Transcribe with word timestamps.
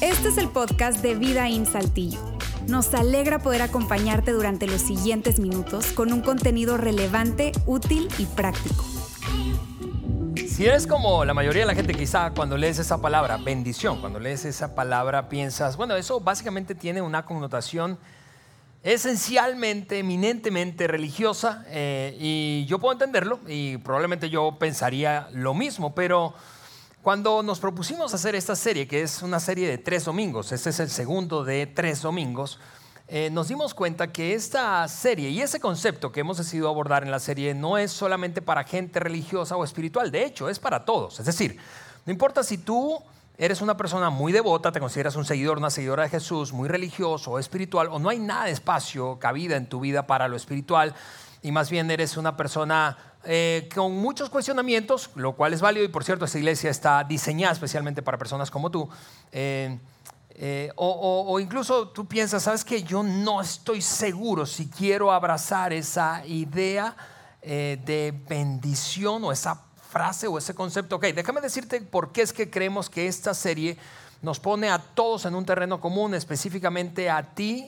Este 0.00 0.28
es 0.28 0.38
el 0.38 0.48
podcast 0.48 1.02
de 1.02 1.14
Vida 1.14 1.48
en 1.48 1.66
Saltillo. 1.66 2.18
Nos 2.68 2.92
alegra 2.94 3.38
poder 3.38 3.62
acompañarte 3.62 4.32
durante 4.32 4.66
los 4.66 4.80
siguientes 4.80 5.38
minutos 5.38 5.92
con 5.92 6.12
un 6.12 6.20
contenido 6.20 6.76
relevante, 6.76 7.52
útil 7.66 8.08
y 8.18 8.26
práctico. 8.26 8.84
Si 10.48 10.66
eres 10.66 10.86
como 10.86 11.24
la 11.24 11.34
mayoría 11.34 11.62
de 11.62 11.66
la 11.66 11.74
gente, 11.74 11.94
quizá 11.94 12.30
cuando 12.30 12.56
lees 12.56 12.78
esa 12.78 13.00
palabra, 13.00 13.36
bendición, 13.36 14.00
cuando 14.00 14.18
lees 14.18 14.44
esa 14.44 14.74
palabra 14.74 15.28
piensas, 15.28 15.76
bueno, 15.76 15.96
eso 15.96 16.18
básicamente 16.20 16.74
tiene 16.74 17.02
una 17.02 17.24
connotación 17.24 17.98
esencialmente, 18.86 19.98
eminentemente 19.98 20.86
religiosa, 20.86 21.64
eh, 21.70 22.16
y 22.20 22.66
yo 22.66 22.78
puedo 22.78 22.92
entenderlo, 22.92 23.40
y 23.48 23.78
probablemente 23.78 24.30
yo 24.30 24.58
pensaría 24.60 25.28
lo 25.32 25.54
mismo, 25.54 25.92
pero 25.92 26.34
cuando 27.02 27.42
nos 27.42 27.58
propusimos 27.58 28.14
hacer 28.14 28.36
esta 28.36 28.54
serie, 28.54 28.86
que 28.86 29.02
es 29.02 29.22
una 29.22 29.40
serie 29.40 29.66
de 29.66 29.78
tres 29.78 30.04
domingos, 30.04 30.52
este 30.52 30.70
es 30.70 30.78
el 30.78 30.88
segundo 30.88 31.42
de 31.42 31.66
tres 31.66 32.00
domingos, 32.00 32.60
eh, 33.08 33.28
nos 33.32 33.48
dimos 33.48 33.74
cuenta 33.74 34.12
que 34.12 34.34
esta 34.34 34.86
serie 34.86 35.30
y 35.30 35.40
ese 35.40 35.58
concepto 35.58 36.12
que 36.12 36.20
hemos 36.20 36.38
decidido 36.38 36.68
abordar 36.68 37.02
en 37.02 37.10
la 37.10 37.18
serie 37.18 37.54
no 37.54 37.78
es 37.78 37.90
solamente 37.90 38.40
para 38.40 38.62
gente 38.62 39.00
religiosa 39.00 39.56
o 39.56 39.64
espiritual, 39.64 40.12
de 40.12 40.24
hecho 40.24 40.48
es 40.48 40.60
para 40.60 40.84
todos. 40.84 41.18
Es 41.18 41.26
decir, 41.26 41.58
no 42.04 42.12
importa 42.12 42.44
si 42.44 42.58
tú 42.58 43.02
eres 43.38 43.60
una 43.60 43.76
persona 43.76 44.10
muy 44.10 44.32
devota, 44.32 44.72
te 44.72 44.80
consideras 44.80 45.16
un 45.16 45.24
seguidor, 45.24 45.58
una 45.58 45.70
seguidora 45.70 46.04
de 46.04 46.08
Jesús, 46.08 46.52
muy 46.52 46.68
religioso 46.68 47.38
espiritual, 47.38 47.88
o 47.90 47.98
no 47.98 48.08
hay 48.08 48.18
nada 48.18 48.44
de 48.44 48.52
espacio, 48.52 49.18
cabida 49.18 49.56
en 49.56 49.68
tu 49.68 49.80
vida 49.80 50.06
para 50.06 50.28
lo 50.28 50.36
espiritual, 50.36 50.94
y 51.42 51.52
más 51.52 51.70
bien 51.70 51.90
eres 51.90 52.16
una 52.16 52.36
persona 52.36 52.96
eh, 53.24 53.68
con 53.74 53.92
muchos 53.96 54.30
cuestionamientos, 54.30 55.10
lo 55.16 55.34
cual 55.34 55.52
es 55.52 55.60
válido 55.60 55.84
y 55.84 55.88
por 55.88 56.04
cierto 56.04 56.24
esta 56.24 56.38
iglesia 56.38 56.70
está 56.70 57.02
diseñada 57.04 57.52
especialmente 57.52 58.02
para 58.02 58.18
personas 58.18 58.50
como 58.50 58.70
tú. 58.70 58.88
Eh, 59.32 59.78
eh, 60.38 60.70
o, 60.76 61.40
incluso 61.40 61.88
tú 61.88 62.06
piensas, 62.06 62.42
sabes 62.42 62.64
que 62.64 62.82
yo 62.82 63.02
no 63.02 63.40
estoy 63.40 63.80
seguro 63.80 64.46
si 64.46 64.68
quiero 64.68 65.10
abrazar 65.10 65.72
esa 65.72 66.24
idea 66.26 66.96
de 67.42 68.12
bendición 68.28 69.22
o 69.22 69.30
esa 69.30 69.65
frase 69.96 70.26
o 70.26 70.36
ese 70.36 70.54
concepto. 70.54 70.96
Ok, 70.96 71.06
déjame 71.14 71.40
decirte 71.40 71.80
por 71.80 72.12
qué 72.12 72.20
es 72.20 72.34
que 72.34 72.50
creemos 72.50 72.90
que 72.90 73.06
esta 73.06 73.32
serie 73.32 73.78
nos 74.20 74.38
pone 74.38 74.68
a 74.68 74.78
todos 74.78 75.24
en 75.24 75.34
un 75.34 75.46
terreno 75.46 75.80
común, 75.80 76.14
específicamente 76.14 77.08
a 77.08 77.22
ti, 77.34 77.66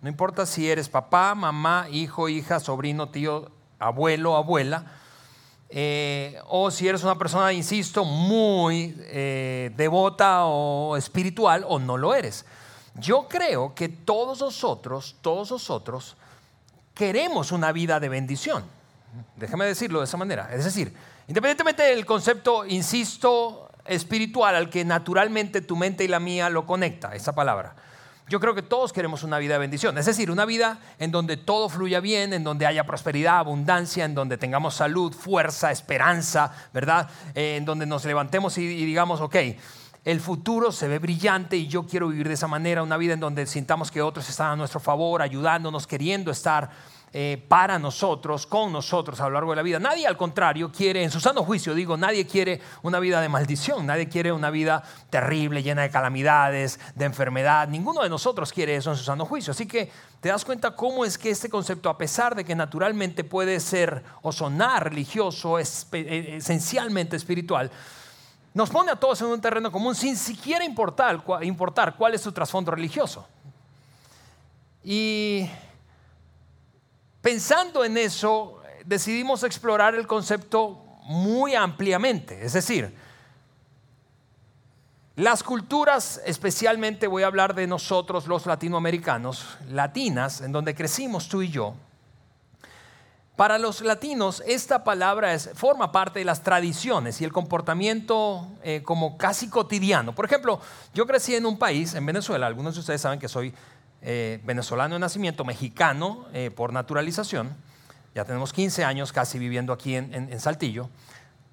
no 0.00 0.08
importa 0.08 0.46
si 0.46 0.70
eres 0.70 0.88
papá, 0.88 1.34
mamá, 1.34 1.86
hijo, 1.90 2.30
hija, 2.30 2.60
sobrino, 2.60 3.10
tío, 3.10 3.50
abuelo, 3.78 4.36
abuela, 4.36 4.86
eh, 5.68 6.40
o 6.48 6.70
si 6.70 6.88
eres 6.88 7.02
una 7.02 7.18
persona, 7.18 7.52
insisto, 7.52 8.06
muy 8.06 8.96
eh, 9.00 9.70
devota 9.76 10.46
o 10.46 10.96
espiritual, 10.96 11.62
o 11.68 11.78
no 11.78 11.98
lo 11.98 12.14
eres. 12.14 12.46
Yo 12.94 13.28
creo 13.28 13.74
que 13.74 13.90
todos 13.90 14.40
nosotros, 14.40 15.16
todos 15.20 15.50
nosotros, 15.50 16.16
queremos 16.94 17.52
una 17.52 17.70
vida 17.72 18.00
de 18.00 18.08
bendición. 18.08 18.64
Déjame 19.36 19.66
decirlo 19.66 19.98
de 19.98 20.06
esa 20.06 20.16
manera. 20.16 20.48
Es 20.54 20.64
decir, 20.64 20.94
independientemente 21.28 21.82
del 21.82 22.06
concepto, 22.06 22.64
insisto, 22.66 23.68
espiritual 23.84 24.54
al 24.54 24.70
que 24.70 24.84
naturalmente 24.84 25.60
tu 25.60 25.76
mente 25.76 26.04
y 26.04 26.08
la 26.08 26.20
mía 26.20 26.50
lo 26.50 26.66
conecta, 26.66 27.14
esa 27.14 27.34
palabra. 27.34 27.74
Yo 28.28 28.40
creo 28.40 28.56
que 28.56 28.62
todos 28.62 28.92
queremos 28.92 29.22
una 29.22 29.38
vida 29.38 29.52
de 29.52 29.60
bendición, 29.60 29.96
es 29.98 30.06
decir, 30.06 30.32
una 30.32 30.44
vida 30.44 30.80
en 30.98 31.12
donde 31.12 31.36
todo 31.36 31.68
fluya 31.68 32.00
bien, 32.00 32.32
en 32.32 32.42
donde 32.42 32.66
haya 32.66 32.84
prosperidad, 32.84 33.38
abundancia, 33.38 34.04
en 34.04 34.16
donde 34.16 34.36
tengamos 34.36 34.74
salud, 34.74 35.12
fuerza, 35.12 35.70
esperanza, 35.70 36.52
¿verdad? 36.72 37.08
Eh, 37.36 37.56
en 37.56 37.64
donde 37.64 37.86
nos 37.86 38.04
levantemos 38.04 38.58
y, 38.58 38.62
y 38.62 38.84
digamos, 38.84 39.20
ok, 39.20 39.36
el 40.04 40.20
futuro 40.20 40.72
se 40.72 40.88
ve 40.88 40.98
brillante 40.98 41.56
y 41.56 41.68
yo 41.68 41.86
quiero 41.86 42.08
vivir 42.08 42.26
de 42.26 42.34
esa 42.34 42.48
manera, 42.48 42.82
una 42.82 42.96
vida 42.96 43.14
en 43.14 43.20
donde 43.20 43.46
sintamos 43.46 43.92
que 43.92 44.02
otros 44.02 44.28
están 44.28 44.52
a 44.52 44.56
nuestro 44.56 44.80
favor, 44.80 45.22
ayudándonos, 45.22 45.86
queriendo 45.86 46.32
estar 46.32 46.70
eh, 47.18 47.42
para 47.48 47.78
nosotros, 47.78 48.46
con 48.46 48.70
nosotros 48.70 49.18
a 49.22 49.24
lo 49.24 49.30
largo 49.30 49.52
de 49.52 49.56
la 49.56 49.62
vida. 49.62 49.78
Nadie, 49.78 50.06
al 50.06 50.18
contrario, 50.18 50.70
quiere, 50.70 51.02
en 51.02 51.10
su 51.10 51.18
sano 51.18 51.44
juicio, 51.44 51.74
digo, 51.74 51.96
nadie 51.96 52.26
quiere 52.26 52.60
una 52.82 52.98
vida 52.98 53.22
de 53.22 53.30
maldición, 53.30 53.86
nadie 53.86 54.06
quiere 54.06 54.32
una 54.32 54.50
vida 54.50 54.82
terrible, 55.08 55.62
llena 55.62 55.80
de 55.80 55.88
calamidades, 55.88 56.78
de 56.94 57.06
enfermedad. 57.06 57.68
Ninguno 57.68 58.02
de 58.02 58.10
nosotros 58.10 58.52
quiere 58.52 58.76
eso 58.76 58.90
en 58.90 58.98
su 58.98 59.04
sano 59.04 59.24
juicio. 59.24 59.52
Así 59.52 59.66
que 59.66 59.90
te 60.20 60.28
das 60.28 60.44
cuenta 60.44 60.76
cómo 60.76 61.06
es 61.06 61.16
que 61.16 61.30
este 61.30 61.48
concepto, 61.48 61.88
a 61.88 61.96
pesar 61.96 62.34
de 62.34 62.44
que 62.44 62.54
naturalmente 62.54 63.24
puede 63.24 63.60
ser 63.60 64.04
o 64.20 64.30
sonar 64.30 64.90
religioso, 64.90 65.58
es, 65.58 65.86
eh, 65.92 66.34
esencialmente 66.36 67.16
espiritual, 67.16 67.70
nos 68.52 68.68
pone 68.68 68.92
a 68.92 68.96
todos 68.96 69.22
en 69.22 69.28
un 69.28 69.40
terreno 69.40 69.72
común 69.72 69.94
sin 69.94 70.18
siquiera 70.18 70.66
importar, 70.66 71.24
importar 71.40 71.96
cuál 71.96 72.12
es 72.12 72.20
su 72.20 72.32
trasfondo 72.32 72.72
religioso. 72.72 73.26
Y 74.84 75.48
Pensando 77.26 77.84
en 77.84 77.98
eso, 77.98 78.62
decidimos 78.84 79.42
explorar 79.42 79.96
el 79.96 80.06
concepto 80.06 80.80
muy 81.06 81.56
ampliamente. 81.56 82.46
Es 82.46 82.52
decir, 82.52 82.96
las 85.16 85.42
culturas, 85.42 86.22
especialmente 86.24 87.08
voy 87.08 87.24
a 87.24 87.26
hablar 87.26 87.56
de 87.56 87.66
nosotros 87.66 88.28
los 88.28 88.46
latinoamericanos, 88.46 89.44
latinas, 89.72 90.40
en 90.40 90.52
donde 90.52 90.76
crecimos 90.76 91.28
tú 91.28 91.42
y 91.42 91.48
yo, 91.48 91.74
para 93.34 93.58
los 93.58 93.80
latinos 93.80 94.40
esta 94.46 94.84
palabra 94.84 95.36
forma 95.38 95.90
parte 95.90 96.20
de 96.20 96.24
las 96.24 96.44
tradiciones 96.44 97.20
y 97.20 97.24
el 97.24 97.32
comportamiento 97.32 98.46
eh, 98.62 98.82
como 98.84 99.18
casi 99.18 99.50
cotidiano. 99.50 100.14
Por 100.14 100.26
ejemplo, 100.26 100.60
yo 100.94 101.08
crecí 101.08 101.34
en 101.34 101.44
un 101.44 101.58
país, 101.58 101.94
en 101.94 102.06
Venezuela, 102.06 102.46
algunos 102.46 102.74
de 102.74 102.80
ustedes 102.80 103.00
saben 103.00 103.18
que 103.18 103.28
soy 103.28 103.52
eh, 104.08 104.40
venezolano 104.44 104.94
de 104.94 105.00
nacimiento, 105.00 105.44
mexicano 105.44 106.26
eh, 106.32 106.52
por 106.54 106.72
naturalización. 106.72 107.56
Ya 108.14 108.24
tenemos 108.24 108.52
15 108.52 108.84
años 108.84 109.12
casi 109.12 109.36
viviendo 109.36 109.72
aquí 109.72 109.96
en, 109.96 110.38
Saltillo. 110.38 110.88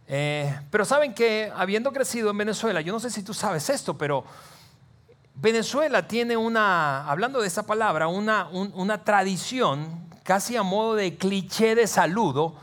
Eh, 0.07 0.55
pero 0.69 0.85
saben 0.85 1.15
que 1.15 1.51
habiendo 1.55 1.91
crecido 1.91 2.29
en 2.29 2.37
Venezuela, 2.37 2.79
yo 2.81 2.93
no 2.93 2.99
sé 2.99 3.09
si 3.09 3.23
tú 3.23 3.33
sabes 3.33 3.71
esto, 3.71 3.97
pero 3.97 4.23
Venezuela 5.33 6.07
tiene 6.07 6.37
una, 6.37 7.09
hablando 7.09 7.41
de 7.41 7.47
esa 7.47 7.65
palabra, 7.65 8.07
una, 8.07 8.47
una 8.49 9.03
tradición 9.03 10.07
casi 10.21 10.55
a 10.55 10.61
modo 10.61 10.93
de 10.93 11.17
cliché 11.17 11.73
de 11.73 11.87
saludo 11.87 12.53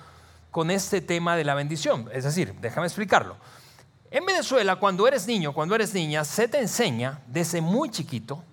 con 0.53 0.71
este 0.71 1.01
tema 1.01 1.35
de 1.35 1.43
la 1.43 1.57
bendición. 1.57 2.09
Es 2.13 2.23
decir, 2.23 2.55
déjame 2.61 2.87
explicarlo. 2.87 3.35
En 4.13 4.25
Venezuela, 4.25 4.77
cuando 4.77 5.09
eres 5.09 5.27
niño, 5.27 5.53
cuando 5.53 5.75
eres 5.75 5.93
niña, 5.95 6.25
se 6.25 6.47
te 6.47 6.61
enseña 6.61 7.19
desde 7.27 7.61
muy 7.61 7.91
chiquito 7.91 8.45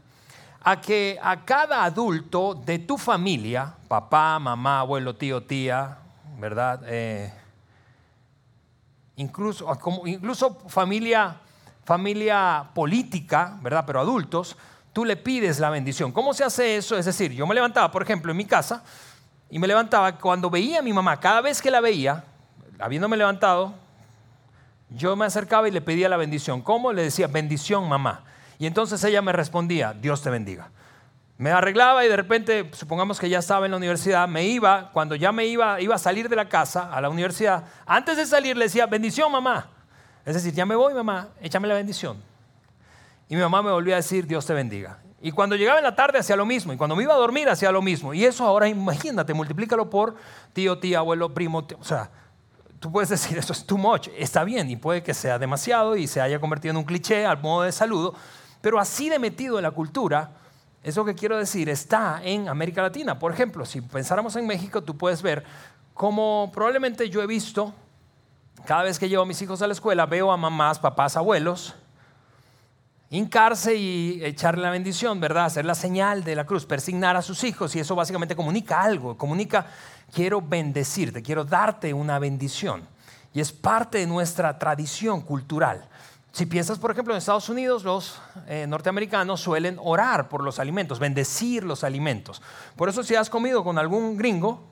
a 0.70 0.82
que 0.82 1.18
a 1.24 1.46
cada 1.46 1.86
adulto 1.86 2.54
de 2.54 2.80
tu 2.80 2.98
familia, 2.98 3.74
papá, 3.88 4.38
mamá, 4.38 4.82
abuelo, 4.82 5.16
tío, 5.16 5.42
tía, 5.42 5.98
¿verdad? 6.38 6.82
Eh, 6.88 7.32
incluso, 9.16 9.66
incluso 10.04 10.58
familia, 10.68 11.38
familia 11.86 12.68
política, 12.74 13.58
¿verdad? 13.62 13.86
Pero 13.88 14.02
adultos, 14.02 14.58
tú 14.92 15.06
le 15.06 15.16
pides 15.16 15.58
la 15.60 15.70
bendición. 15.70 16.12
¿Cómo 16.12 16.34
se 16.34 16.44
hace 16.44 16.76
eso? 16.76 16.98
Es 16.98 17.06
decir, 17.06 17.32
yo 17.32 17.48
me 17.48 17.56
levantaba, 17.56 17.90
por 17.90 18.04
ejemplo, 18.04 18.32
en 18.32 18.38
mi 18.38 18.44
casa, 18.44 18.84
y 19.50 19.60
me 19.60 19.68
levantaba 19.68 20.18
cuando 20.18 20.50
veía 20.50 20.80
a 20.80 20.82
mi 20.82 20.92
mamá, 20.92 21.18
cada 21.18 21.40
vez 21.40 21.62
que 21.62 21.72
la 21.72 21.80
veía, 21.80 22.26
habiéndome 22.78 23.16
levantado, 23.16 23.74
yo 24.90 25.16
me 25.16 25.26
acercaba 25.26 25.70
y 25.70 25.72
le 25.72 25.80
pedía 25.80 26.10
la 26.10 26.18
bendición. 26.18 26.62
¿Cómo? 26.62 26.92
Le 26.92 27.04
decía, 27.04 27.28
bendición 27.28 27.88
mamá. 27.88 28.26
Y 28.60 28.66
entonces 28.66 29.04
ella 29.04 29.22
me 29.22 29.32
respondía, 29.32 29.94
Dios 29.94 30.22
te 30.22 30.30
bendiga. 30.30 30.72
Me 31.38 31.52
arreglaba 31.52 32.04
y 32.04 32.08
de 32.10 32.16
repente, 32.16 32.70
supongamos 32.74 33.20
que 33.20 33.30
ya 33.30 33.40
estaba 33.40 33.66
en 33.66 33.72
la 33.72 33.78
universidad, 33.78 34.28
me 34.28 34.46
iba, 34.46 34.92
cuando 34.92 35.16
ya 35.16 35.32
me 35.32 35.46
iba, 35.46 35.80
iba 35.80 35.96
a 35.96 36.00
salir 36.00 36.30
de 36.30 36.36
la 36.36 36.50
casa 36.50 36.92
a 36.92 37.00
la 37.00 37.10
universidad, 37.10 37.66
antes 37.86 38.18
de 38.18 38.26
salir 38.26 38.58
le 38.58 38.66
decía, 38.66 38.88
bendición 38.88 39.32
mamá. 39.32 39.70
Es 40.26 40.34
decir, 40.34 40.54
ya 40.54 40.66
me 40.66 40.76
voy 40.76 40.94
mamá, 40.94 41.30
échame 41.40 41.68
la 41.68 41.76
bendición. 41.76 42.18
Y 43.30 43.36
mi 43.36 43.42
mamá 43.42 43.62
me 43.62 43.72
volvía 43.72 43.96
a 43.96 43.98
decir, 43.98 44.26
Dios 44.26 44.46
te 44.46 44.54
bendiga. 44.54 44.98
Y 45.22 45.32
cuando 45.32 45.56
llegaba 45.56 45.80
en 45.80 45.84
la 45.84 45.96
tarde 45.96 46.20
hacía 46.20 46.36
lo 46.36 46.46
mismo. 46.46 46.74
Y 46.74 46.78
cuando 46.78 46.96
me 46.96 47.04
iba 47.04 47.14
a 47.14 47.18
dormir 47.18 47.50
hacía 47.50 47.72
lo 47.72 47.82
mismo. 47.82 48.14
Y 48.14 48.24
eso 48.24 48.46
ahora 48.46 48.68
imagínate, 48.68 49.34
multiplícalo 49.34 49.90
por 49.90 50.16
tío, 50.54 50.80
tía, 50.80 51.00
abuelo, 51.00 51.34
primo. 51.34 51.68
o 51.80 51.84
sea, 51.84 52.10
tú 52.80 52.92
puedes 52.92 53.10
decir, 53.10 53.38
eso 53.38 53.54
es 53.54 53.66
too 53.66 53.78
much. 53.78 54.10
Está 54.18 54.44
bien 54.44 54.70
y 54.70 54.76
puede 54.76 55.04
que 55.04 55.14
sea 55.14 55.40
demasiado 55.40 55.96
y 55.96 56.08
se 56.08 56.22
haya 56.22 56.40
convertido 56.40 56.72
en 56.72 56.78
un 56.78 56.84
cliché 56.84 57.26
al 57.26 57.42
modo 57.42 57.64
de 57.64 57.72
saludo. 57.72 58.14
Pero 58.68 58.82
así 58.82 59.08
de 59.08 59.18
metido 59.18 59.58
en 59.58 59.64
la 59.64 59.72
cultura, 59.72 60.30
eso 60.84 61.06
que 61.06 61.16
quiero 61.16 61.38
decir 61.38 61.70
está 61.70 62.20
en 62.22 62.50
América 62.50 62.82
Latina. 62.82 63.18
Por 63.18 63.32
ejemplo, 63.32 63.66
si 63.66 63.80
pensáramos 63.80 64.36
en 64.36 64.46
México, 64.46 64.84
tú 64.84 64.98
puedes 64.98 65.22
ver 65.22 65.46
como 65.94 66.52
probablemente 66.54 67.10
yo 67.10 67.22
he 67.22 67.28
visto, 67.28 67.74
cada 68.66 68.84
vez 68.84 69.00
que 69.00 69.08
llevo 69.08 69.24
a 69.24 69.26
mis 69.26 69.42
hijos 69.42 69.62
a 69.62 69.68
la 69.68 69.72
escuela, 69.72 70.06
veo 70.06 70.34
a 70.34 70.36
mamás, 70.36 70.80
papás, 70.80 71.16
abuelos, 71.16 71.76
hincarse 73.10 73.74
y 73.76 74.20
echarle 74.22 74.64
la 74.64 74.72
bendición, 74.72 75.22
¿verdad? 75.22 75.46
Hacer 75.46 75.64
la 75.64 75.74
señal 75.74 76.26
de 76.26 76.36
la 76.36 76.46
cruz, 76.46 76.66
persignar 76.66 77.16
a 77.16 77.22
sus 77.22 77.46
hijos 77.46 77.74
y 77.74 77.80
eso 77.80 77.96
básicamente 77.96 78.36
comunica 78.36 78.82
algo, 78.82 79.18
comunica, 79.18 79.68
quiero 80.14 80.42
bendecirte, 80.42 81.24
quiero 81.24 81.46
darte 81.46 81.94
una 81.94 82.20
bendición. 82.20 82.86
y 83.34 83.40
es 83.40 83.54
parte 83.54 84.00
de 84.00 84.08
nuestra 84.08 84.60
tradición 84.60 85.22
cultural. 85.22 85.88
Si 86.38 86.46
piensas, 86.46 86.78
por 86.78 86.92
ejemplo, 86.92 87.16
en 87.16 87.18
Estados 87.18 87.50
Unidos, 87.50 87.84
los 87.84 88.22
eh, 88.46 88.68
norteamericanos 88.68 89.42
suelen 89.42 89.80
orar 89.82 90.30
por 90.30 90.44
los 90.44 90.60
alimentos, 90.60 91.00
bendecir 91.00 91.64
los 91.64 91.84
alimentos. 91.84 92.44
Por 92.76 92.90
eso 92.90 93.02
si 93.02 93.16
has 93.16 93.28
comido 93.28 93.64
con 93.64 93.80
algún 93.80 94.18
gringo, 94.18 94.64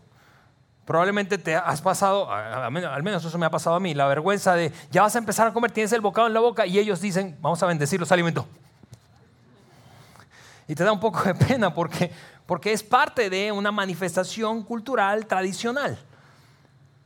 probablemente 0.86 1.40
te 1.40 1.56
has 1.56 1.82
pasado, 1.82 2.32
al 2.32 3.02
menos 3.02 3.26
eso 3.26 3.36
me 3.40 3.48
ha 3.48 3.50
pasado 3.50 3.76
a 3.76 3.80
mí, 3.80 3.96
la 3.96 4.06
vergüenza 4.06 4.54
de 4.54 4.72
ya 4.92 5.02
vas 5.02 5.16
a 5.16 5.18
empezar 5.18 5.48
a 5.48 5.54
comer, 5.54 5.72
tienes 5.72 5.92
el 5.94 6.02
bocado 6.02 6.28
en 6.28 6.36
la 6.36 6.40
boca 6.40 6.68
y 6.68 6.78
ellos 6.78 7.02
dicen, 7.02 7.36
vamos 7.42 7.64
a 7.64 7.66
bendecir 7.66 8.00
los 8.00 8.12
alimentos. 8.12 8.46
Y 10.68 10.76
te 10.76 10.84
da 10.84 10.92
un 10.92 11.00
poco 11.00 11.24
de 11.24 11.34
pena 11.34 11.74
porque, 11.74 12.12
porque 12.46 12.74
es 12.74 12.84
parte 12.84 13.28
de 13.28 13.52
una 13.52 13.72
manifestación 13.72 14.62
cultural 14.62 15.26
tradicional. 15.26 15.98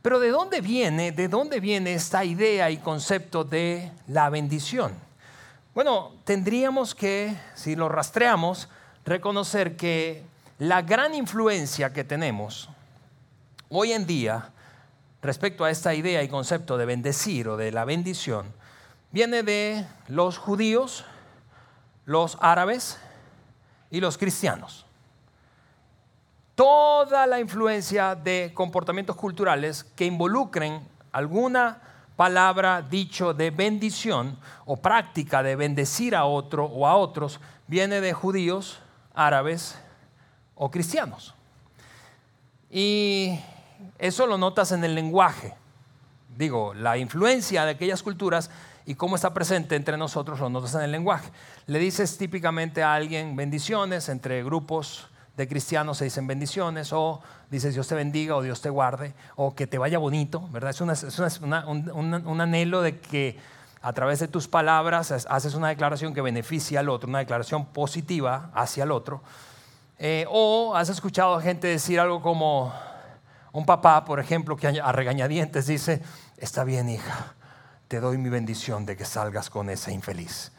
Pero 0.02 0.18
¿de 0.18 0.30
dónde 0.30 0.62
viene, 0.62 1.12
de 1.12 1.28
dónde 1.28 1.60
viene 1.60 1.92
esta 1.92 2.24
idea 2.24 2.70
y 2.70 2.78
concepto 2.78 3.44
de 3.44 3.92
la 4.08 4.30
bendición? 4.30 4.94
Bueno, 5.74 6.12
tendríamos 6.24 6.94
que, 6.94 7.36
si 7.54 7.76
lo 7.76 7.88
rastreamos, 7.88 8.68
reconocer 9.04 9.76
que 9.76 10.24
la 10.58 10.82
gran 10.82 11.14
influencia 11.14 11.92
que 11.92 12.04
tenemos 12.04 12.70
hoy 13.68 13.92
en 13.92 14.06
día 14.06 14.50
respecto 15.22 15.64
a 15.64 15.70
esta 15.70 15.94
idea 15.94 16.22
y 16.22 16.28
concepto 16.28 16.78
de 16.78 16.86
bendecir 16.86 17.48
o 17.48 17.58
de 17.58 17.70
la 17.70 17.84
bendición 17.84 18.46
viene 19.12 19.42
de 19.42 19.86
los 20.08 20.38
judíos, 20.38 21.04
los 22.06 22.38
árabes 22.40 22.98
y 23.90 24.00
los 24.00 24.16
cristianos 24.16 24.86
toda 26.60 27.26
la 27.26 27.40
influencia 27.40 28.14
de 28.14 28.50
comportamientos 28.52 29.16
culturales 29.16 29.82
que 29.82 30.04
involucren 30.04 30.86
alguna 31.10 31.80
palabra, 32.16 32.82
dicho 32.82 33.32
de 33.32 33.50
bendición 33.50 34.38
o 34.66 34.76
práctica 34.76 35.42
de 35.42 35.56
bendecir 35.56 36.14
a 36.14 36.26
otro 36.26 36.66
o 36.66 36.86
a 36.86 36.96
otros, 36.96 37.40
viene 37.66 38.02
de 38.02 38.12
judíos, 38.12 38.78
árabes 39.14 39.78
o 40.54 40.70
cristianos. 40.70 41.34
Y 42.70 43.40
eso 43.98 44.26
lo 44.26 44.36
notas 44.36 44.70
en 44.72 44.84
el 44.84 44.94
lenguaje. 44.94 45.54
Digo, 46.36 46.74
la 46.74 46.98
influencia 46.98 47.64
de 47.64 47.70
aquellas 47.70 48.02
culturas 48.02 48.50
y 48.84 48.96
cómo 48.96 49.16
está 49.16 49.32
presente 49.32 49.76
entre 49.76 49.96
nosotros 49.96 50.38
lo 50.38 50.50
notas 50.50 50.74
en 50.74 50.82
el 50.82 50.92
lenguaje. 50.92 51.30
Le 51.64 51.78
dices 51.78 52.18
típicamente 52.18 52.82
a 52.82 52.92
alguien 52.92 53.34
bendiciones 53.34 54.10
entre 54.10 54.44
grupos 54.44 55.09
de 55.36 55.48
cristianos 55.48 55.98
se 55.98 56.04
dicen 56.04 56.26
bendiciones, 56.26 56.92
o 56.92 57.22
dices 57.50 57.74
Dios 57.74 57.88
te 57.88 57.94
bendiga, 57.94 58.36
o 58.36 58.42
Dios 58.42 58.60
te 58.60 58.70
guarde, 58.70 59.14
o 59.36 59.54
que 59.54 59.66
te 59.66 59.78
vaya 59.78 59.98
bonito, 59.98 60.48
¿verdad? 60.50 60.70
Es, 60.70 60.80
un, 61.40 62.40
anhelo 62.40 62.82
de 62.82 62.98
que 62.98 63.38
a 63.82 63.92
través 63.92 64.18
de 64.18 64.28
tus 64.28 64.48
palabras 64.48 65.10
haces 65.10 65.54
una 65.54 65.68
declaración 65.68 66.12
que 66.12 66.20
beneficia 66.20 66.80
al 66.80 66.88
otro, 66.88 67.08
una 67.08 67.20
declaración 67.20 67.66
positiva 67.66 68.50
hacia 68.54 68.84
el 68.84 68.92
otro. 68.92 69.22
Eh, 69.98 70.26
o 70.28 70.74
has 70.74 70.88
escuchado 70.88 71.40
gente 71.40 71.68
decir 71.68 72.00
algo 72.00 72.22
como 72.22 72.72
un 73.52 73.66
papá, 73.66 74.04
por 74.04 74.20
ejemplo, 74.20 74.56
que 74.56 74.68
a 74.68 74.92
regañadientes 74.92 75.66
dice, 75.66 76.02
está 76.36 76.64
bien 76.64 76.88
hija, 76.88 77.34
te 77.88 78.00
doy 78.00 78.18
mi 78.18 78.28
bendición 78.28 78.86
de 78.86 78.96
que 78.96 79.04
salgas 79.04 79.50
con 79.50 79.70
esa 79.70 79.90
infeliz. 79.90 80.52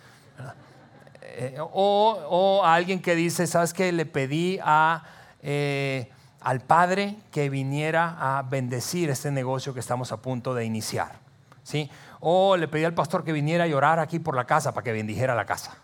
Eh, 1.33 1.57
o, 1.59 2.61
a 2.63 2.75
alguien 2.75 3.01
que 3.01 3.15
dice, 3.15 3.47
¿sabes 3.47 3.73
qué? 3.73 3.91
Le 3.91 4.05
pedí 4.05 4.59
a, 4.61 5.03
eh, 5.41 6.11
al 6.41 6.61
Padre 6.61 7.15
que 7.31 7.49
viniera 7.49 8.17
a 8.19 8.41
bendecir 8.43 9.09
este 9.09 9.31
negocio 9.31 9.73
que 9.73 9.79
estamos 9.79 10.11
a 10.11 10.17
punto 10.17 10.53
de 10.53 10.65
iniciar. 10.65 11.19
¿sí? 11.63 11.89
O 12.19 12.57
le 12.57 12.67
pedí 12.67 12.83
al 12.83 12.93
pastor 12.93 13.23
que 13.23 13.31
viniera 13.31 13.63
a 13.63 13.67
llorar 13.67 13.99
aquí 13.99 14.19
por 14.19 14.35
la 14.35 14.45
casa 14.45 14.73
para 14.73 14.83
que 14.83 14.91
bendijera 14.91 15.35
la 15.35 15.45
casa. 15.45 15.77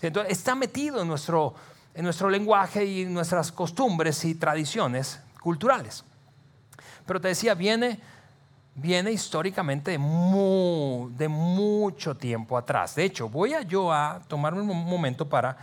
Entonces, 0.00 0.32
está 0.32 0.54
metido 0.54 1.02
en 1.02 1.08
nuestro, 1.08 1.54
en 1.94 2.04
nuestro 2.04 2.30
lenguaje 2.30 2.84
y 2.84 3.02
en 3.02 3.14
nuestras 3.14 3.52
costumbres 3.52 4.24
y 4.24 4.34
tradiciones 4.34 5.20
culturales. 5.40 6.04
Pero 7.06 7.20
te 7.20 7.28
decía, 7.28 7.54
viene 7.54 8.00
viene 8.74 9.12
históricamente 9.12 9.92
de, 9.92 9.98
mucho 11.28 12.16
tiempo 12.16 12.56
atrás. 12.56 12.94
De 12.94 13.04
hecho, 13.04 13.28
voy 13.28 13.54
a 13.54 13.62
yo 13.62 13.92
a 13.92 14.20
tomarme 14.28 14.62
un 14.62 14.84
momento 14.84 15.28
para 15.28 15.56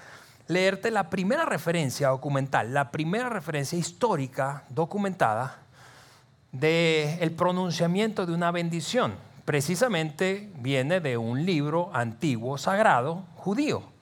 leerte 0.48 0.92
la 0.92 1.10
primera 1.10 1.46
referencia 1.46 2.10
documental, 2.10 2.74
la 2.74 2.92
primera 2.92 3.30
referencia 3.30 3.78
histórica 3.78 4.64
documentada 4.70 5.58
del 6.52 7.18
el 7.20 7.32
pronunciamiento 7.32 8.26
de 8.26 8.34
una 8.34 8.52
bendición. 8.52 9.16
Precisamente 9.46 10.52
viene 10.60 11.00
de 11.00 11.18
un 11.18 11.46
libro 11.46 11.90
antiguo 11.94 12.58
sagrado 12.58 13.26
judío. 13.36 13.97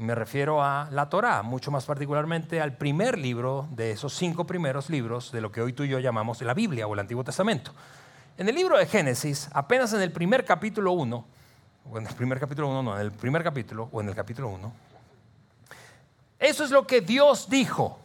Me 0.00 0.14
refiero 0.14 0.64
a 0.64 0.88
la 0.90 1.10
Torá, 1.10 1.42
mucho 1.42 1.70
más 1.70 1.84
particularmente 1.84 2.58
al 2.58 2.74
primer 2.74 3.18
libro 3.18 3.68
de 3.72 3.90
esos 3.90 4.14
cinco 4.14 4.46
primeros 4.46 4.88
libros 4.88 5.30
de 5.30 5.42
lo 5.42 5.52
que 5.52 5.60
hoy 5.60 5.74
tú 5.74 5.84
y 5.84 5.90
yo 5.90 5.98
llamamos 5.98 6.40
la 6.40 6.54
Biblia 6.54 6.86
o 6.86 6.94
el 6.94 7.00
Antiguo 7.00 7.22
Testamento. 7.22 7.74
En 8.38 8.48
el 8.48 8.54
libro 8.54 8.78
de 8.78 8.86
Génesis, 8.86 9.50
apenas 9.52 9.92
en 9.92 10.00
el 10.00 10.10
primer 10.10 10.46
capítulo 10.46 10.92
1, 10.92 11.26
o 11.90 11.98
en 11.98 12.06
el 12.06 12.14
primer 12.14 12.40
capítulo 12.40 12.68
1, 12.70 12.82
no, 12.82 12.94
en 12.94 13.02
el 13.02 13.12
primer 13.12 13.44
capítulo, 13.44 13.90
o 13.92 14.00
en 14.00 14.08
el 14.08 14.14
capítulo 14.14 14.48
1, 14.48 14.72
eso 16.38 16.64
es 16.64 16.70
lo 16.70 16.86
que 16.86 17.02
Dios 17.02 17.50
dijo, 17.50 17.98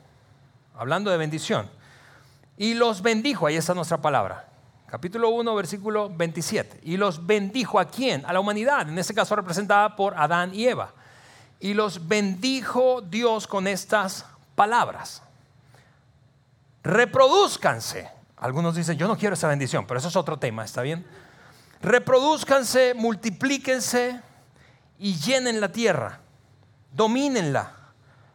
hablando 0.75 1.09
de 1.11 1.15
bendición. 1.15 1.69
Y 2.57 2.73
los 2.73 3.03
bendijo, 3.03 3.47
ahí 3.47 3.55
está 3.55 3.73
nuestra 3.73 4.01
palabra. 4.01 4.49
Capítulo 4.87 5.29
1, 5.29 5.55
versículo 5.55 6.09
27. 6.09 6.81
Y 6.83 6.97
los 6.97 7.25
bendijo 7.25 7.79
a 7.79 7.85
quién? 7.85 8.25
A 8.25 8.33
la 8.33 8.41
humanidad, 8.41 8.89
en 8.89 8.99
este 8.99 9.13
caso 9.13 9.33
representada 9.33 9.95
por 9.95 10.13
Adán 10.17 10.53
y 10.53 10.67
Eva. 10.67 10.91
Y 11.65 11.73
los 11.73 12.07
bendijo 12.07 13.01
Dios 13.01 13.47
con 13.47 13.67
estas 13.67 14.25
palabras. 14.55 15.23
Reproduzcanse 16.83 18.11
algunos 18.37 18.75
dicen, 18.75 18.97
yo 18.97 19.07
no 19.07 19.17
quiero 19.17 19.33
esa 19.33 19.47
bendición, 19.47 19.87
pero 19.87 19.99
eso 19.99 20.09
es 20.09 20.15
otro 20.15 20.37
tema, 20.37 20.63
¿está 20.63 20.81
bien? 20.81 21.05
Reproduzcanse, 21.81 22.93
multiplíquense 22.93 24.21
y 24.99 25.15
llenen 25.15 25.61
la 25.61 25.71
tierra, 25.71 26.19
domínenla, 26.91 27.71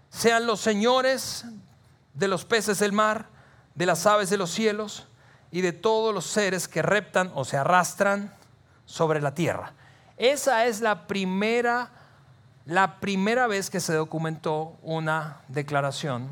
sean 0.09 0.47
los 0.47 0.61
señores 0.61 1.45
de 2.15 2.29
los 2.29 2.45
peces 2.45 2.79
del 2.79 2.93
mar, 2.93 3.27
de 3.75 3.87
las 3.87 4.07
aves 4.07 4.31
de 4.31 4.37
los 4.37 4.51
cielos 4.51 5.07
y 5.51 5.61
de 5.61 5.73
todos 5.73 6.15
los 6.15 6.27
seres 6.27 6.67
que 6.67 6.83
reptan 6.83 7.31
o 7.35 7.45
se 7.45 7.57
arrastran 7.57 8.35
sobre 8.87 9.21
la 9.21 9.35
tierra. 9.35 9.75
Esa 10.17 10.67
es 10.67 10.81
la 10.81 11.07
primera, 11.07 11.91
la 12.71 13.01
primera 13.01 13.49
vez 13.49 13.69
que 13.69 13.81
se 13.81 13.95
documentó 13.95 14.79
una 14.83 15.41
declaración 15.49 16.29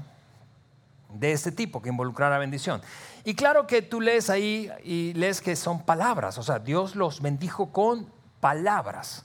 de 1.12 1.32
este 1.32 1.50
tipo 1.50 1.82
que 1.82 1.88
involucrara 1.88 2.38
bendición. 2.38 2.80
Y 3.24 3.34
claro 3.34 3.66
que 3.66 3.82
tú 3.82 4.00
lees 4.00 4.30
ahí 4.30 4.70
y 4.84 5.14
lees 5.14 5.40
que 5.40 5.56
son 5.56 5.82
palabras, 5.82 6.38
o 6.38 6.44
sea, 6.44 6.60
Dios 6.60 6.94
los 6.94 7.20
bendijo 7.20 7.72
con 7.72 8.06
palabras, 8.38 9.24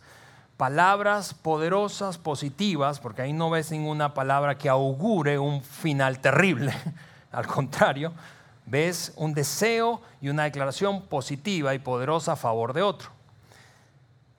palabras 0.58 1.36
poderosas, 1.36 2.18
positivas, 2.18 3.00
porque 3.00 3.22
ahí 3.22 3.32
no 3.32 3.52
ves 3.52 3.70
ninguna 3.70 4.16
palabra 4.16 4.58
que 4.58 4.68
augure 4.68 5.38
un 5.38 5.62
final 5.62 6.18
terrible, 6.18 6.74
al 7.32 7.46
contrario, 7.46 8.12
ves 8.66 9.14
un 9.18 9.36
deseo 9.36 10.02
y 10.20 10.30
una 10.30 10.46
declaración 10.46 11.04
positiva 11.04 11.76
y 11.76 11.80
poderosa 11.80 12.32
a 12.32 12.38
favor 12.38 12.74
de 12.74 12.82
otro. 12.82 13.12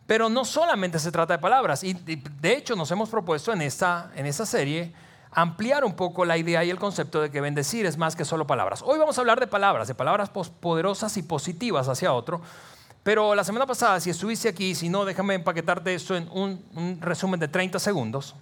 Pero 0.07 0.29
no 0.29 0.45
solamente 0.45 0.99
se 0.99 1.11
trata 1.11 1.35
de 1.35 1.39
palabras, 1.39 1.83
y 1.83 1.95
de 1.95 2.57
hecho 2.57 2.77
nos 2.77 2.91
hemos 2.91 3.09
propuesto 3.09 3.53
en 3.53 3.63
esta, 3.63 4.11
en 4.15 4.27
esta 4.27 4.45
serie 4.45 4.93
ampliar 5.35 5.85
un 5.85 5.95
poco 5.95 6.25
la 6.25 6.39
idea 6.39 6.65
y 6.65 6.71
el 6.71 6.79
concepto 6.79 7.21
de 7.21 7.31
que 7.31 7.41
bendecir 7.41 7.87
es 7.87 7.97
más 7.97 8.15
que 8.15 8.25
solo 8.25 8.47
palabras. 8.47 8.83
Hoy 8.83 8.99
vamos 8.99 9.19
a 9.19 9.21
hablar 9.21 9.41
de 9.41 9.47
palabras, 9.47 9.89
de 9.89 9.95
palabras 9.95 10.31
poderosas 10.31 11.17
y 11.17 11.23
positivas 11.23 11.89
hacia 11.89 12.13
otro. 12.13 12.41
Pero 13.03 13.35
la 13.35 13.45
semana 13.45 13.67
pasada, 13.67 14.01
si 14.01 14.11
estuviste 14.11 14.49
aquí, 14.49 14.75
si 14.75 14.89
no, 14.89 15.05
déjame 15.05 15.35
empaquetarte 15.35 15.95
esto 15.95 16.17
en 16.17 16.29
un, 16.33 16.99
resumen 17.01 17.39
de 17.39 17.49
30 17.49 17.79
segundos. 17.79 18.35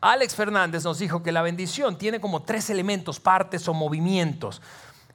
Alex 0.00 0.34
Fernández 0.34 0.84
nos 0.84 0.98
dijo 0.98 1.22
que 1.22 1.32
la 1.32 1.42
bendición 1.42 1.96
tiene 1.96 2.20
como 2.20 2.42
tres 2.42 2.68
elementos, 2.68 3.20
partes 3.20 3.68
o 3.68 3.74
movimientos. 3.74 4.60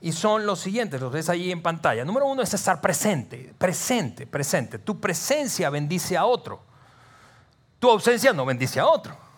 Y 0.02 0.12
son 0.12 0.46
los 0.46 0.60
siguientes, 0.60 1.02
los 1.02 1.12
ves 1.12 1.30
ahí 1.30 1.52
en 1.52 1.62
pantalla. 1.62 2.06
Número 2.06 2.26
uno 2.26 2.42
es 2.42 2.54
estar 2.54 2.80
presente, 2.80 3.54
presente, 3.58 4.26
presente. 4.26 4.80
Tu 4.80 5.00
presencia 5.00 5.70
bendice 5.70 6.16
a 6.16 6.26
otro. 6.26 6.62
Tu 7.80 7.90
ausencia 7.90 8.32
no 8.34 8.46
bendice 8.46 8.80
a 8.80 8.88
otro 8.88 9.30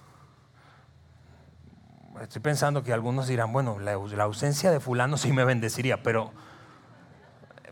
estoy 2.23 2.41
pensando 2.41 2.83
que 2.83 2.93
algunos 2.93 3.27
dirán, 3.27 3.51
bueno, 3.51 3.79
la, 3.79 3.93
ausencia 4.23 4.71
de 4.71 4.79
fulano 4.79 5.17
sí 5.17 5.31
me 5.31 5.43
bendeciría, 5.43 6.01
pero 6.03 6.31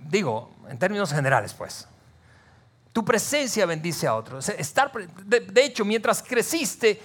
digo, 0.02 0.52
en 0.68 0.78
términos 0.80 1.14
generales, 1.14 1.54
pues, 1.54 1.88
tu 2.92 3.06
presencia 3.06 3.66
bendice 3.66 4.08
a 4.08 4.16
otros. 4.16 4.50
Estar, 4.50 4.92
de, 4.92 5.64
hecho, 5.64 5.86
mientras 5.86 6.24
creciste, 6.24 7.02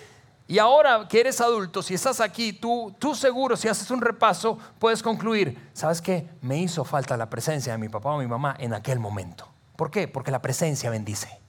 Y 0.46 0.58
ahora 0.58 1.06
que 1.08 1.20
eres 1.20 1.40
adulto, 1.40 1.82
si 1.82 1.94
estás 1.94 2.20
aquí, 2.20 2.52
tú, 2.52 2.94
tú 2.98 3.14
seguro, 3.14 3.56
si 3.56 3.66
haces 3.66 3.90
un 3.90 4.00
repaso, 4.02 4.58
puedes 4.78 5.02
concluir, 5.02 5.70
¿sabes 5.72 6.02
qué? 6.02 6.28
Me 6.42 6.58
hizo 6.58 6.84
falta 6.84 7.16
la 7.16 7.30
presencia 7.30 7.72
de 7.72 7.78
mi 7.78 7.88
papá 7.88 8.10
o 8.10 8.18
mi 8.18 8.26
mamá 8.26 8.54
en 8.58 8.74
aquel 8.74 8.98
momento. 8.98 9.48
¿Por 9.76 9.90
qué? 9.90 10.06
Porque 10.06 10.30
la 10.30 10.42
presencia 10.42 10.90
bendice. 10.90 11.40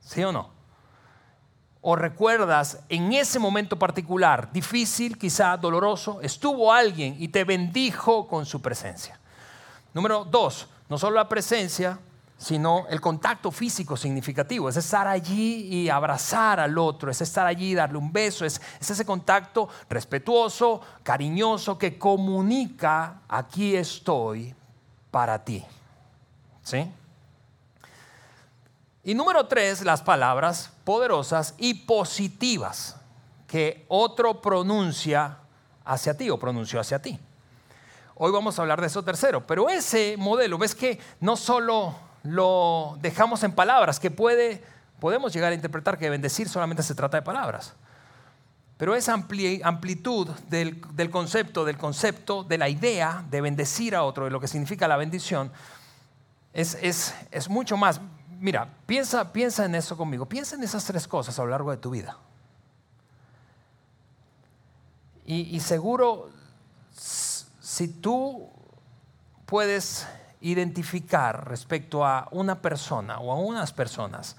¿Sí 0.00 0.24
o 0.24 0.32
no? 0.32 0.50
O 1.82 1.96
recuerdas 1.96 2.80
en 2.88 3.12
ese 3.12 3.38
momento 3.38 3.78
particular, 3.78 4.50
difícil, 4.50 5.18
quizá 5.18 5.54
doloroso, 5.58 6.22
estuvo 6.22 6.72
alguien 6.72 7.16
y 7.18 7.28
te 7.28 7.44
bendijo 7.44 8.26
con 8.26 8.46
su 8.46 8.62
presencia. 8.62 9.20
Número 9.92 10.24
dos, 10.24 10.66
no 10.88 10.96
solo 10.96 11.16
la 11.16 11.28
presencia, 11.28 11.98
sino 12.36 12.86
el 12.88 13.00
contacto 13.00 13.50
físico 13.50 13.96
significativo, 13.96 14.68
es 14.68 14.76
estar 14.76 15.06
allí 15.06 15.66
y 15.66 15.88
abrazar 15.88 16.60
al 16.60 16.76
otro, 16.76 17.10
es 17.10 17.20
estar 17.20 17.46
allí 17.46 17.72
y 17.72 17.74
darle 17.74 17.98
un 17.98 18.12
beso, 18.12 18.44
es, 18.44 18.60
ese 18.80 19.04
contacto 19.04 19.68
respetuoso, 19.88 20.80
cariñoso, 21.02 21.78
que 21.78 21.98
comunica, 21.98 23.22
aquí 23.28 23.76
estoy 23.76 24.54
para 25.10 25.42
ti. 25.44 25.64
¿Sí? 26.62 26.90
Y 29.04 29.14
número 29.14 29.46
tres, 29.46 29.82
las 29.84 30.02
palabras 30.02 30.70
poderosas 30.82 31.54
y 31.58 31.74
positivas 31.74 32.96
que 33.46 33.84
otro 33.88 34.40
pronuncia 34.40 35.38
hacia 35.84 36.16
ti 36.16 36.30
o 36.30 36.38
pronunció 36.38 36.80
hacia 36.80 37.00
ti. 37.00 37.18
Hoy 38.16 38.32
vamos 38.32 38.58
a 38.58 38.62
hablar 38.62 38.80
de 38.80 38.86
eso 38.86 39.02
tercero, 39.02 39.46
pero 39.46 39.68
ese 39.68 40.16
modelo, 40.18 40.56
ves 40.56 40.74
que 40.74 40.98
no 41.20 41.36
solo 41.36 41.94
lo 42.24 42.96
dejamos 43.00 43.44
en 43.44 43.52
palabras, 43.52 44.00
que 44.00 44.10
puede, 44.10 44.64
podemos 44.98 45.32
llegar 45.32 45.52
a 45.52 45.54
interpretar 45.54 45.98
que 45.98 46.10
bendecir 46.10 46.48
solamente 46.48 46.82
se 46.82 46.94
trata 46.94 47.18
de 47.18 47.22
palabras. 47.22 47.74
Pero 48.76 48.96
esa 48.96 49.12
amplitud 49.12 50.28
del, 50.48 50.80
concepto, 51.10 51.64
del 51.64 51.76
concepto, 51.76 52.42
de 52.42 52.58
la 52.58 52.68
idea 52.68 53.24
de 53.30 53.40
bendecir 53.40 53.94
a 53.94 54.02
otro, 54.02 54.24
de 54.24 54.30
lo 54.30 54.40
que 54.40 54.48
significa 54.48 54.88
la 54.88 54.96
bendición, 54.96 55.52
es, 56.52 56.76
es, 57.30 57.48
mucho 57.48 57.76
más. 57.76 58.00
Mira, 58.40 58.68
piensa, 58.86 59.32
piensa 59.32 59.66
en 59.66 59.74
eso 59.74 59.96
conmigo, 59.96 60.26
piensa 60.26 60.56
en 60.56 60.64
esas 60.64 60.84
tres 60.84 61.06
cosas 61.06 61.38
a 61.38 61.42
lo 61.44 61.50
largo 61.50 61.70
de 61.70 61.76
tu 61.76 61.90
vida. 61.90 62.16
Y, 65.26 65.56
y 65.56 65.60
seguro, 65.60 66.30
si 66.90 67.88
tú 67.88 68.50
puedes 69.46 70.06
identificar 70.44 71.48
respecto 71.48 72.04
a 72.04 72.28
una 72.30 72.60
persona 72.60 73.18
o 73.18 73.32
a 73.32 73.36
unas 73.36 73.72
personas 73.72 74.36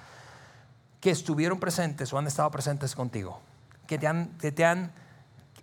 que 1.01 1.09
estuvieron 1.09 1.59
presentes 1.59 2.13
o 2.13 2.19
han 2.19 2.27
estado 2.27 2.51
presentes 2.51 2.95
contigo, 2.95 3.41
que 3.87 3.97
te 3.97 4.05
han, 4.05 4.29
que 4.37 4.51
te 4.51 4.65
han 4.65 4.91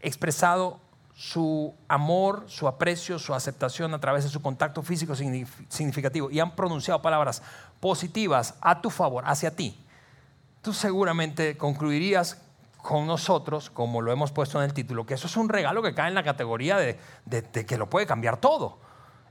expresado 0.01 0.81
su 1.15 1.73
amor, 1.87 2.45
su 2.49 2.67
aprecio, 2.67 3.21
su 3.21 3.35
aceptación 3.35 3.95
a 3.95 4.01
través 4.01 4.25
de 4.25 4.31
su 4.31 4.43
contacto 4.43 4.83
físico 4.83 5.15
significativo 5.15 6.29
y 6.29 6.41
han 6.41 6.57
pronunciado 6.57 7.01
palabras 7.03 7.41
positivas 7.79 8.57
a 8.61 8.81
tu 8.81 8.91
favor, 8.91 9.23
hacia 9.27 9.55
ti, 9.55 9.79
tú 10.61 10.73
seguramente 10.73 11.57
concluirías 11.57 12.43
con 12.79 13.07
nosotros, 13.07 13.71
como 13.71 14.01
lo 14.01 14.11
hemos 14.11 14.33
puesto 14.33 14.59
en 14.59 14.65
el 14.65 14.75
título, 14.75 15.07
que 15.07 15.15
eso 15.15 15.29
es 15.29 15.37
un 15.37 15.49
regalo 15.49 15.83
que 15.83 15.95
cae 15.95 16.09
en 16.09 16.17
la 16.17 16.25
categoría 16.25 16.79
de, 16.79 16.99
de 17.27 17.65
que 17.65 17.79
lo 17.79 17.89
puede 17.89 18.07
cambiar 18.07 18.39
todo. 18.39 18.79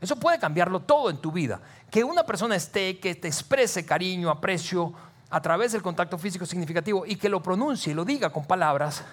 Eso 0.01 0.15
puede 0.15 0.39
cambiarlo 0.39 0.79
todo 0.79 1.11
en 1.11 1.17
tu 1.17 1.31
vida. 1.31 1.61
Que 1.91 2.03
una 2.03 2.25
persona 2.25 2.55
esté, 2.55 2.99
que 2.99 3.13
te 3.13 3.27
exprese 3.27 3.85
cariño, 3.85 4.31
aprecio 4.31 4.91
a 5.29 5.39
través 5.41 5.71
del 5.71 5.83
contacto 5.83 6.17
físico 6.17 6.45
significativo 6.45 7.05
y 7.05 7.15
que 7.15 7.29
lo 7.29 7.41
pronuncie 7.41 7.91
y 7.91 7.95
lo 7.95 8.03
diga 8.03 8.31
con 8.31 8.45
palabras, 8.45 9.03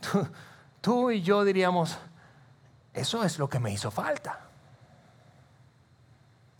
tú, 0.80 1.10
y 1.10 1.20
yo 1.20 1.44
diríamos, 1.44 1.98
eso 2.94 3.22
es 3.22 3.38
lo 3.38 3.50
que 3.50 3.58
me 3.58 3.70
hizo 3.70 3.90
falta. 3.90 4.40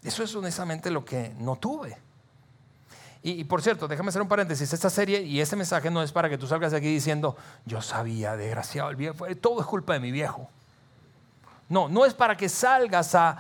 Eso 0.02 0.22
es 0.22 0.34
honestamente 0.36 0.90
lo 0.90 1.04
que 1.04 1.34
no 1.38 1.56
tuve. 1.56 1.96
Y, 3.20 3.42
por 3.44 3.62
cierto, 3.62 3.88
déjame 3.88 4.10
hacer 4.10 4.22
un 4.22 4.28
paréntesis. 4.28 4.72
Esta 4.72 4.88
serie 4.90 5.22
y 5.22 5.40
este 5.40 5.56
mensaje 5.56 5.90
no 5.90 6.02
es 6.02 6.12
para 6.12 6.30
que 6.30 6.38
tú 6.38 6.46
salgas 6.46 6.70
de 6.70 6.78
aquí 6.78 6.86
diciendo, 6.86 7.36
yo 7.66 7.82
sabía, 7.82 8.36
desgraciado, 8.36 8.90
el 8.90 8.96
viejo, 8.96 9.26
todo 9.40 9.60
es 9.60 9.66
culpa 9.66 9.94
de 9.94 10.00
mi 10.00 10.12
viejo. 10.12 10.48
No, 11.68 11.88
no 11.88 12.04
es 12.04 12.14
para 12.14 12.36
que 12.36 12.48
salgas 12.48 13.14
a 13.14 13.36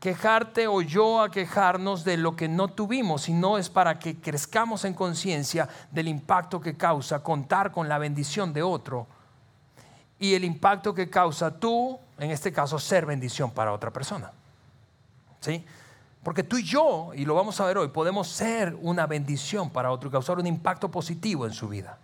quejarte 0.00 0.66
o 0.66 0.82
yo 0.82 1.20
a 1.20 1.30
quejarnos 1.30 2.02
de 2.02 2.16
lo 2.16 2.34
que 2.34 2.48
no 2.48 2.68
tuvimos, 2.68 3.22
sino 3.22 3.56
es 3.56 3.70
para 3.70 4.00
que 4.00 4.16
crezcamos 4.20 4.84
en 4.84 4.94
conciencia 4.94 5.68
del 5.92 6.08
impacto 6.08 6.60
que 6.60 6.76
causa 6.76 7.22
contar 7.22 7.70
con 7.70 7.88
la 7.88 7.98
bendición 7.98 8.52
de 8.52 8.64
otro 8.64 9.06
y 10.18 10.34
el 10.34 10.44
impacto 10.44 10.94
que 10.94 11.08
causa 11.08 11.58
tú, 11.58 11.98
en 12.18 12.30
este 12.30 12.52
caso, 12.52 12.78
ser 12.78 13.06
bendición 13.06 13.50
para 13.50 13.72
otra 13.72 13.92
persona. 13.92 14.32
¿Sí? 15.40 15.64
Porque 16.22 16.44
tú 16.44 16.58
y 16.58 16.62
yo, 16.62 17.12
y 17.14 17.24
lo 17.24 17.34
vamos 17.34 17.60
a 17.60 17.66
ver 17.66 17.78
hoy, 17.78 17.88
podemos 17.88 18.28
ser 18.28 18.76
una 18.80 19.06
bendición 19.06 19.70
para 19.70 19.90
otro 19.90 20.08
y 20.08 20.12
causar 20.12 20.38
un 20.38 20.46
impacto 20.46 20.90
positivo 20.90 21.46
en 21.46 21.52
su 21.52 21.68
vida. 21.68 21.98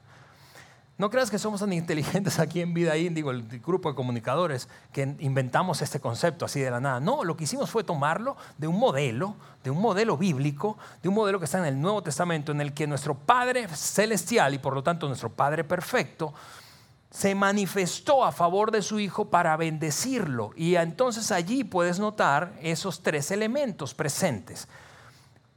No 0.98 1.10
creas 1.10 1.30
que 1.30 1.38
somos 1.38 1.60
tan 1.60 1.72
inteligentes 1.72 2.40
aquí 2.40 2.60
en 2.60 2.74
Vida 2.74 2.96
Índigo, 2.96 3.30
el 3.30 3.44
grupo 3.60 3.88
de 3.88 3.94
comunicadores, 3.94 4.68
que 4.92 5.14
inventamos 5.20 5.80
este 5.80 6.00
concepto 6.00 6.44
así 6.44 6.58
de 6.58 6.72
la 6.72 6.80
nada. 6.80 6.98
No, 6.98 7.22
lo 7.22 7.36
que 7.36 7.44
hicimos 7.44 7.70
fue 7.70 7.84
tomarlo 7.84 8.36
de 8.58 8.66
un 8.66 8.80
modelo, 8.80 9.36
de 9.62 9.70
un 9.70 9.80
modelo 9.80 10.16
bíblico, 10.16 10.76
de 11.00 11.08
un 11.08 11.14
modelo 11.14 11.38
que 11.38 11.44
está 11.44 11.58
en 11.58 11.66
el 11.66 11.80
Nuevo 11.80 12.02
Testamento, 12.02 12.50
en 12.50 12.60
el 12.60 12.74
que 12.74 12.88
nuestro 12.88 13.14
Padre 13.14 13.68
celestial 13.68 14.54
y 14.54 14.58
por 14.58 14.74
lo 14.74 14.82
tanto 14.82 15.06
nuestro 15.06 15.30
Padre 15.30 15.62
perfecto 15.62 16.34
se 17.10 17.34
manifestó 17.34 18.24
a 18.24 18.32
favor 18.32 18.72
de 18.72 18.82
su 18.82 18.98
Hijo 18.98 19.30
para 19.30 19.56
bendecirlo. 19.56 20.50
Y 20.56 20.74
entonces 20.74 21.30
allí 21.30 21.62
puedes 21.62 22.00
notar 22.00 22.54
esos 22.60 23.02
tres 23.02 23.30
elementos 23.30 23.94
presentes. 23.94 24.66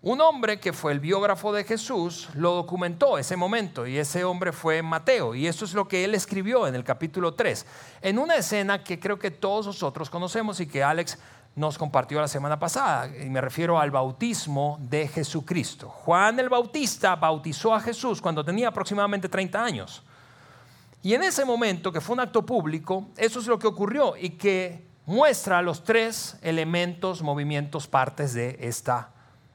Un 0.03 0.20
hombre 0.20 0.60
que 0.60 0.74
fue 0.74 0.93
el 0.93 1.00
biógrafo 1.00 1.53
de 1.53 1.63
Jesús 1.63 2.27
lo 2.34 2.55
documentó 2.55 3.20
ese 3.20 3.38
momento 3.38 3.86
y 3.86 4.00
ese 4.00 4.24
hombre 4.24 4.51
fue 4.51 4.81
Mateo 4.81 5.36
y 5.36 5.46
eso 5.46 5.63
es 5.63 5.75
lo 5.75 5.88
que 5.88 6.03
él 6.03 6.15
escribió 6.15 6.65
en 6.65 6.74
el 6.74 6.84
capítulo 6.84 7.36
3, 7.36 7.67
en 8.01 8.17
una 8.17 8.36
escena 8.36 8.84
que 8.84 9.00
creo 9.00 9.20
que 9.20 9.29
todos 9.29 9.67
nosotros 9.67 10.10
conocemos 10.10 10.60
y 10.60 10.65
que 10.65 10.84
Alex 10.84 11.20
nos 11.55 11.77
compartió 11.77 12.20
la 12.20 12.27
semana 12.27 12.58
pasada, 12.58 13.15
y 13.15 13.29
me 13.29 13.41
refiero 13.41 13.79
al 13.79 13.91
bautismo 13.91 14.79
de 14.81 15.08
Jesucristo. 15.08 15.89
Juan 15.89 16.39
el 16.39 16.50
Bautista 16.50 17.15
bautizó 17.15 17.75
a 17.75 17.79
Jesús 17.79 18.20
cuando 18.20 18.43
tenía 18.43 18.70
aproximadamente 18.70 19.29
30 19.29 19.63
años. 19.63 20.01
Y 21.03 21.13
en 21.13 21.22
ese 21.22 21.46
momento, 21.46 21.91
que 21.91 22.01
fue 22.01 22.13
un 22.13 22.22
acto 22.22 22.43
público, 22.43 23.10
eso 23.17 23.39
es 23.39 23.46
lo 23.46 23.60
que 23.60 23.67
ocurrió 23.67 24.17
y 24.17 24.31
que 24.31 24.84
muestra 25.05 25.62
los 25.62 25.84
tres 25.84 26.38
elementos, 26.41 27.22
movimientos, 27.22 27.86
partes 27.88 28.34
de 28.34 28.58
esta 28.62 29.12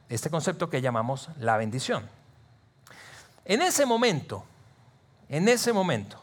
este 0.08 0.30
concepto 0.30 0.70
que 0.70 0.80
llamamos 0.80 1.28
la 1.38 1.56
bendición. 1.56 2.08
En 3.44 3.62
ese 3.62 3.86
momento, 3.86 4.44
en 5.28 5.48
ese 5.48 5.72
momento, 5.72 6.20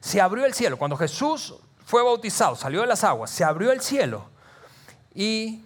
se 0.00 0.20
abrió 0.20 0.44
el 0.44 0.54
cielo. 0.54 0.76
Cuando 0.76 0.96
Jesús 0.96 1.54
fue 1.84 2.02
bautizado, 2.02 2.56
salió 2.56 2.80
de 2.80 2.86
las 2.86 3.04
aguas, 3.04 3.30
se 3.30 3.44
abrió 3.44 3.72
el 3.72 3.80
cielo 3.80 4.26
y 5.14 5.64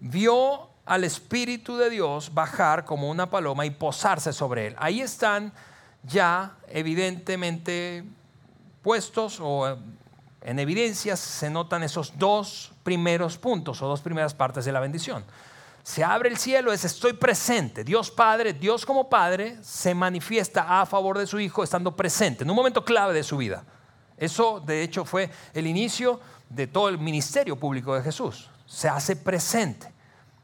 vio 0.00 0.68
al 0.86 1.04
Espíritu 1.04 1.76
de 1.76 1.90
Dios 1.90 2.32
bajar 2.34 2.84
como 2.84 3.10
una 3.10 3.30
paloma 3.30 3.64
y 3.64 3.70
posarse 3.70 4.32
sobre 4.32 4.68
él. 4.68 4.76
Ahí 4.78 5.00
están 5.00 5.52
ya 6.02 6.56
evidentemente 6.68 8.04
puestos 8.82 9.38
o 9.40 9.78
en 10.42 10.58
evidencias 10.58 11.18
se 11.18 11.48
notan 11.48 11.82
esos 11.82 12.18
dos 12.18 12.72
primeros 12.82 13.38
puntos 13.38 13.80
o 13.80 13.88
dos 13.88 14.02
primeras 14.02 14.34
partes 14.34 14.66
de 14.66 14.72
la 14.72 14.80
bendición 14.80 15.24
se 15.84 16.02
abre 16.02 16.30
el 16.30 16.38
cielo, 16.38 16.72
es 16.72 16.82
estoy 16.86 17.12
presente. 17.12 17.84
Dios 17.84 18.10
Padre, 18.10 18.54
Dios 18.54 18.86
como 18.86 19.10
Padre, 19.10 19.58
se 19.62 19.94
manifiesta 19.94 20.80
a 20.80 20.86
favor 20.86 21.18
de 21.18 21.26
su 21.26 21.38
Hijo 21.38 21.62
estando 21.62 21.94
presente 21.94 22.42
en 22.42 22.48
un 22.48 22.56
momento 22.56 22.82
clave 22.82 23.12
de 23.12 23.22
su 23.22 23.36
vida. 23.36 23.64
Eso, 24.16 24.60
de 24.60 24.82
hecho, 24.82 25.04
fue 25.04 25.28
el 25.52 25.66
inicio 25.66 26.20
de 26.48 26.66
todo 26.66 26.88
el 26.88 26.96
ministerio 26.96 27.56
público 27.56 27.94
de 27.94 28.02
Jesús. 28.02 28.48
Se 28.64 28.88
hace 28.88 29.14
presente. 29.14 29.92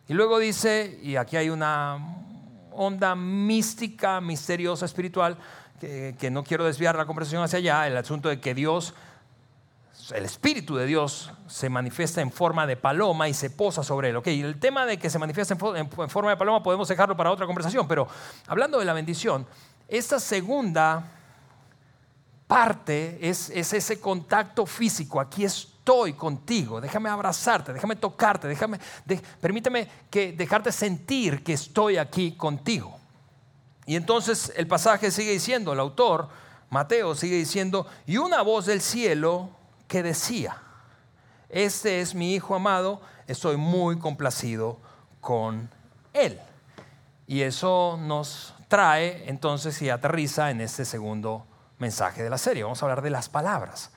Y 0.09 0.13
luego 0.13 0.39
dice, 0.39 1.01
y 1.03 1.17
aquí 1.17 1.39
hay 1.39 1.49
una 1.49 2.19
onda 2.73 3.15
mística, 3.15 4.21
misteriosa, 4.21 4.85
espiritual, 4.85 5.39
que, 5.81 6.17
que 6.19 6.31
no 6.31 6.45
quiero 6.45 6.67
desviar 6.67 6.97
la 6.97 7.07
conversación 7.07 7.43
hacia 7.43 7.61
allá, 7.61 7.87
el 7.87 7.97
asunto 7.97 8.29
de 8.29 8.41
que 8.41 8.53
Dios 8.53 8.93
el 10.14 10.25
Espíritu 10.25 10.76
de 10.76 10.87
Dios 10.87 11.30
se 11.47 11.69
manifiesta 11.69 12.21
en 12.21 12.33
forma 12.33 12.66
de 12.66 12.76
paloma 12.76 13.28
y 13.28 13.35
se 13.35 13.50
posa 13.50 13.83
sobre 13.83 14.11
él. 14.11 14.16
Ok, 14.16 14.28
el 14.28 14.59
tema 14.59 14.87
de 14.87 14.99
que 14.99 15.11
se 15.11 15.19
manifiesta 15.19 15.54
en, 15.54 15.90
forma 16.11 16.30
de 16.30 16.37
paloma 16.37 16.62
podemos 16.62 16.88
dejarlo 16.88 17.16
para 17.16 17.30
otra 17.30 17.47
conversación, 17.47 17.87
pero 17.87 18.09
hablando 18.47 18.78
de 18.78 18.85
la 18.85 18.92
bendición, 18.92 19.47
esta 19.88 20.21
segunda 20.21 21.04
parte 22.47 23.19
es, 23.21 23.50
ese 23.50 24.00
contacto 24.00 24.66
físico. 24.66 25.21
Aquí 25.21 25.45
estoy 25.45 26.14
contigo, 26.14 26.80
déjame 26.80 27.09
abrazarte, 27.09 27.73
déjame 27.73 27.97
tocarte, 27.97 28.49
déjame, 28.49 28.78
permíteme 29.40 29.88
que, 30.11 30.33
dejarte 30.33 30.73
sentir 30.73 31.45
que 31.45 31.52
estoy 31.52 31.97
aquí 31.97 32.33
contigo. 32.33 32.99
Y 33.87 33.97
entonces 33.97 34.52
el 34.57 34.66
pasaje 34.66 35.11
sigue 35.11 35.33
diciendo, 35.33 35.73
el 35.73 35.80
autor, 35.80 36.28
Mateo 36.71 37.14
sigue 37.14 37.37
diciendo, 37.37 37.87
y 38.07 38.16
una 38.16 38.42
voz 38.42 38.66
del 38.66 38.80
cielo 38.80 39.60
que 39.91 40.05
decía, 40.05 40.57
este 41.49 42.01
es 42.01 42.15
mi 42.15 42.33
Hijo 42.33 42.55
amado, 42.55 43.03
estoy 43.27 43.57
muy 43.57 43.99
complacido 43.99 44.79
con 45.21 45.69
él. 46.13 46.39
Y 47.27 47.43
eso 47.43 47.99
nos 48.01 48.55
trae 48.69 49.29
entonces 49.29 49.83
y 49.83 49.91
aterriza 49.91 50.53
en 50.53 50.61
este 50.61 50.85
segundo 50.85 51.45
mensaje 51.81 52.23
de 52.23 52.31
la 52.31 52.39
serie. 52.39 52.63
Vamos 52.63 52.81
a 52.81 52.87
hablar 52.87 53.03
de 53.03 53.11
las 53.11 53.29
palabras. 53.29 53.91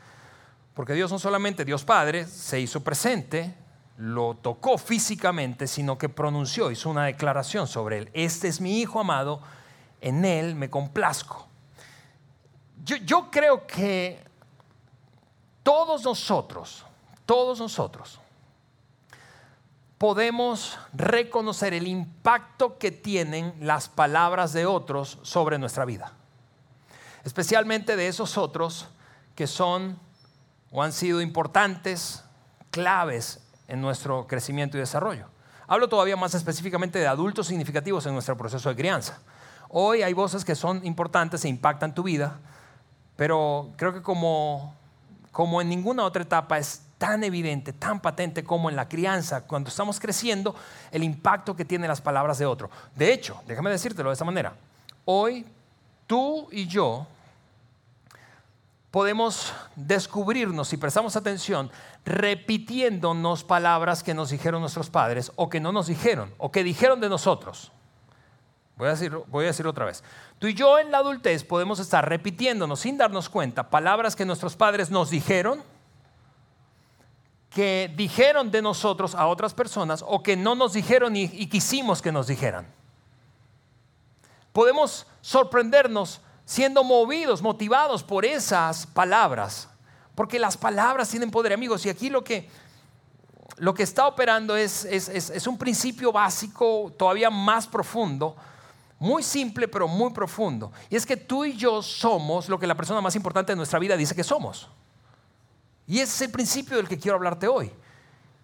Porque 0.74 0.94
Dios 0.94 1.12
no 1.12 1.20
solamente 1.20 1.64
Dios 1.64 1.84
Padre 1.86 2.26
se 2.26 2.60
hizo 2.60 2.84
presente, 2.84 3.54
lo 3.98 4.34
tocó 4.34 4.80
físicamente, 4.80 5.68
sino 5.68 6.00
que 6.00 6.10
pronunció, 6.10 6.72
hizo 6.72 6.90
una 6.90 7.06
declaración 7.06 7.68
sobre 7.68 8.00
él. 8.00 8.10
Este 8.14 8.48
es 8.48 8.60
mi 8.60 8.80
Hijo 8.80 9.00
amado, 9.00 9.42
en 10.02 10.26
él 10.26 10.56
me 10.56 10.72
complazco. 10.72 11.48
Yo, 12.84 12.96
yo 12.96 13.30
creo 13.30 13.68
que 13.68 14.33
todos 15.64 16.04
nosotros, 16.04 16.86
todos 17.26 17.60
nosotros, 17.60 18.20
podemos 19.98 20.78
reconocer 20.94 21.74
el 21.74 21.88
impacto 21.88 22.78
que 22.78 22.92
tienen 22.92 23.56
las 23.62 23.88
palabras 23.88 24.52
de 24.52 24.66
otros 24.66 25.20
sobre 25.22 25.58
nuestra 25.58 25.86
vida. 25.86 26.12
Especialmente 27.24 27.96
de 27.96 28.08
esos 28.08 28.38
otros 28.38 28.90
que 29.36 29.48
son 29.48 29.98
o 30.72 30.84
han 30.84 30.92
sido 30.92 31.22
importantes, 31.22 32.24
claves 32.72 33.40
en 33.68 33.80
nuestro 33.80 34.28
crecimiento 34.28 34.76
y 34.76 34.82
desarrollo. 34.82 35.28
Hablo 35.68 35.88
todavía 35.88 36.18
más 36.18 36.34
específicamente 36.34 37.00
de 37.00 37.08
adultos 37.08 37.48
significativos 37.48 38.06
en 38.06 38.14
nuestro 38.14 38.36
proceso 38.36 38.70
de 38.70 38.76
crianza. 38.76 39.20
Hoy 39.70 40.02
hay 40.02 40.14
voces 40.14 40.44
que 40.44 40.56
son 40.56 40.86
importantes 40.86 41.46
e 41.46 41.50
impactan 41.50 41.96
tu 41.96 42.04
vida, 42.04 42.40
pero 43.16 43.72
creo 43.78 43.94
que 43.94 44.02
como, 44.02 44.76
como 45.34 45.62
en 45.62 45.68
ninguna 45.68 46.06
otra 46.06 46.22
etapa 46.22 46.60
es 46.60 46.84
tan 46.98 47.24
evidente, 47.26 47.74
tan 47.74 48.00
patente 48.00 48.46
como 48.46 48.70
en 48.70 48.78
la 48.78 48.88
crianza, 48.88 49.46
cuando 49.46 49.70
estamos 49.70 50.00
creciendo, 50.00 50.56
el 50.92 51.04
impacto 51.04 51.56
que 51.56 51.66
tienen 51.66 51.90
las 51.90 52.00
palabras 52.00 52.38
de 52.38 52.46
otro. 52.46 52.70
De 52.96 53.12
hecho, 53.12 53.42
déjame 53.46 53.72
decírtelo 53.72 54.10
de 54.10 54.14
esta 54.14 54.24
manera, 54.24 54.54
hoy 55.04 55.46
tú 56.08 56.48
y 56.52 56.68
yo 56.68 57.08
podemos 58.92 59.52
descubrirnos, 59.76 60.68
si 60.68 60.78
prestamos 60.78 61.16
atención, 61.16 61.72
repitiéndonos 62.06 63.44
palabras 63.44 64.04
que 64.04 64.14
nos 64.14 64.30
dijeron 64.30 64.62
nuestros 64.62 64.92
padres 64.92 65.32
o 65.36 65.50
que 65.50 65.60
no 65.60 65.72
nos 65.72 65.88
dijeron 65.88 66.32
o 66.38 66.52
que 66.52 66.64
dijeron 66.64 67.02
de 67.02 67.10
nosotros. 67.10 67.72
Voy 68.76 68.88
a, 68.88 68.92
decir, 68.92 69.16
voy 69.28 69.46
a 69.46 69.48
decir 69.48 69.68
otra 69.68 69.86
vez. 69.86 70.04
Tú 70.40 70.48
y 70.48 70.56
yo 70.56 70.80
en 70.80 70.92
la 70.92 70.98
adultez 70.98 71.44
podemos 71.44 71.80
estar 71.80 72.08
repitiéndonos 72.08 72.80
sin 72.80 72.98
darnos 72.98 73.30
cuenta 73.30 73.70
palabras 73.70 74.16
que 74.16 74.26
nuestros 74.26 74.56
padres 74.56 74.90
nos 74.90 75.10
dijeron 75.10 75.64
que 77.54 77.94
dijeron 77.96 78.50
de 78.50 78.62
nosotros 78.62 79.14
a 79.14 79.28
otras 79.28 79.54
personas 79.54 80.04
o 80.08 80.24
que 80.24 80.36
no 80.36 80.56
nos 80.56 80.74
dijeron 80.74 81.16
y, 81.16 81.28
quisimos 81.48 82.02
que 82.02 82.12
nos 82.12 82.28
dijeran. 82.28 82.66
Podemos 84.52 85.06
sorprendernos 85.22 86.20
siendo 86.46 86.84
movidos, 86.84 87.42
motivados 87.42 88.04
por 88.04 88.26
esas 88.26 88.88
palabras, 88.88 89.70
porque 90.16 90.40
las 90.40 90.58
palabras 90.58 91.10
tienen 91.10 91.32
poder, 91.32 91.54
amigos, 91.54 91.86
y 91.86 91.90
aquí 91.90 92.10
lo 92.10 92.24
que, 92.24 92.50
lo 93.58 93.74
que 93.74 93.84
está 93.84 94.08
operando 94.08 94.56
es, 94.56 94.84
es, 94.86 95.08
es 95.08 95.48
un 95.48 95.58
principio 95.58 96.12
básico 96.12 96.92
todavía 96.98 97.30
más 97.30 97.68
profundo, 97.68 98.36
muy 99.04 99.22
simple 99.22 99.68
pero 99.68 99.86
muy 99.86 100.12
profundo, 100.14 100.72
y 100.90 100.96
es 100.96 101.06
que 101.06 101.18
tú 101.18 101.44
y 101.44 101.58
yo 101.58 101.82
somos 101.82 102.48
lo 102.48 102.58
que 102.58 102.66
la 102.66 102.76
persona 102.76 103.02
más 103.02 103.18
importante 103.18 103.52
de 103.52 103.58
nuestra 103.58 103.78
vida 103.78 103.98
dice 103.98 104.16
que 104.16 104.24
somos. 104.24 104.70
Y 105.86 106.00
ese 106.00 106.14
es 106.16 106.22
el 106.22 106.32
principio 106.32 106.78
del 106.78 106.88
que 106.88 106.98
quiero 106.98 107.18
hablarte 107.18 107.50
hoy. 107.50 107.70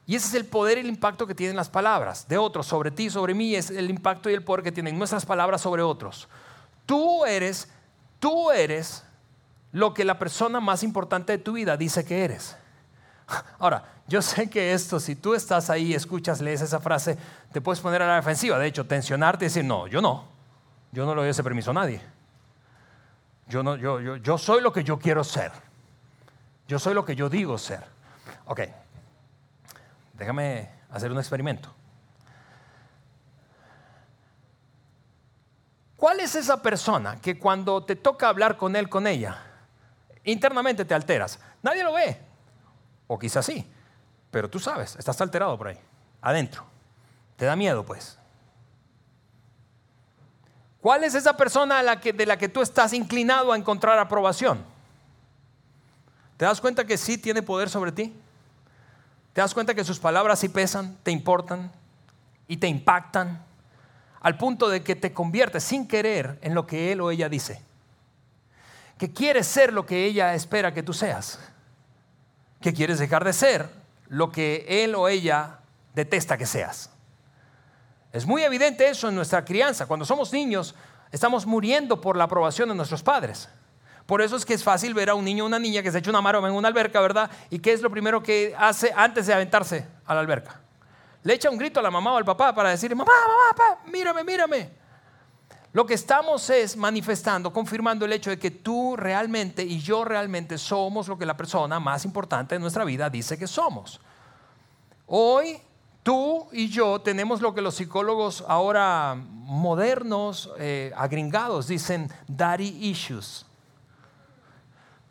Y 0.06 0.16
ese 0.16 0.28
es 0.28 0.34
el 0.34 0.46
poder 0.46 0.78
y 0.78 0.82
el 0.82 0.88
impacto 0.88 1.26
que 1.26 1.34
tienen 1.34 1.56
las 1.56 1.70
palabras 1.70 2.28
de 2.28 2.38
otros 2.38 2.68
sobre 2.68 2.92
ti, 2.92 3.10
sobre 3.10 3.34
mí, 3.34 3.56
es 3.56 3.70
el 3.70 3.90
impacto 3.90 4.30
y 4.30 4.34
el 4.34 4.44
poder 4.44 4.62
que 4.62 4.74
tienen 4.74 4.98
nuestras 4.98 5.26
palabras 5.26 5.62
sobre 5.62 5.82
otros. 5.82 6.28
Tú 6.86 7.24
eres, 7.26 7.70
tú 8.20 8.52
eres 8.52 9.06
lo 9.72 9.94
que 9.94 10.04
la 10.04 10.20
persona 10.20 10.60
más 10.60 10.84
importante 10.84 11.32
de 11.32 11.38
tu 11.38 11.54
vida 11.54 11.78
dice 11.78 12.04
que 12.04 12.26
eres. 12.26 12.58
Ahora, 13.60 13.86
yo 14.10 14.22
sé 14.22 14.50
que 14.50 14.74
esto, 14.74 15.00
si 15.00 15.16
tú 15.16 15.36
estás 15.36 15.70
ahí, 15.70 15.94
escuchas, 15.94 16.42
lees 16.42 16.60
esa 16.60 16.82
frase, 16.82 17.18
te 17.54 17.62
puedes 17.62 17.80
poner 17.80 18.02
a 18.02 18.08
la 18.08 18.16
defensiva. 18.16 18.60
De 18.60 18.68
hecho, 18.68 18.86
tensionarte 18.86 19.46
y 19.46 19.48
decir, 19.48 19.64
no, 19.64 19.88
yo 19.88 20.02
no. 20.02 20.39
Yo 20.92 21.06
no 21.06 21.14
le 21.16 21.22
doy 21.22 21.30
ese 21.30 21.44
permiso 21.44 21.72
a 21.72 21.74
nadie. 21.74 22.02
Yo, 23.48 23.64
no, 23.64 23.76
yo, 23.76 24.00
yo, 24.00 24.18
yo 24.18 24.38
soy 24.38 24.62
lo 24.62 24.72
que 24.72 24.84
yo 24.84 25.00
quiero 25.00 25.24
ser. 25.24 25.52
Yo 26.68 26.78
soy 26.78 26.94
lo 26.94 27.04
que 27.04 27.16
yo 27.16 27.30
digo 27.30 27.58
ser. 27.58 27.84
Ok, 28.46 28.62
déjame 30.14 30.70
hacer 30.92 31.12
un 31.12 31.18
experimento. 31.18 31.74
¿Cuál 35.96 36.20
es 36.20 36.36
esa 36.36 36.62
persona 36.62 37.20
que 37.20 37.40
cuando 37.40 37.84
te 37.84 37.96
toca 37.96 38.30
hablar 38.30 38.56
con 38.56 38.76
él, 38.76 38.88
con 38.88 39.08
ella, 39.08 39.44
internamente 40.24 40.86
te 40.86 40.94
alteras? 40.94 41.40
Nadie 41.62 41.84
lo 41.84 41.94
ve. 41.94 42.22
O 43.08 43.18
quizás 43.18 43.46
sí, 43.46 43.70
pero 44.30 44.48
tú 44.50 44.60
sabes, 44.60 44.96
estás 44.96 45.20
alterado 45.22 45.58
por 45.58 45.70
ahí, 45.70 45.80
adentro. 46.22 46.66
Te 47.36 47.46
da 47.46 47.56
miedo, 47.56 47.84
pues. 47.84 48.19
¿Cuál 50.82 51.04
es 51.04 51.14
esa 51.14 51.36
persona 51.36 51.78
de 51.78 52.26
la 52.26 52.38
que 52.38 52.50
tú 52.50 52.62
estás 52.62 52.94
inclinado 52.94 53.52
a 53.52 53.58
encontrar 53.58 54.00
aprobación? 54.00 54.64
¿Te 56.38 56.46
das 56.46 56.62
cuenta 56.62 56.86
que 56.86 56.98
sí 56.98 57.18
tiene 57.18 57.42
poder 57.42 57.70
sobre 57.70 57.92
ti? 57.92 58.16
¿Te 59.34 59.42
das 59.42 59.54
cuenta 59.54 59.74
que 59.74 59.84
sus 59.84 60.00
palabras 60.00 60.40
sí 60.40 60.48
pesan, 60.48 60.98
te 61.04 61.12
importan 61.12 61.72
y 62.48 62.58
te 62.58 62.68
impactan 62.68 63.44
al 64.22 64.38
punto 64.38 64.70
de 64.70 64.82
que 64.82 64.96
te 64.96 65.14
conviertes 65.14 65.64
sin 65.64 65.88
querer 65.88 66.40
en 66.42 66.56
lo 66.56 66.66
que 66.66 66.94
él 66.94 67.02
o 67.02 67.12
ella 67.12 67.28
dice? 67.28 67.62
Que 68.98 69.12
quieres 69.12 69.48
ser 69.48 69.74
lo 69.74 69.86
que 69.86 70.06
ella 70.06 70.34
espera 70.34 70.74
que 70.74 70.84
tú 70.84 70.94
seas. 70.94 71.40
Que 72.62 72.74
quieres 72.74 73.00
dejar 73.00 73.26
de 73.26 73.34
ser 73.34 73.70
lo 74.08 74.32
que 74.32 74.66
él 74.68 74.96
o 74.96 75.10
ella 75.10 75.60
detesta 75.94 76.38
que 76.38 76.46
seas. 76.46 76.90
Es 78.12 78.26
muy 78.26 78.44
evidente 78.44 78.88
eso 78.88 79.10
en 79.10 79.16
nuestra 79.16 79.46
crianza. 79.46 79.86
Cuando 79.86 80.06
somos 80.06 80.34
niños, 80.34 80.76
estamos 81.12 81.46
muriendo 81.46 82.02
por 82.02 82.18
la 82.18 82.24
aprobación 82.24 82.70
de 82.70 82.76
nuestros 82.76 83.04
padres. 83.04 83.50
Por 84.06 84.22
eso 84.24 84.36
es 84.36 84.46
que 84.46 84.56
es 84.56 84.64
fácil 84.64 84.96
ver 84.96 85.12
a 85.12 85.16
un 85.16 85.24
niño 85.24 85.44
o 85.44 85.48
una 85.48 85.60
niña 85.60 85.84
que 85.84 85.92
se 85.92 86.00
echa 86.00 86.10
una 86.10 86.22
maroma 86.22 86.48
en 86.48 86.56
una 86.56 86.68
alberca, 86.68 87.00
¿verdad? 87.00 87.30
¿Y 87.52 87.60
qué 87.60 87.74
es 87.74 87.82
lo 87.82 87.92
primero 87.92 88.24
que 88.24 88.56
hace 88.58 88.92
antes 88.96 89.28
de 89.28 89.34
aventarse 89.34 89.86
a 90.06 90.16
la 90.16 90.22
alberca? 90.22 90.60
Le 91.22 91.36
echa 91.36 91.50
un 91.52 91.58
grito 91.60 91.80
a 91.80 91.84
la 91.84 91.92
mamá 91.92 92.14
o 92.14 92.18
al 92.18 92.26
papá 92.26 92.56
para 92.56 92.70
decir, 92.70 92.96
mamá, 92.96 93.12
mamá, 93.12 93.56
papá, 93.56 93.82
mírame, 93.92 94.24
mírame. 94.24 94.72
Lo 95.72 95.86
que 95.86 95.94
estamos 95.94 96.50
es 96.50 96.76
manifestando, 96.76 97.54
confirmando 97.54 98.06
el 98.06 98.14
hecho 98.14 98.32
de 98.32 98.40
que 98.40 98.50
tú 98.50 98.96
realmente 98.96 99.62
y 99.62 99.80
yo 99.80 100.04
realmente 100.04 100.58
somos 100.58 101.08
lo 101.08 101.16
que 101.16 101.28
la 101.28 101.38
persona 101.38 101.80
más 101.80 102.06
importante 102.06 102.56
de 102.56 102.60
nuestra 102.60 102.84
vida 102.84 103.12
dice 103.12 103.38
que 103.38 103.46
somos. 103.46 104.02
Hoy 105.06 105.62
tú 106.04 106.48
y 106.52 106.70
yo 106.70 107.00
tenemos 107.02 107.42
lo 107.42 107.54
que 107.54 107.62
los 107.62 107.76
psicólogos 107.76 108.44
ahora 108.48 109.16
modernos, 109.16 110.52
eh, 110.58 110.92
agringados, 110.96 111.68
dicen 111.68 112.12
daddy 112.28 112.68
issues. 112.88 113.46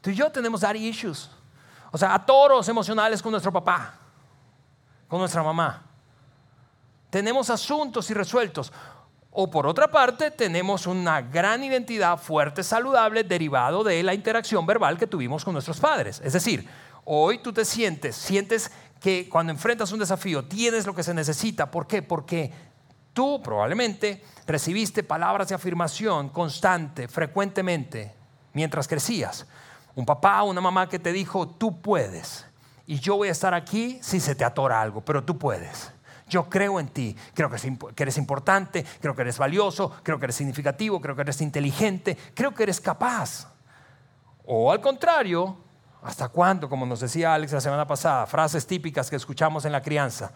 Tú 0.01 0.11
y 0.11 0.15
yo 0.15 0.31
tenemos 0.31 0.61
daddy 0.61 0.87
issues. 0.87 1.31
O 1.91 1.99
sea, 1.99 2.15
atoros 2.15 2.69
emocionales 2.69 3.23
con 3.23 3.33
nuestro 3.33 3.53
papá, 3.53 3.95
con 5.09 5.19
nuestra 5.19 5.43
mamá. 5.43 5.83
Tenemos 7.11 7.51
asuntos 7.51 8.11
irresueltos. 8.11 8.73
O 9.31 9.51
por 9.51 9.67
otra 9.67 9.91
parte, 9.91 10.31
tenemos 10.31 10.87
una 10.87 11.21
gran 11.21 11.63
identidad 11.63 12.19
fuerte, 12.19 12.63
saludable, 12.63 13.25
derivado 13.25 13.85
de 13.85 14.03
la 14.03 14.15
interacción 14.15 14.67
verbal 14.67 14.99
que 14.99 15.07
tuvimos 15.07 15.45
con 15.45 15.53
nuestros 15.53 15.79
padres. 15.79 16.21
Es 16.25 16.33
decir, 16.33 16.69
hoy 17.05 17.39
tú 17.39 17.53
te 17.53 17.65
sientes, 17.65 18.17
sientes 18.17 18.71
que 19.01 19.29
cuando 19.29 19.53
enfrentas 19.53 19.93
un 19.93 20.01
desafío 20.01 20.45
tienes 20.45 20.87
lo 20.87 20.95
que 20.95 21.03
se 21.03 21.15
necesita. 21.15 21.71
¿Por 21.71 21.87
qué? 21.87 22.03
Porque 22.03 22.53
tú 23.13 23.41
probablemente 23.43 24.23
recibiste 24.47 25.03
palabras 25.03 25.49
de 25.49 25.55
afirmación 25.55 26.31
constante, 26.31 27.09
frecuentemente, 27.09 28.15
mientras 28.53 28.89
crecías 28.89 29.47
un 29.99 30.07
papá 30.07 30.45
una 30.45 30.61
mamá 30.61 30.89
que 30.89 31.01
te 31.01 31.13
dijo, 31.13 31.49
tú 31.49 31.83
puedes. 31.83 32.47
Y 32.87 33.01
yo 33.01 33.17
voy 33.17 33.31
a 33.31 33.33
estar 33.33 33.53
aquí 33.53 33.99
si 34.01 34.21
se 34.21 34.37
te 34.37 34.45
atora 34.45 34.81
algo, 34.81 35.01
pero 35.01 35.25
tú 35.25 35.37
puedes. 35.37 35.91
Yo 36.29 36.49
creo 36.49 36.79
en 36.79 36.87
ti, 36.87 37.17
creo 37.35 37.51
que 37.51 38.03
eres 38.05 38.17
importante, 38.17 38.85
creo 39.01 39.17
que 39.17 39.23
eres 39.23 39.39
valioso, 39.39 39.91
creo 40.05 40.21
que 40.21 40.27
eres 40.27 40.37
significativo, 40.37 41.01
creo 41.01 41.17
que 41.17 41.23
eres 41.23 41.41
inteligente, 41.41 42.17
creo 42.33 42.55
que 42.55 42.63
eres 42.63 42.81
capaz. 42.81 43.49
O 44.47 44.71
al 44.71 44.81
contrario, 44.81 45.57
¿hasta 46.03 46.29
cuándo? 46.29 46.69
Como 46.69 46.87
nos 46.87 47.01
decía 47.01 47.35
Alex 47.35 47.53
la 47.53 47.61
semana 47.61 47.87
pasada, 47.87 48.27
frases 48.27 48.67
típicas 48.67 49.11
que 49.11 49.17
escuchamos 49.17 49.65
en 49.65 49.73
la 49.73 49.83
crianza. 49.83 50.31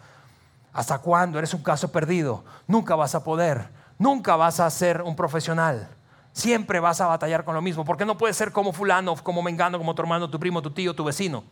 ¿Hasta 0.73 0.97
cuándo? 0.99 1.37
Eres 1.37 1.53
un 1.53 1.63
caso 1.63 1.91
perdido, 1.91 2.43
nunca 2.67 2.95
vas 2.95 3.13
a 3.15 3.23
poder, 3.23 3.69
nunca 3.97 4.35
vas 4.35 4.59
a 4.59 4.69
ser 4.69 5.01
un 5.01 5.15
profesional. 5.15 5.87
Siempre 6.31 6.79
vas 6.79 6.99
a 6.99 7.07
batallar 7.07 7.45
con 7.45 7.53
lo 7.53 7.61
mismo. 7.61 7.85
porque 7.85 8.05
no 8.05 8.17
puedes 8.17 8.35
ser 8.35 8.51
como 8.51 8.73
fulano, 8.73 9.15
como 9.17 9.43
mengano, 9.43 9.77
como 9.77 9.93
tu 9.93 10.01
hermano, 10.01 10.29
tu 10.29 10.39
primo, 10.39 10.61
tu 10.61 10.71
tío, 10.71 10.95
tu 10.95 11.03
vecino? 11.03 11.43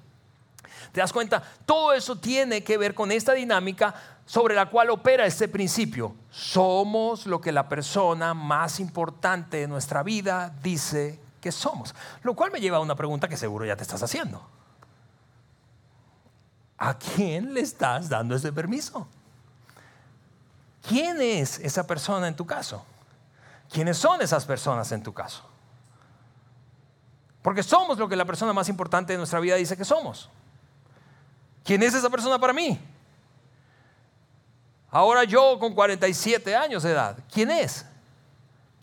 ¿Te 0.91 0.99
das 0.99 1.13
cuenta? 1.13 1.41
Todo 1.65 1.93
eso 1.93 2.17
tiene 2.17 2.63
que 2.63 2.77
ver 2.77 2.93
con 2.93 3.11
esta 3.11 3.33
dinámica 3.33 3.93
sobre 4.25 4.55
la 4.55 4.69
cual 4.69 4.89
opera 4.89 5.25
este 5.25 5.47
principio. 5.47 6.15
Somos 6.29 7.25
lo 7.27 7.39
que 7.39 7.51
la 7.51 7.69
persona 7.69 8.33
más 8.33 8.79
importante 8.79 9.57
de 9.57 9.67
nuestra 9.67 10.03
vida 10.03 10.53
dice 10.61 11.19
que 11.41 11.51
somos. 11.51 11.93
Lo 12.23 12.35
cual 12.35 12.51
me 12.51 12.61
lleva 12.61 12.77
a 12.77 12.79
una 12.79 12.95
pregunta 12.95 13.27
que 13.27 13.35
seguro 13.35 13.65
ya 13.65 13.75
te 13.75 13.83
estás 13.83 14.01
haciendo. 14.01 14.41
¿A 16.77 16.97
quién 16.97 17.53
le 17.53 17.59
estás 17.59 18.07
dando 18.07 18.35
ese 18.35 18.53
permiso? 18.53 19.07
¿Quién 20.87 21.21
es 21.21 21.59
esa 21.59 21.85
persona 21.85 22.27
en 22.27 22.35
tu 22.35 22.45
caso? 22.45 22.83
¿Quiénes 23.69 23.97
son 23.97 24.21
esas 24.21 24.45
personas 24.45 24.91
en 24.91 25.03
tu 25.03 25.13
caso? 25.13 25.43
Porque 27.41 27.63
somos 27.63 27.97
lo 27.97 28.07
que 28.07 28.15
la 28.15 28.25
persona 28.25 28.53
más 28.53 28.69
importante 28.69 29.13
de 29.13 29.17
nuestra 29.17 29.39
vida 29.39 29.55
dice 29.55 29.75
que 29.77 29.85
somos. 29.85 30.29
¿Quién 31.63 31.83
es 31.83 31.93
esa 31.93 32.09
persona 32.09 32.39
para 32.39 32.53
mí? 32.53 32.79
Ahora 34.89 35.23
yo 35.23 35.57
con 35.59 35.73
47 35.73 36.55
años 36.55 36.83
de 36.83 36.91
edad, 36.91 37.17
¿quién 37.31 37.49
es? 37.49 37.85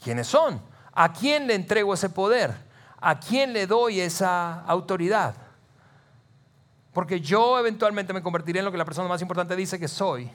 ¿Quiénes 0.02 0.26
son? 0.26 0.67
¿A 1.00 1.12
quién 1.12 1.46
le 1.46 1.54
entrego 1.54 1.94
ese 1.94 2.11
poder? 2.11 2.52
¿A 3.00 3.20
quién 3.20 3.52
le 3.52 3.68
doy 3.68 4.00
esa 4.00 4.62
autoridad? 4.62 5.32
Porque 6.92 7.20
yo 7.20 7.56
eventualmente 7.56 8.12
me 8.12 8.20
convertiré 8.20 8.58
en 8.58 8.64
lo 8.64 8.72
que 8.72 8.78
la 8.78 8.84
persona 8.84 9.06
más 9.06 9.22
importante 9.22 9.54
dice 9.54 9.78
que 9.78 9.87
soy. 9.87 10.28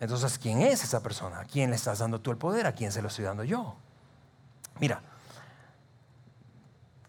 Entonces, 0.00 0.36
¿quién 0.40 0.60
es 0.60 0.82
esa 0.82 1.00
persona? 1.04 1.38
¿A 1.38 1.44
quién 1.44 1.70
le 1.70 1.76
estás 1.76 2.00
dando 2.00 2.20
tú 2.20 2.32
el 2.32 2.36
poder? 2.36 2.66
¿A 2.66 2.72
quién 2.72 2.90
se 2.90 3.00
lo 3.00 3.06
estoy 3.06 3.24
dando 3.24 3.44
yo? 3.44 3.76
Mira, 4.80 5.00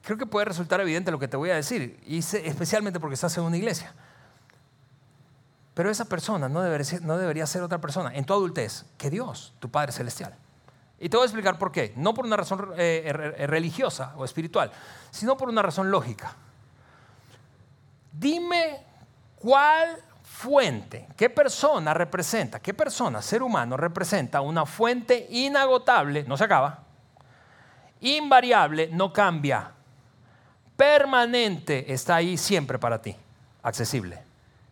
creo 0.04 0.20
que 0.20 0.28
puede 0.28 0.46
resultar 0.46 0.80
evidente 0.82 1.10
lo 1.10 1.18
que 1.18 1.28
te 1.28 1.36
voy 1.36 1.50
a 1.50 1.56
decir, 1.56 2.00
y 2.06 2.20
especialmente 2.20 3.00
porque 3.00 3.16
estás 3.16 3.36
en 3.40 3.44
una 3.44 3.58
iglesia. 3.58 3.92
Pero 5.74 5.90
esa 5.90 6.06
persona 6.06 6.48
no 6.48 6.62
debería, 6.62 6.86
ser, 6.86 7.02
no 7.02 7.18
debería 7.18 7.48
ser 7.48 7.64
otra 7.64 7.82
persona 7.82 8.14
en 8.14 8.24
tu 8.24 8.34
adultez 8.34 8.86
que 9.00 9.10
Dios, 9.10 9.56
tu 9.58 9.72
Padre 9.72 9.94
Celestial. 9.94 10.38
Y 11.00 11.10
te 11.10 11.18
voy 11.18 11.24
a 11.24 11.28
explicar 11.28 11.58
por 11.58 11.72
qué. 11.72 11.94
No 11.98 12.14
por 12.14 12.26
una 12.26 12.38
razón 12.38 12.74
eh, 12.78 13.46
religiosa 13.48 14.14
o 14.18 14.26
espiritual, 14.26 14.72
sino 15.12 15.36
por 15.36 15.50
una 15.50 15.62
razón 15.62 15.92
lógica. 15.92 16.34
Dime 18.12 18.82
cuál 19.36 20.02
fuente, 20.24 21.08
qué 21.16 21.30
persona 21.30 21.94
representa, 21.94 22.60
qué 22.60 22.74
persona, 22.74 23.22
ser 23.22 23.44
humano, 23.44 23.78
representa 23.78 24.42
una 24.42 24.66
fuente 24.66 25.28
inagotable, 25.30 26.24
no 26.24 26.36
se 26.36 26.44
acaba, 26.44 26.84
invariable, 28.02 28.90
no 28.92 29.14
cambia, 29.14 29.72
permanente, 30.76 31.92
está 31.94 32.16
ahí 32.16 32.38
siempre 32.38 32.80
para 32.80 33.02
ti, 33.02 33.16
accesible. 33.64 34.24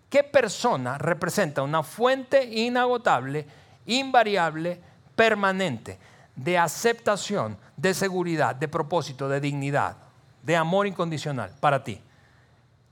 ¿Qué 0.10 0.24
persona 0.24 0.98
representa 0.98 1.62
una 1.62 1.82
fuente 1.82 2.44
inagotable, 2.44 3.46
invariable, 3.86 4.80
permanente, 5.16 5.98
de 6.36 6.58
aceptación, 6.58 7.58
de 7.78 7.94
seguridad, 7.94 8.56
de 8.56 8.68
propósito, 8.68 9.30
de 9.30 9.40
dignidad, 9.40 9.98
de 10.42 10.56
amor 10.56 10.88
incondicional 10.88 11.52
para 11.60 11.84
ti? 11.84 12.02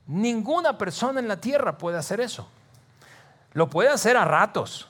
Ninguna 0.06 0.76
persona 0.76 1.20
en 1.20 1.28
la 1.28 1.40
tierra 1.40 1.78
puede 1.78 1.98
hacer 1.98 2.20
eso. 2.20 2.48
Lo 3.52 3.68
puede 3.68 3.88
hacer 3.88 4.16
a 4.16 4.24
ratos, 4.24 4.88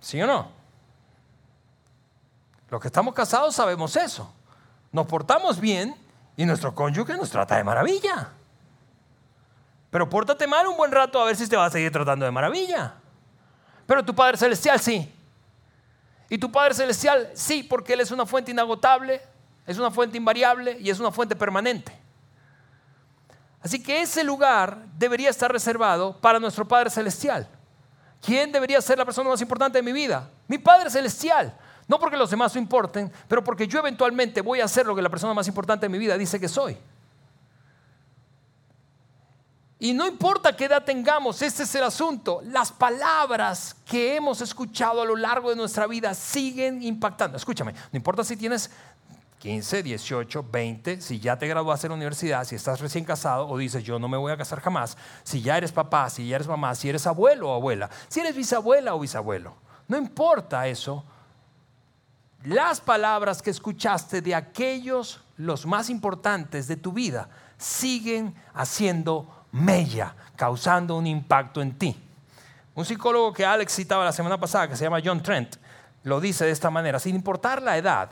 ¿sí 0.00 0.20
o 0.20 0.26
no? 0.26 0.50
Los 2.70 2.80
que 2.80 2.88
estamos 2.88 3.14
casados 3.14 3.54
sabemos 3.54 3.96
eso. 3.96 4.32
Nos 4.92 5.06
portamos 5.06 5.60
bien 5.60 5.96
y 6.36 6.44
nuestro 6.44 6.74
cónyuge 6.74 7.16
nos 7.16 7.30
trata 7.30 7.56
de 7.56 7.64
maravilla. 7.64 8.28
Pero 9.90 10.08
pórtate 10.08 10.46
mal 10.46 10.66
un 10.66 10.76
buen 10.76 10.92
rato 10.92 11.20
a 11.20 11.24
ver 11.24 11.36
si 11.36 11.48
te 11.48 11.56
va 11.56 11.66
a 11.66 11.70
seguir 11.70 11.90
tratando 11.90 12.24
de 12.24 12.30
maravilla. 12.30 12.94
Pero 13.86 14.04
tu 14.04 14.14
Padre 14.14 14.36
Celestial 14.36 14.78
sí. 14.80 15.14
Y 16.28 16.38
tu 16.38 16.52
Padre 16.52 16.74
Celestial 16.74 17.30
sí, 17.34 17.62
porque 17.62 17.94
Él 17.94 18.00
es 18.00 18.10
una 18.10 18.26
fuente 18.26 18.50
inagotable, 18.50 19.20
es 19.66 19.78
una 19.78 19.90
fuente 19.90 20.16
invariable 20.16 20.76
y 20.80 20.90
es 20.90 21.00
una 21.00 21.10
fuente 21.10 21.34
permanente. 21.34 21.92
Así 23.60 23.82
que 23.82 24.02
ese 24.02 24.22
lugar 24.22 24.84
debería 24.96 25.30
estar 25.30 25.50
reservado 25.50 26.16
para 26.20 26.38
nuestro 26.38 26.66
Padre 26.66 26.90
Celestial. 26.90 27.48
¿Quién 28.24 28.52
debería 28.52 28.80
ser 28.80 28.98
la 28.98 29.04
persona 29.04 29.30
más 29.30 29.40
importante 29.40 29.78
de 29.78 29.82
mi 29.82 29.92
vida? 29.92 30.30
Mi 30.46 30.58
Padre 30.58 30.90
Celestial. 30.90 31.56
No 31.86 31.98
porque 31.98 32.16
los 32.16 32.30
demás 32.30 32.54
no 32.54 32.60
importen, 32.60 33.10
pero 33.26 33.42
porque 33.42 33.66
yo 33.66 33.78
eventualmente 33.78 34.42
voy 34.42 34.60
a 34.60 34.68
ser 34.68 34.86
lo 34.86 34.94
que 34.94 35.00
la 35.00 35.08
persona 35.08 35.32
más 35.32 35.48
importante 35.48 35.86
de 35.86 35.90
mi 35.90 35.98
vida 35.98 36.18
dice 36.18 36.38
que 36.38 36.48
soy. 36.48 36.76
Y 39.80 39.92
no 39.92 40.06
importa 40.06 40.56
qué 40.56 40.64
edad 40.64 40.82
tengamos, 40.82 41.40
este 41.40 41.62
es 41.62 41.74
el 41.76 41.84
asunto. 41.84 42.40
Las 42.44 42.72
palabras 42.72 43.76
que 43.86 44.16
hemos 44.16 44.40
escuchado 44.40 45.00
a 45.00 45.04
lo 45.04 45.14
largo 45.14 45.50
de 45.50 45.56
nuestra 45.56 45.86
vida 45.86 46.14
siguen 46.14 46.82
impactando. 46.82 47.36
Escúchame, 47.36 47.72
no 47.72 47.96
importa 47.96 48.24
si 48.24 48.36
tienes 48.36 48.70
15, 49.38 49.84
18, 49.84 50.46
20, 50.50 51.00
si 51.00 51.20
ya 51.20 51.38
te 51.38 51.46
graduaste 51.46 51.86
en 51.86 51.92
la 51.92 51.96
universidad, 51.96 52.44
si 52.44 52.56
estás 52.56 52.80
recién 52.80 53.04
casado 53.04 53.46
o 53.46 53.56
dices 53.56 53.84
yo 53.84 54.00
no 54.00 54.08
me 54.08 54.16
voy 54.16 54.32
a 54.32 54.36
casar 54.36 54.60
jamás, 54.60 54.96
si 55.22 55.42
ya 55.42 55.56
eres 55.56 55.70
papá, 55.70 56.10
si 56.10 56.26
ya 56.26 56.36
eres 56.36 56.48
mamá, 56.48 56.74
si 56.74 56.88
eres 56.88 57.06
abuelo 57.06 57.50
o 57.50 57.54
abuela, 57.54 57.88
si 58.08 58.18
eres 58.18 58.34
bisabuela 58.34 58.96
o 58.96 59.00
bisabuelo, 59.00 59.54
no 59.86 59.96
importa 59.96 60.66
eso. 60.66 61.04
Las 62.44 62.80
palabras 62.80 63.42
que 63.42 63.50
escuchaste 63.50 64.22
de 64.22 64.34
aquellos, 64.34 65.20
los 65.36 65.66
más 65.66 65.88
importantes 65.88 66.66
de 66.66 66.76
tu 66.76 66.92
vida, 66.92 67.28
siguen 67.58 68.34
haciendo 68.54 69.37
mella, 69.52 70.14
causando 70.36 70.96
un 70.96 71.06
impacto 71.06 71.62
en 71.62 71.76
ti. 71.78 71.96
Un 72.74 72.84
psicólogo 72.84 73.32
que 73.32 73.44
Alex 73.44 73.74
citaba 73.74 74.04
la 74.04 74.12
semana 74.12 74.38
pasada, 74.38 74.68
que 74.68 74.76
se 74.76 74.84
llama 74.84 75.00
John 75.04 75.22
Trent, 75.22 75.56
lo 76.04 76.20
dice 76.20 76.44
de 76.44 76.52
esta 76.52 76.70
manera, 76.70 76.98
sin 76.98 77.14
importar 77.14 77.60
la 77.62 77.76
edad, 77.76 78.10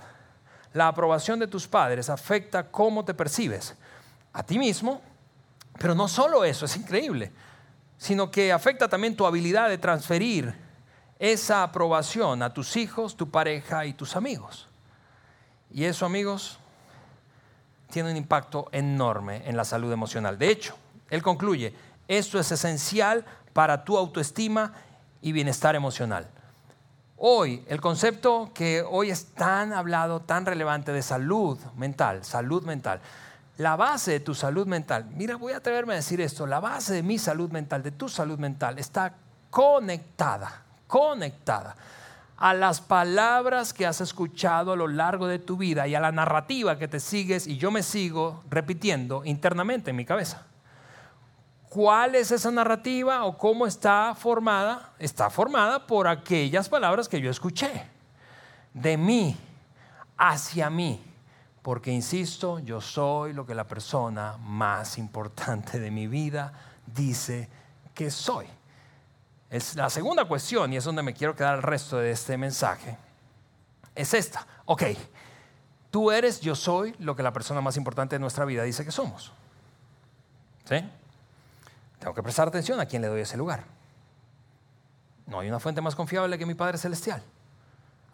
la 0.72 0.88
aprobación 0.88 1.38
de 1.38 1.46
tus 1.46 1.66
padres 1.66 2.10
afecta 2.10 2.70
cómo 2.70 3.04
te 3.04 3.14
percibes 3.14 3.74
a 4.32 4.42
ti 4.42 4.58
mismo, 4.58 5.00
pero 5.78 5.94
no 5.94 6.08
solo 6.08 6.44
eso, 6.44 6.66
es 6.66 6.76
increíble, 6.76 7.32
sino 7.96 8.30
que 8.30 8.52
afecta 8.52 8.88
también 8.88 9.16
tu 9.16 9.24
habilidad 9.24 9.68
de 9.68 9.78
transferir 9.78 10.54
esa 11.18 11.62
aprobación 11.62 12.42
a 12.42 12.52
tus 12.52 12.76
hijos, 12.76 13.16
tu 13.16 13.30
pareja 13.30 13.86
y 13.86 13.94
tus 13.94 14.16
amigos. 14.16 14.68
Y 15.70 15.84
eso, 15.84 16.04
amigos, 16.04 16.58
tiene 17.90 18.10
un 18.10 18.16
impacto 18.16 18.68
enorme 18.72 19.42
en 19.48 19.56
la 19.56 19.64
salud 19.64 19.92
emocional. 19.92 20.38
De 20.38 20.50
hecho, 20.50 20.76
él 21.10 21.22
concluye, 21.22 21.74
esto 22.08 22.38
es 22.38 22.50
esencial 22.52 23.24
para 23.52 23.84
tu 23.84 23.96
autoestima 23.96 24.72
y 25.22 25.32
bienestar 25.32 25.74
emocional. 25.74 26.28
Hoy, 27.16 27.64
el 27.68 27.80
concepto 27.80 28.50
que 28.52 28.82
hoy 28.82 29.10
es 29.10 29.26
tan 29.32 29.72
hablado, 29.72 30.20
tan 30.20 30.44
relevante 30.44 30.92
de 30.92 31.02
salud 31.02 31.58
mental, 31.76 32.24
salud 32.24 32.62
mental, 32.64 33.00
la 33.56 33.74
base 33.74 34.12
de 34.12 34.20
tu 34.20 34.34
salud 34.34 34.66
mental, 34.66 35.06
mira, 35.14 35.36
voy 35.36 35.54
a 35.54 35.58
atreverme 35.58 35.94
a 35.94 35.96
decir 35.96 36.20
esto, 36.20 36.46
la 36.46 36.60
base 36.60 36.92
de 36.92 37.02
mi 37.02 37.18
salud 37.18 37.50
mental, 37.50 37.82
de 37.82 37.90
tu 37.90 38.08
salud 38.08 38.38
mental, 38.38 38.78
está 38.78 39.14
conectada, 39.48 40.62
conectada 40.86 41.74
a 42.36 42.52
las 42.52 42.82
palabras 42.82 43.72
que 43.72 43.86
has 43.86 44.02
escuchado 44.02 44.72
a 44.72 44.76
lo 44.76 44.88
largo 44.88 45.26
de 45.26 45.38
tu 45.38 45.56
vida 45.56 45.88
y 45.88 45.94
a 45.94 46.00
la 46.00 46.12
narrativa 46.12 46.78
que 46.78 46.86
te 46.86 47.00
sigues 47.00 47.46
y 47.46 47.56
yo 47.56 47.70
me 47.70 47.82
sigo 47.82 48.44
repitiendo 48.50 49.24
internamente 49.24 49.90
en 49.90 49.96
mi 49.96 50.04
cabeza. 50.04 50.44
¿Cuál 51.76 52.14
es 52.14 52.30
esa 52.30 52.50
narrativa 52.50 53.26
o 53.26 53.36
cómo 53.36 53.66
está 53.66 54.14
formada? 54.14 54.94
Está 54.98 55.28
formada 55.28 55.86
por 55.86 56.08
aquellas 56.08 56.70
palabras 56.70 57.06
que 57.06 57.20
yo 57.20 57.30
escuché. 57.30 57.86
De 58.72 58.96
mí, 58.96 59.36
hacia 60.16 60.70
mí. 60.70 61.04
Porque, 61.60 61.92
insisto, 61.92 62.60
yo 62.60 62.80
soy 62.80 63.34
lo 63.34 63.44
que 63.44 63.54
la 63.54 63.64
persona 63.64 64.38
más 64.38 64.96
importante 64.96 65.78
de 65.78 65.90
mi 65.90 66.06
vida 66.06 66.50
dice 66.86 67.50
que 67.92 68.10
soy. 68.10 68.46
Es 69.50 69.74
la 69.76 69.90
segunda 69.90 70.24
cuestión, 70.24 70.72
y 70.72 70.78
es 70.78 70.84
donde 70.84 71.02
me 71.02 71.12
quiero 71.12 71.36
quedar 71.36 71.56
el 71.56 71.62
resto 71.62 71.98
de 71.98 72.10
este 72.10 72.38
mensaje, 72.38 72.96
es 73.94 74.14
esta. 74.14 74.46
Ok, 74.64 74.82
tú 75.90 76.10
eres, 76.10 76.40
yo 76.40 76.54
soy 76.54 76.94
lo 77.00 77.14
que 77.14 77.22
la 77.22 77.34
persona 77.34 77.60
más 77.60 77.76
importante 77.76 78.14
de 78.14 78.20
nuestra 78.20 78.46
vida 78.46 78.62
dice 78.62 78.82
que 78.82 78.92
somos. 78.92 79.30
¿Sí? 80.64 80.82
Tengo 81.98 82.14
que 82.14 82.22
prestar 82.22 82.48
atención 82.48 82.80
a 82.80 82.86
quién 82.86 83.02
le 83.02 83.08
doy 83.08 83.20
ese 83.20 83.36
lugar. 83.36 83.64
No 85.26 85.40
hay 85.40 85.48
una 85.48 85.58
fuente 85.58 85.80
más 85.80 85.94
confiable 85.94 86.38
que 86.38 86.46
mi 86.46 86.54
Padre 86.54 86.78
Celestial. 86.78 87.22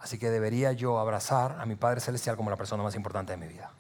Así 0.01 0.19
que 0.19 0.31
debería 0.31 0.73
yo 0.73 0.99
abrazar 0.99 1.59
a 1.61 1.67
mi 1.67 1.77
Padre 1.77 2.01
Celestial 2.01 2.37
como 2.37 2.51
la 2.51 2.57
persona 2.57 2.83
más 2.83 2.95
importante 2.95 3.33
de 3.33 3.37
mi 3.37 3.47
vida. 3.47 3.71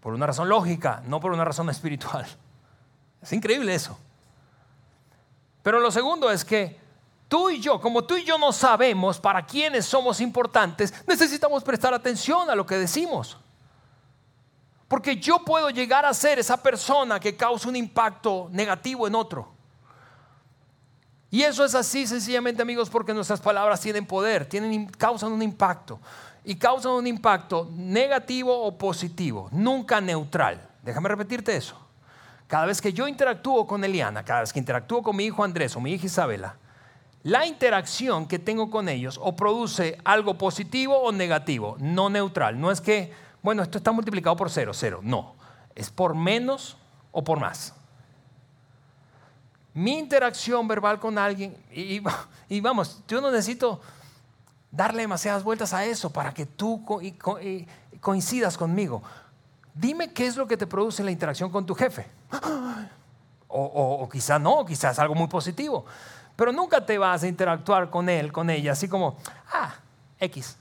Por 0.00 0.12
una 0.12 0.26
razón 0.26 0.48
lógica, 0.48 1.02
no 1.06 1.20
por 1.20 1.32
una 1.32 1.44
razón 1.44 1.70
espiritual. 1.70 2.26
Es 3.22 3.32
increíble 3.32 3.74
eso. 3.74 3.98
Pero 5.62 5.80
lo 5.80 5.90
segundo 5.90 6.30
es 6.30 6.44
que 6.44 6.78
tú 7.26 7.48
y 7.48 7.58
yo, 7.58 7.80
como 7.80 8.04
tú 8.04 8.16
y 8.16 8.24
yo 8.24 8.36
no 8.36 8.52
sabemos 8.52 9.18
para 9.18 9.46
quiénes 9.46 9.86
somos 9.86 10.20
importantes, 10.20 10.92
necesitamos 11.06 11.64
prestar 11.64 11.94
atención 11.94 12.50
a 12.50 12.54
lo 12.54 12.66
que 12.66 12.76
decimos. 12.76 13.38
Porque 14.94 15.16
yo 15.16 15.40
puedo 15.40 15.70
llegar 15.70 16.06
a 16.06 16.14
ser 16.14 16.38
esa 16.38 16.56
persona 16.56 17.18
que 17.18 17.34
causa 17.34 17.68
un 17.68 17.74
impacto 17.74 18.48
negativo 18.52 19.08
en 19.08 19.16
otro. 19.16 19.48
Y 21.32 21.42
eso 21.42 21.64
es 21.64 21.74
así 21.74 22.06
sencillamente 22.06 22.62
amigos 22.62 22.88
porque 22.88 23.12
nuestras 23.12 23.40
palabras 23.40 23.80
tienen 23.80 24.06
poder, 24.06 24.46
tienen, 24.46 24.86
causan 24.86 25.32
un 25.32 25.42
impacto. 25.42 25.98
Y 26.44 26.54
causan 26.54 26.92
un 26.92 27.08
impacto 27.08 27.68
negativo 27.72 28.56
o 28.56 28.78
positivo, 28.78 29.48
nunca 29.50 30.00
neutral. 30.00 30.64
Déjame 30.84 31.08
repetirte 31.08 31.56
eso. 31.56 31.76
Cada 32.46 32.66
vez 32.66 32.80
que 32.80 32.92
yo 32.92 33.08
interactúo 33.08 33.66
con 33.66 33.82
Eliana, 33.82 34.24
cada 34.24 34.42
vez 34.42 34.52
que 34.52 34.60
interactúo 34.60 35.02
con 35.02 35.16
mi 35.16 35.24
hijo 35.24 35.42
Andrés 35.42 35.74
o 35.74 35.80
mi 35.80 35.92
hija 35.92 36.06
Isabela, 36.06 36.54
la 37.24 37.46
interacción 37.46 38.28
que 38.28 38.38
tengo 38.38 38.70
con 38.70 38.88
ellos 38.88 39.18
o 39.20 39.34
produce 39.34 39.98
algo 40.04 40.38
positivo 40.38 40.96
o 40.98 41.10
negativo, 41.10 41.76
no 41.80 42.10
neutral. 42.10 42.60
No 42.60 42.70
es 42.70 42.80
que, 42.80 43.23
bueno, 43.44 43.62
esto 43.62 43.78
está 43.78 43.92
multiplicado 43.92 44.34
por 44.34 44.50
cero, 44.50 44.72
cero. 44.74 44.98
No, 45.04 45.36
es 45.76 45.88
por 45.90 46.16
menos 46.16 46.76
o 47.12 47.22
por 47.22 47.38
más 47.38 47.74
mi 49.74 49.98
interacción 49.98 50.66
verbal 50.68 51.00
con 51.00 51.18
alguien, 51.18 51.56
y, 51.72 52.00
vamos, 52.60 53.02
yo 53.08 53.20
no 53.20 53.30
necesito 53.30 53.80
darle 54.70 55.02
demasiadas 55.02 55.42
vueltas 55.42 55.74
a 55.74 55.84
eso 55.84 56.10
para 56.10 56.32
que 56.32 56.46
tú 56.46 56.84
coincidas 58.00 58.56
conmigo. 58.56 59.02
Dime 59.74 60.12
qué 60.12 60.26
es 60.26 60.36
lo 60.36 60.46
que 60.46 60.56
te 60.56 60.68
produce 60.68 61.02
la 61.02 61.10
interacción 61.10 61.50
con 61.50 61.66
tu 61.66 61.74
jefe. 61.74 62.06
O, 63.56 64.00
o 64.00 64.08
quizá 64.08 64.36
no, 64.36 64.66
quizás 64.66 64.98
algo 64.98 65.14
muy 65.14 65.28
positivo. 65.28 65.86
Pero 66.34 66.50
nunca 66.50 66.84
te 66.84 66.98
vas 66.98 67.22
a 67.22 67.28
interactuar 67.28 67.88
con 67.88 68.08
él, 68.08 68.32
con 68.32 68.50
ella, 68.50 68.72
así 68.72 68.88
como, 68.88 69.16
ah, 69.52 69.76
X. 70.18 70.56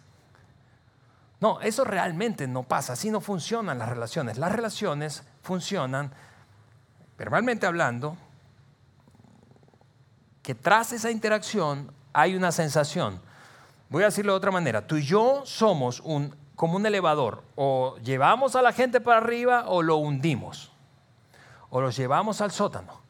No, 1.44 1.60
eso 1.60 1.84
realmente 1.84 2.48
no 2.48 2.64
pasa, 2.64 2.94
así 2.94 3.12
no 3.12 3.20
funcionan 3.20 3.78
las 3.78 3.90
relaciones. 3.90 4.38
Las 4.38 4.54
relaciones 4.54 5.24
funcionan, 5.42 6.10
verbalmente 7.18 7.66
hablando, 7.66 8.16
que 10.42 10.56
tras 10.56 10.94
esa 10.94 11.12
interacción 11.12 11.92
hay 12.14 12.38
una 12.38 12.54
sensación. 12.54 13.20
Voy 13.90 14.04
a 14.04 14.06
decirlo 14.06 14.32
de 14.32 14.38
otra 14.38 14.52
manera, 14.52 14.88
tú 14.88 14.96
y 14.96 15.04
yo 15.04 15.42
somos 15.44 16.00
un, 16.06 16.34
como 16.56 16.78
un 16.78 16.86
elevador, 16.86 17.44
o 17.58 17.98
llevamos 17.98 18.56
a 18.56 18.62
la 18.62 18.72
gente 18.72 19.02
para 19.02 19.18
arriba 19.18 19.66
o 19.68 19.82
lo 19.82 19.98
hundimos, 19.98 20.72
o 21.70 21.82
lo 21.82 21.90
llevamos 21.90 22.40
al 22.40 22.54
sótano. 22.54 23.02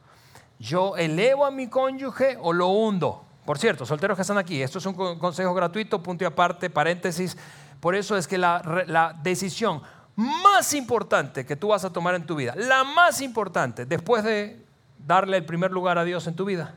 Yo 0.58 0.98
elevo 0.98 1.46
a 1.46 1.52
mi 1.52 1.68
cónyuge 1.68 2.40
o 2.42 2.52
lo 2.52 2.70
hundo. 2.70 3.26
Por 3.46 3.60
cierto, 3.60 3.86
solteros 3.86 4.16
que 4.16 4.24
están 4.24 4.40
aquí, 4.40 4.64
esto 4.64 4.80
es 4.80 4.86
un 4.88 5.20
consejo 5.20 5.54
gratuito, 5.54 6.02
punto 6.02 6.24
y 6.24 6.26
aparte, 6.26 6.72
paréntesis. 6.72 7.38
Por 7.84 7.96
eso 7.96 8.16
es 8.16 8.30
que 8.30 8.38
la, 8.38 9.14
decisión 9.24 9.82
más 10.16 10.74
importante 10.74 11.46
que 11.46 11.58
tú 11.58 11.68
vas 11.68 11.84
a 11.84 11.92
tomar 11.92 12.16
en 12.16 12.26
tu 12.26 12.34
vida, 12.34 12.56
la 12.56 12.86
más 12.86 13.20
importante 13.20 13.86
después 13.86 14.24
de 14.24 14.66
darle 14.98 15.36
el 15.36 15.46
primer 15.46 15.70
lugar 15.70 15.98
a 15.98 16.06
Dios 16.06 16.26
en 16.28 16.34
tu 16.38 16.46
vida, 16.46 16.76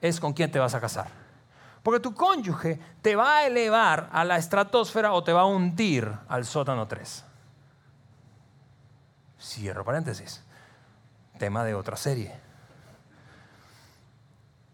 es 0.00 0.20
con 0.20 0.32
quién 0.32 0.50
te 0.50 0.58
vas 0.58 0.74
a 0.74 0.80
casar. 0.80 1.08
Porque 1.82 2.00
tu 2.00 2.14
cónyuge 2.14 2.80
te 3.02 3.14
va 3.14 3.36
a 3.36 3.46
elevar 3.46 4.08
a 4.10 4.24
la 4.24 4.38
estratosfera 4.38 5.12
o 5.12 5.22
te 5.22 5.34
va 5.34 5.42
a 5.42 5.44
hundir 5.44 6.10
al 6.28 6.46
sótano 6.46 6.88
3. 6.88 7.24
Cierro 9.38 9.84
paréntesis. 9.84 10.42
Tema 11.38 11.62
de 11.62 11.74
otra 11.74 11.98
serie. 11.98 12.34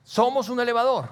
Somos 0.05 0.51
un 0.51 0.61
elevador. 0.61 1.09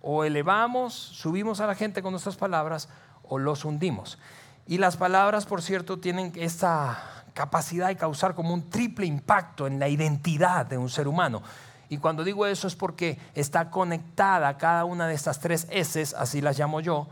O 0.00 0.22
elevamos, 0.22 0.94
subimos 0.94 1.58
a 1.58 1.66
la 1.66 1.74
gente 1.74 2.02
con 2.02 2.12
nuestras 2.12 2.36
palabras 2.36 2.88
o 3.28 3.38
los 3.38 3.64
hundimos. 3.64 4.18
Y 4.66 4.78
las 4.78 4.96
palabras, 4.96 5.46
por 5.46 5.62
cierto, 5.62 5.98
tienen 5.98 6.32
esta 6.36 7.24
capacidad 7.34 7.88
de 7.88 7.96
causar 7.96 8.34
como 8.34 8.52
un 8.52 8.68
triple 8.68 9.06
impacto 9.06 9.66
en 9.66 9.78
la 9.78 9.88
identidad 9.88 10.66
de 10.66 10.76
un 10.76 10.90
ser 10.90 11.08
humano. 11.08 11.42
Y 11.88 11.98
cuando 11.98 12.24
digo 12.24 12.46
eso 12.46 12.66
es 12.66 12.76
porque 12.76 13.18
está 13.34 13.70
conectada 13.70 14.58
cada 14.58 14.84
una 14.84 15.06
de 15.06 15.14
estas 15.14 15.40
tres 15.40 15.66
S, 15.70 16.14
así 16.16 16.40
las 16.40 16.58
llamo 16.58 16.80
yo, 16.80 17.06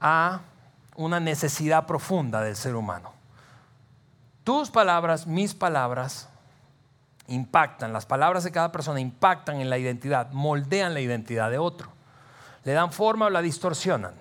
a 0.00 0.40
una 0.96 1.20
necesidad 1.20 1.86
profunda 1.86 2.40
del 2.40 2.56
ser 2.56 2.74
humano. 2.74 3.12
Tus 4.42 4.70
palabras, 4.70 5.26
mis 5.26 5.54
palabras, 5.54 6.28
impactan, 7.28 7.92
las 7.92 8.06
palabras 8.06 8.42
de 8.42 8.50
cada 8.50 8.72
persona 8.72 8.98
impactan 9.00 9.60
en 9.60 9.70
la 9.70 9.78
identidad, 9.78 10.32
moldean 10.32 10.94
la 10.94 11.00
identidad 11.00 11.50
de 11.50 11.58
otro, 11.58 11.90
le 12.64 12.72
dan 12.72 12.90
forma 12.90 13.26
o 13.26 13.30
la 13.30 13.42
distorsionan. 13.42 14.14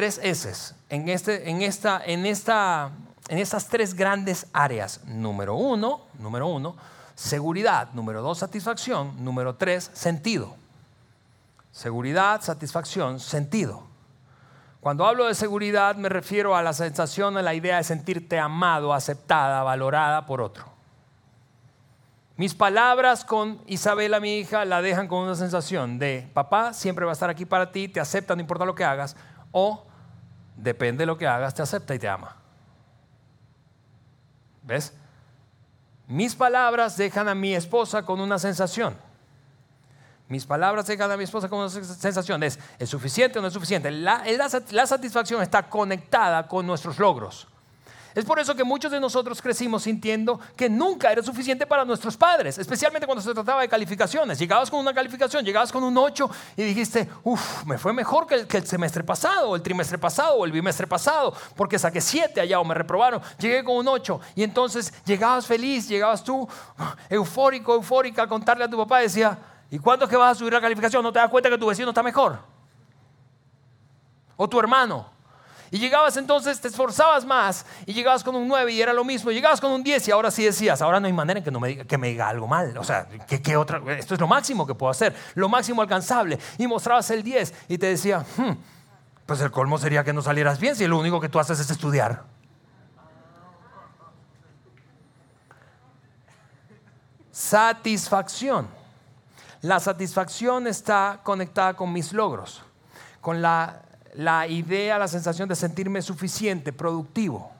Tres 0.00 0.18
S 0.22 0.74
en, 0.88 1.10
este, 1.10 1.50
en, 1.50 1.60
esta, 1.60 2.00
en, 2.02 2.24
esta, 2.24 2.90
en 3.28 3.36
estas 3.36 3.68
tres 3.68 3.92
grandes 3.92 4.46
áreas. 4.54 5.04
Número 5.04 5.54
uno, 5.56 6.06
número 6.18 6.46
uno, 6.46 6.74
Seguridad, 7.14 7.90
número 7.92 8.22
dos, 8.22 8.38
satisfacción, 8.38 9.22
número 9.22 9.56
tres, 9.56 9.90
sentido. 9.92 10.56
Seguridad, 11.70 12.40
satisfacción, 12.40 13.20
sentido. 13.20 13.82
Cuando 14.80 15.04
hablo 15.04 15.26
de 15.26 15.34
seguridad 15.34 15.96
me 15.96 16.08
refiero 16.08 16.56
a 16.56 16.62
la 16.62 16.72
sensación, 16.72 17.36
a 17.36 17.42
la 17.42 17.52
idea 17.52 17.76
de 17.76 17.84
sentirte 17.84 18.38
amado, 18.38 18.94
aceptada, 18.94 19.62
valorada 19.64 20.24
por 20.24 20.40
otro. 20.40 20.64
Mis 22.38 22.54
palabras 22.54 23.26
con 23.26 23.60
Isabela, 23.66 24.18
mi 24.18 24.38
hija, 24.38 24.64
la 24.64 24.80
dejan 24.80 25.08
con 25.08 25.18
una 25.18 25.34
sensación 25.34 25.98
de 25.98 26.26
papá 26.32 26.72
siempre 26.72 27.04
va 27.04 27.12
a 27.12 27.18
estar 27.20 27.28
aquí 27.28 27.44
para 27.44 27.70
ti, 27.70 27.86
te 27.86 28.00
acepta 28.00 28.34
no 28.34 28.40
importa 28.40 28.64
lo 28.64 28.74
que 28.74 28.84
hagas, 28.84 29.14
o 29.52 29.89
depende 30.62 31.02
de 31.02 31.06
lo 31.06 31.16
que 31.16 31.26
hagas, 31.26 31.54
te 31.54 31.62
acepta 31.62 31.94
y 31.94 31.98
te 31.98 32.08
ama. 32.08 32.36
¿Ves? 34.62 34.92
Mis 36.06 36.34
palabras 36.34 36.96
dejan 36.96 37.28
a 37.28 37.34
mi 37.34 37.54
esposa 37.54 38.04
con 38.04 38.20
una 38.20 38.38
sensación. 38.38 38.96
Mis 40.28 40.46
palabras 40.46 40.86
dejan 40.86 41.10
a 41.10 41.16
mi 41.16 41.24
esposa 41.24 41.48
con 41.48 41.60
una 41.60 41.68
sensación. 41.68 42.42
¿Es, 42.42 42.58
suficiente 42.84 43.38
o 43.38 43.42
no 43.42 43.48
es 43.48 43.54
suficiente? 43.54 43.90
la 43.90 44.86
satisfacción 44.86 45.42
está 45.42 45.68
conectada 45.68 46.46
con 46.46 46.66
nuestros 46.66 46.98
logros. 46.98 47.48
Es 48.14 48.24
por 48.24 48.40
eso 48.40 48.54
que 48.54 48.64
muchos 48.64 48.90
de 48.90 48.98
nosotros 48.98 49.40
crecimos 49.40 49.84
sintiendo 49.84 50.40
que 50.56 50.68
nunca 50.68 51.12
era 51.12 51.22
suficiente 51.22 51.66
para 51.66 51.84
nuestros 51.84 52.16
padres, 52.16 52.58
especialmente 52.58 53.06
cuando 53.06 53.22
se 53.22 53.32
trataba 53.32 53.60
de 53.62 53.68
calificaciones. 53.68 54.38
Llegabas 54.38 54.70
con 54.70 54.80
una 54.80 54.92
calificación, 54.92 55.44
llegabas 55.44 55.70
con 55.70 55.84
un 55.84 55.96
8 55.96 56.30
y 56.56 56.62
dijiste, 56.62 57.08
uff, 57.22 57.64
me 57.66 57.78
fue 57.78 57.92
mejor 57.92 58.26
que 58.26 58.56
el, 58.56 58.66
semestre 58.66 59.04
pasado, 59.04 59.50
o 59.50 59.56
el 59.56 59.62
trimestre 59.62 59.98
pasado, 59.98 60.34
o 60.36 60.44
el 60.44 60.52
bimestre 60.52 60.86
pasado, 60.86 61.34
porque 61.54 61.78
saqué 61.78 62.00
7 62.00 62.40
allá 62.40 62.58
o 62.58 62.64
me 62.64 62.74
reprobaron. 62.74 63.22
Llegué 63.38 63.62
con 63.62 63.76
un 63.76 63.86
8 63.86 64.20
y 64.34 64.42
entonces 64.42 64.92
llegabas 65.04 65.46
feliz, 65.46 65.88
llegabas 65.88 66.24
tú 66.24 66.48
eufórico, 67.08 67.74
eufórica 67.74 68.24
a 68.24 68.26
contarle 68.26 68.64
a 68.64 68.68
tu 68.70 68.76
papá 68.76 68.98
decía, 68.98 69.38
¿y 69.70 69.78
cuándo 69.78 70.04
es 70.04 70.10
que 70.10 70.16
vas 70.16 70.32
a 70.32 70.38
subir 70.38 70.52
la 70.52 70.60
calificación? 70.60 71.02
¿No 71.02 71.12
te 71.12 71.18
das 71.18 71.30
cuenta 71.30 71.48
que 71.48 71.58
tu 71.58 71.66
vecino 71.66 71.90
está 71.90 72.02
mejor? 72.02 72.38
O 74.36 74.48
tu 74.48 74.58
hermano. 74.58 75.19
Y 75.70 75.78
llegabas 75.78 76.16
entonces, 76.16 76.60
te 76.60 76.68
esforzabas 76.68 77.24
más 77.24 77.64
y 77.86 77.92
llegabas 77.92 78.24
con 78.24 78.34
un 78.34 78.48
9 78.48 78.72
y 78.72 78.82
era 78.82 78.92
lo 78.92 79.04
mismo. 79.04 79.30
Llegabas 79.30 79.60
con 79.60 79.70
un 79.70 79.84
10 79.84 80.08
y 80.08 80.10
ahora 80.10 80.30
sí 80.30 80.44
decías, 80.44 80.82
ahora 80.82 80.98
no 80.98 81.06
hay 81.06 81.12
manera 81.12 81.38
en 81.38 81.44
que, 81.44 81.50
no 81.52 81.60
me, 81.60 81.68
diga, 81.68 81.84
que 81.84 81.96
me 81.96 82.08
diga 82.08 82.28
algo 82.28 82.48
mal. 82.48 82.76
O 82.76 82.82
sea, 82.82 83.06
¿qué, 83.26 83.56
otra? 83.56 83.80
esto 83.96 84.14
es 84.14 84.20
lo 84.20 84.26
máximo 84.26 84.66
que 84.66 84.74
puedo 84.74 84.90
hacer, 84.90 85.14
lo 85.34 85.48
máximo 85.48 85.80
alcanzable. 85.80 86.38
Y 86.58 86.66
mostrabas 86.66 87.08
el 87.10 87.22
10 87.22 87.54
y 87.68 87.78
te 87.78 87.86
decía, 87.86 88.24
hmm, 88.36 88.50
pues 89.26 89.40
el 89.42 89.52
colmo 89.52 89.78
sería 89.78 90.02
que 90.02 90.12
no 90.12 90.22
salieras 90.22 90.58
bien 90.58 90.74
si 90.74 90.88
lo 90.88 90.98
único 90.98 91.20
que 91.20 91.28
tú 91.28 91.38
haces 91.38 91.60
es 91.60 91.70
estudiar. 91.70 92.24
Satisfacción. 97.30 98.66
La 99.62 99.78
satisfacción 99.78 100.66
está 100.66 101.20
conectada 101.22 101.74
con 101.74 101.92
mis 101.92 102.12
logros, 102.12 102.62
con 103.20 103.40
la 103.40 103.82
la 104.14 104.46
idea, 104.46 104.98
la 104.98 105.08
sensación 105.08 105.48
de 105.48 105.56
sentirme 105.56 106.02
suficiente, 106.02 106.72
productivo. 106.72 107.50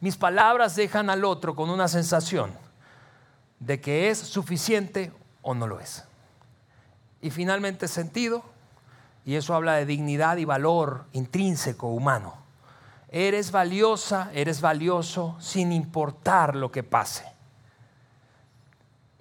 Mis 0.00 0.16
palabras 0.16 0.76
dejan 0.76 1.10
al 1.10 1.24
otro 1.24 1.54
con 1.54 1.70
una 1.70 1.88
sensación 1.88 2.52
de 3.60 3.80
que 3.80 4.10
es 4.10 4.18
suficiente 4.18 5.12
o 5.42 5.54
no 5.54 5.66
lo 5.66 5.78
es. 5.78 6.04
Y 7.20 7.30
finalmente 7.30 7.86
sentido, 7.86 8.42
y 9.24 9.36
eso 9.36 9.54
habla 9.54 9.74
de 9.74 9.86
dignidad 9.86 10.36
y 10.38 10.44
valor 10.44 11.04
intrínseco 11.12 11.88
humano. 11.88 12.34
Eres 13.08 13.52
valiosa, 13.52 14.30
eres 14.34 14.60
valioso 14.60 15.36
sin 15.38 15.70
importar 15.70 16.56
lo 16.56 16.72
que 16.72 16.82
pase. 16.82 17.31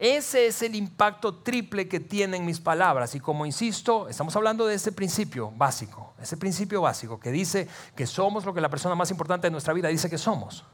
Ese 0.02 0.48
es 0.48 0.64
el 0.64 0.74
impacto 0.74 1.44
triple 1.44 1.88
que 1.88 2.00
tienen 2.00 2.44
mis 2.44 2.60
palabras. 2.60 3.14
Y 3.14 3.20
como 3.20 3.46
insisto, 3.46 4.10
estamos 4.10 4.36
hablando 4.36 4.66
de 4.66 4.74
ese 4.74 4.92
principio 4.92 5.52
básico, 5.56 6.16
ese 6.20 6.38
principio 6.38 6.82
básico 6.82 7.20
que 7.20 7.30
dice 7.30 7.68
que 7.96 8.08
somos 8.08 8.44
lo 8.44 8.52
que 8.52 8.62
la 8.62 8.70
persona 8.70 8.96
más 8.96 9.12
importante 9.12 9.46
de 9.46 9.52
nuestra 9.52 9.76
vida 9.76 9.90
dice 9.90 10.10
que 10.10 10.18
somos. 10.18 10.66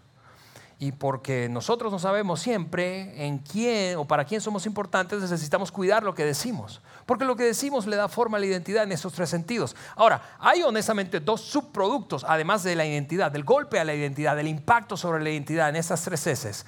y 0.79 0.91
porque 0.91 1.49
nosotros 1.49 1.91
no 1.91 1.97
sabemos 1.97 2.39
siempre 2.39 3.25
en 3.25 3.39
quién 3.39 3.97
o 3.97 4.05
para 4.05 4.25
quién 4.25 4.41
somos 4.41 4.65
importantes, 4.67 5.19
necesitamos 5.19 5.71
cuidar 5.71 6.03
lo 6.03 6.13
que 6.13 6.23
decimos. 6.23 6.81
Porque 7.07 7.25
lo 7.25 7.35
que 7.35 7.43
decimos 7.43 7.87
le 7.87 7.95
da 7.95 8.07
forma 8.07 8.37
a 8.37 8.39
la 8.39 8.45
identidad 8.45 8.83
en 8.83 8.91
esos 8.91 9.11
tres 9.11 9.29
sentidos. 9.29 9.75
Ahora, 9.95 10.37
hay 10.39 10.61
honestamente 10.61 11.19
dos 11.19 11.41
subproductos, 11.41 12.23
además 12.23 12.63
de 12.63 12.75
la 12.75 12.85
identidad, 12.85 13.31
del 13.31 13.43
golpe 13.43 13.79
a 13.79 13.83
la 13.83 13.95
identidad, 13.95 14.35
del 14.35 14.47
impacto 14.47 14.95
sobre 14.95 15.23
la 15.23 15.31
identidad 15.31 15.67
en 15.69 15.77
estas 15.77 16.03
tres 16.03 16.27
S, 16.27 16.63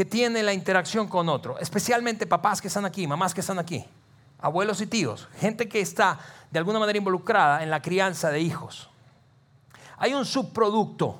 que 0.00 0.06
tiene 0.06 0.42
la 0.42 0.54
interacción 0.54 1.08
con 1.08 1.28
otro. 1.28 1.58
Especialmente 1.58 2.26
papás 2.26 2.62
que 2.62 2.68
están 2.68 2.86
aquí, 2.86 3.06
mamás 3.06 3.34
que 3.34 3.42
están 3.42 3.58
aquí, 3.58 3.84
abuelos 4.38 4.80
y 4.80 4.86
tíos, 4.86 5.28
gente 5.36 5.68
que 5.68 5.82
está 5.82 6.18
de 6.50 6.58
alguna 6.58 6.78
manera 6.78 6.96
involucrada 6.96 7.62
en 7.62 7.68
la 7.68 7.82
crianza 7.82 8.30
de 8.30 8.40
hijos. 8.40 8.88
Hay 9.98 10.14
un 10.14 10.24
subproducto, 10.24 11.18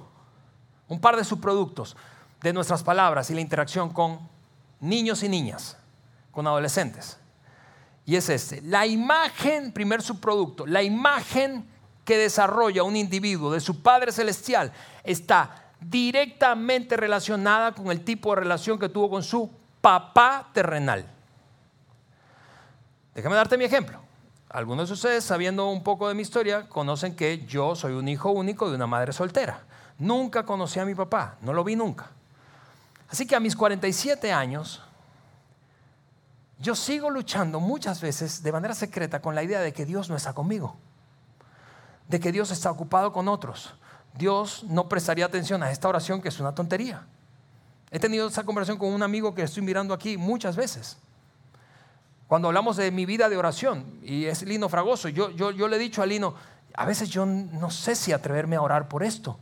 un 0.89 0.99
par 0.99 1.15
de 1.19 1.25
subproductos 1.25 1.95
de 2.41 2.55
nuestras 2.55 2.83
palabras 2.83 3.29
y 3.29 3.35
la 3.35 3.43
interacción 3.43 3.91
con 3.91 4.19
niños 4.81 5.23
y 5.25 5.29
niñas, 5.29 5.77
con 6.31 6.47
adolescentes. 6.47 7.19
Y 8.07 8.17
es 8.17 8.31
este, 8.31 8.63
la 8.63 8.87
imagen, 8.87 9.73
primer 9.73 10.01
subproducto, 10.01 10.65
la 10.65 10.83
imagen 10.83 11.69
que 12.07 12.17
desarrolla 12.17 12.83
un 12.83 12.97
individuo 12.97 13.53
de 13.53 13.61
su 13.61 13.83
Padre 13.83 14.11
Celestial 14.11 14.73
está 15.05 15.70
directamente 15.81 16.97
relacionada 16.97 17.73
con 17.73 17.91
el 17.91 18.05
tipo 18.05 18.31
de 18.31 18.41
relación 18.43 18.79
que 18.79 18.89
tuvo 18.89 19.11
con 19.11 19.23
su 19.23 19.51
papá 19.81 20.49
terrenal. 20.53 21.07
Déjame 23.15 23.37
darte 23.37 23.57
mi 23.57 23.65
ejemplo. 23.65 24.01
Algunos 24.49 24.89
de 24.89 24.95
ustedes, 24.95 25.25
sabiendo 25.25 25.69
un 25.69 25.83
poco 25.83 26.09
de 26.09 26.15
mi 26.15 26.23
historia, 26.23 26.69
conocen 26.69 27.15
que 27.15 27.47
yo 27.47 27.77
soy 27.77 27.93
un 27.93 28.09
hijo 28.09 28.31
único 28.31 28.69
de 28.69 28.77
una 28.77 28.87
madre 28.87 29.13
soltera. 29.13 29.63
Nunca 29.99 30.45
conocí 30.45 30.81
a 30.81 30.85
mi 30.85 30.95
papá, 30.95 31.37
no 31.41 31.53
lo 31.53 31.63
vi 31.63 31.77
nunca. 31.77 32.11
Así 33.09 33.27
que 33.27 33.37
a 33.37 33.41
mis 33.41 33.55
47 33.55 34.33
años, 34.33 34.83
yo 36.59 36.75
sigo 36.75 37.11
luchando 37.11 37.61
muchas 37.61 38.01
veces 38.01 38.43
de 38.43 38.53
manera 38.53 38.75
secreta 38.75 39.21
con 39.23 39.35
la 39.35 39.43
idea 39.43 39.61
de 39.61 39.73
que 39.73 39.87
Dios 39.87 40.11
no 40.11 40.17
está 40.17 40.33
conmigo, 40.33 40.77
de 42.09 42.21
que 42.21 42.33
Dios 42.33 42.51
está 42.51 42.71
ocupado 42.71 43.13
con 43.13 43.29
otros. 43.29 43.75
Dios 44.17 44.65
no 44.65 44.89
prestaría 44.89 45.27
atención 45.27 45.63
a 45.63 45.71
esta 45.71 45.89
oración 45.89 46.21
que 46.21 46.29
es 46.29 46.41
una 46.41 46.55
tontería. 46.55 47.07
He 47.91 47.99
tenido 47.99 48.29
esa 48.29 48.45
conversación 48.45 48.79
con 48.79 48.93
un 48.93 49.03
amigo 49.03 49.35
que 49.35 49.43
estoy 49.43 49.63
mirando 49.63 49.95
aquí 49.95 50.17
muchas 50.17 50.57
veces. 50.57 50.97
Cuando 52.29 52.49
hablamos 52.49 52.77
de 52.77 52.91
mi 52.93 53.07
vida 53.07 53.29
de 53.29 53.37
oración, 53.37 53.85
y 54.03 54.27
es 54.27 54.43
Lino 54.43 54.69
Fragoso, 54.69 55.09
yo, 55.09 55.31
yo, 55.31 55.51
yo 55.51 55.67
le 55.67 55.77
he 55.77 55.79
dicho 55.81 56.01
a 56.01 56.07
Lino, 56.07 56.35
a 56.75 56.87
veces 56.87 57.09
yo 57.11 57.27
no 57.27 57.71
sé 57.71 57.97
si 57.97 58.13
atreverme 58.13 58.57
a 58.57 58.63
orar 58.63 58.89
por 58.89 59.03
esto. 59.03 59.39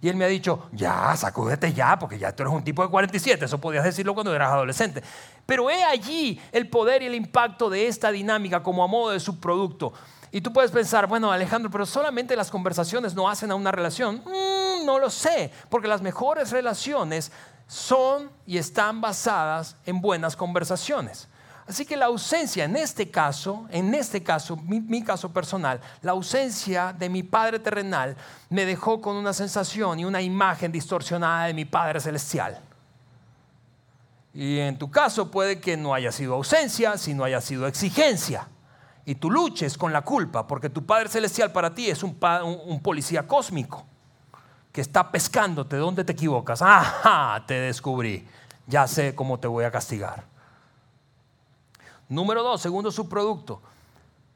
Y 0.00 0.08
él 0.08 0.16
me 0.16 0.24
ha 0.24 0.28
dicho, 0.28 0.68
ya, 0.72 1.16
sacúdete 1.16 1.72
ya, 1.72 1.98
porque 1.98 2.18
ya 2.18 2.34
tú 2.34 2.42
eres 2.42 2.54
un 2.54 2.62
tipo 2.62 2.82
de 2.82 2.90
47, 2.90 3.46
eso 3.46 3.58
podías 3.58 3.84
decirlo 3.84 4.12
cuando 4.12 4.34
eras 4.34 4.52
adolescente. 4.52 5.02
Pero 5.46 5.70
he 5.70 5.82
allí 5.82 6.40
el 6.52 6.68
poder 6.68 7.02
y 7.02 7.06
el 7.06 7.14
impacto 7.14 7.70
de 7.70 7.86
esta 7.86 8.10
dinámica 8.10 8.62
como 8.62 8.84
a 8.84 8.86
modo 8.86 9.12
de 9.12 9.20
subproducto. 9.20 9.94
Y 10.34 10.40
tú 10.40 10.52
puedes 10.52 10.72
pensar, 10.72 11.06
bueno, 11.06 11.30
Alejandro, 11.30 11.70
pero 11.70 11.86
solamente 11.86 12.34
las 12.34 12.50
conversaciones 12.50 13.14
no 13.14 13.28
hacen 13.28 13.52
a 13.52 13.54
una 13.54 13.70
relación. 13.70 14.16
Mm, 14.16 14.84
no 14.84 14.98
lo 14.98 15.08
sé, 15.08 15.52
porque 15.68 15.86
las 15.86 16.02
mejores 16.02 16.50
relaciones 16.50 17.30
son 17.68 18.32
y 18.44 18.58
están 18.58 19.00
basadas 19.00 19.76
en 19.86 20.00
buenas 20.00 20.34
conversaciones. 20.34 21.28
Así 21.68 21.86
que 21.86 21.96
la 21.96 22.06
ausencia, 22.06 22.64
en 22.64 22.74
este 22.74 23.12
caso, 23.12 23.68
en 23.70 23.94
este 23.94 24.24
caso, 24.24 24.56
mi, 24.56 25.04
caso 25.04 25.32
personal, 25.32 25.80
la 26.02 26.10
ausencia 26.10 26.92
de 26.92 27.08
mi 27.08 27.22
Padre 27.22 27.60
terrenal 27.60 28.16
me 28.50 28.64
dejó 28.64 29.00
con 29.00 29.14
una 29.14 29.32
sensación 29.32 30.00
y 30.00 30.04
una 30.04 30.20
imagen 30.20 30.72
distorsionada 30.72 31.46
de 31.46 31.54
mi 31.54 31.64
Padre 31.64 32.00
celestial. 32.00 32.60
Y 34.34 34.58
en 34.58 34.76
tu 34.78 34.90
caso 34.90 35.30
puede 35.30 35.60
que 35.60 35.76
no 35.76 35.94
haya 35.94 36.10
sido 36.10 36.34
ausencia, 36.34 36.98
sino 36.98 37.22
haya 37.22 37.40
sido 37.40 37.68
exigencia. 37.68 38.48
Y 39.06 39.16
tú 39.16 39.30
luches 39.30 39.76
con 39.76 39.92
la 39.92 40.02
culpa, 40.02 40.46
porque 40.46 40.70
tu 40.70 40.84
Padre 40.84 41.08
Celestial 41.08 41.52
para 41.52 41.74
ti 41.74 41.90
es 41.90 42.02
un, 42.02 42.14
policía 42.82 43.26
cósmico 43.26 43.84
que 44.72 44.80
está 44.80 45.10
pescándote. 45.10 45.76
¿Dónde 45.76 46.04
te 46.04 46.12
equivocas? 46.12 46.62
Ajá, 46.62 47.44
te 47.46 47.54
descubrí. 47.54 48.26
Ya 48.66 48.86
sé 48.86 49.14
cómo 49.14 49.38
te 49.38 49.46
voy 49.46 49.64
a 49.64 49.70
castigar. 49.70 50.24
Número 52.08 52.42
dos, 52.42 52.62
segundo 52.62 52.90
subproducto. 52.90 53.60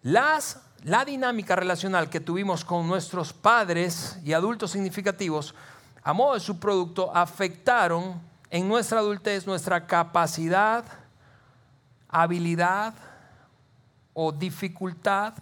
Las, 0.02 0.61
la 0.85 1.04
dinámica 1.04 1.57
relacional 1.57 2.11
que 2.11 2.20
tuvimos 2.20 2.64
con 2.64 2.87
nuestros 2.87 3.33
padres 3.33 4.18
y 4.22 4.35
adultos 4.35 4.70
significativos, 4.70 5.54
a 6.02 6.12
modo 6.12 6.35
de 6.35 6.40
subproducto, 6.40 7.14
afectaron 7.14 8.20
en 8.50 8.68
nuestra 8.68 9.00
adultez 9.00 9.46
nuestra 9.46 9.87
capacidad, 9.87 10.85
habilidad 12.09 12.94
o 14.20 14.33
dificultad 14.33 15.35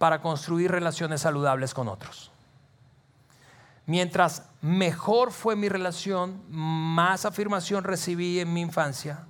para 0.00 0.20
construir 0.20 0.72
relaciones 0.72 1.20
saludables 1.20 1.72
con 1.72 1.86
otros. 1.86 2.32
Mientras 3.86 4.42
mejor 4.60 5.30
fue 5.30 5.54
mi 5.54 5.68
relación, 5.68 6.42
más 6.48 7.24
afirmación 7.24 7.84
recibí 7.84 8.40
en 8.40 8.52
mi 8.52 8.60
infancia, 8.60 9.24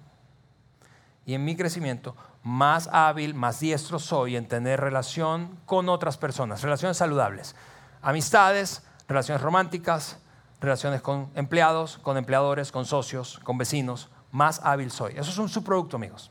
y 1.26 1.34
en 1.34 1.44
mi 1.44 1.54
crecimiento, 1.54 2.16
más 2.42 2.88
hábil, 2.92 3.34
más 3.34 3.60
diestro 3.60 3.98
soy 3.98 4.36
en 4.36 4.48
tener 4.48 4.80
relación 4.80 5.58
con 5.66 5.90
otras 5.90 6.16
personas, 6.16 6.62
relaciones 6.62 6.96
saludables, 6.96 7.54
amistades, 8.00 8.84
relaciones 9.06 9.42
románticas, 9.42 10.18
relaciones 10.62 11.02
con 11.02 11.30
empleados, 11.34 11.98
con 11.98 12.16
empleadores, 12.16 12.72
con 12.72 12.86
socios, 12.86 13.38
con 13.42 13.58
vecinos, 13.58 14.08
más 14.32 14.62
hábil 14.64 14.90
soy. 14.90 15.12
Eso 15.12 15.30
es 15.30 15.36
un 15.36 15.50
subproducto, 15.50 15.96
amigos. 15.96 16.30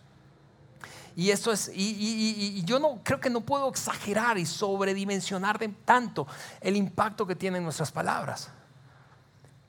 Y 1.15 1.31
esto 1.31 1.51
es, 1.51 1.71
y, 1.73 2.61
yo 2.65 2.77
no 2.77 2.99
creo 3.03 3.19
que 3.19 3.29
no 3.29 3.41
puedo 3.41 3.69
exagerar 3.69 4.37
y 4.37 4.45
sobredimensionar 4.45 5.57
de 5.57 5.69
tanto 5.69 6.27
el 6.59 6.75
impacto 6.75 7.25
que 7.25 7.35
tienen 7.35 7.63
nuestras 7.63 7.91
palabras. 7.91 8.49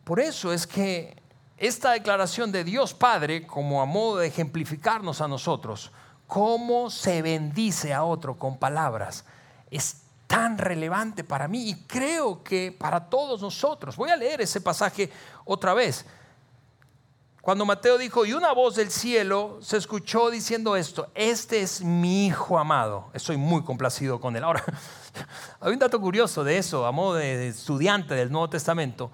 Por 0.02 0.18
eso 0.18 0.52
es 0.52 0.66
que 0.66 1.16
esta 1.56 1.92
declaración 1.92 2.50
de 2.50 2.64
Dios 2.64 2.94
Padre, 2.94 3.46
como 3.46 3.80
a 3.80 3.86
modo 3.86 4.18
de 4.18 4.26
ejemplificarnos 4.26 5.20
a 5.20 5.28
nosotros, 5.28 5.92
cómo 6.26 6.90
se 6.90 7.22
bendice 7.22 7.94
a 7.94 8.02
otro 8.02 8.36
con 8.36 8.58
palabras, 8.58 9.24
es 9.70 10.02
tan 10.26 10.58
relevante 10.58 11.22
para 11.22 11.46
mí 11.46 11.70
y 11.70 11.74
creo 11.86 12.42
que 12.42 12.72
para 12.76 13.08
todos 13.08 13.40
nosotros. 13.40 13.96
Voy 13.96 14.10
a 14.10 14.16
leer 14.16 14.40
ese 14.40 14.60
pasaje 14.60 15.10
otra 15.44 15.74
vez. 15.74 16.04
Cuando 17.46 17.64
Mateo 17.64 17.96
dijo, 17.96 18.26
y 18.26 18.32
una 18.32 18.50
voz 18.50 18.74
del 18.74 18.90
cielo 18.90 19.58
se 19.62 19.76
escuchó 19.76 20.30
diciendo 20.30 20.74
esto, 20.74 21.12
este 21.14 21.62
es 21.62 21.80
mi 21.80 22.26
hijo 22.26 22.58
amado, 22.58 23.08
estoy 23.14 23.36
muy 23.36 23.62
complacido 23.62 24.20
con 24.20 24.34
él. 24.34 24.42
Ahora, 24.42 24.64
hay 25.60 25.72
un 25.72 25.78
dato 25.78 26.00
curioso 26.00 26.42
de 26.42 26.58
eso, 26.58 26.84
a 26.84 26.90
modo 26.90 27.14
de 27.14 27.46
estudiante 27.46 28.16
del 28.16 28.32
Nuevo 28.32 28.50
Testamento, 28.50 29.12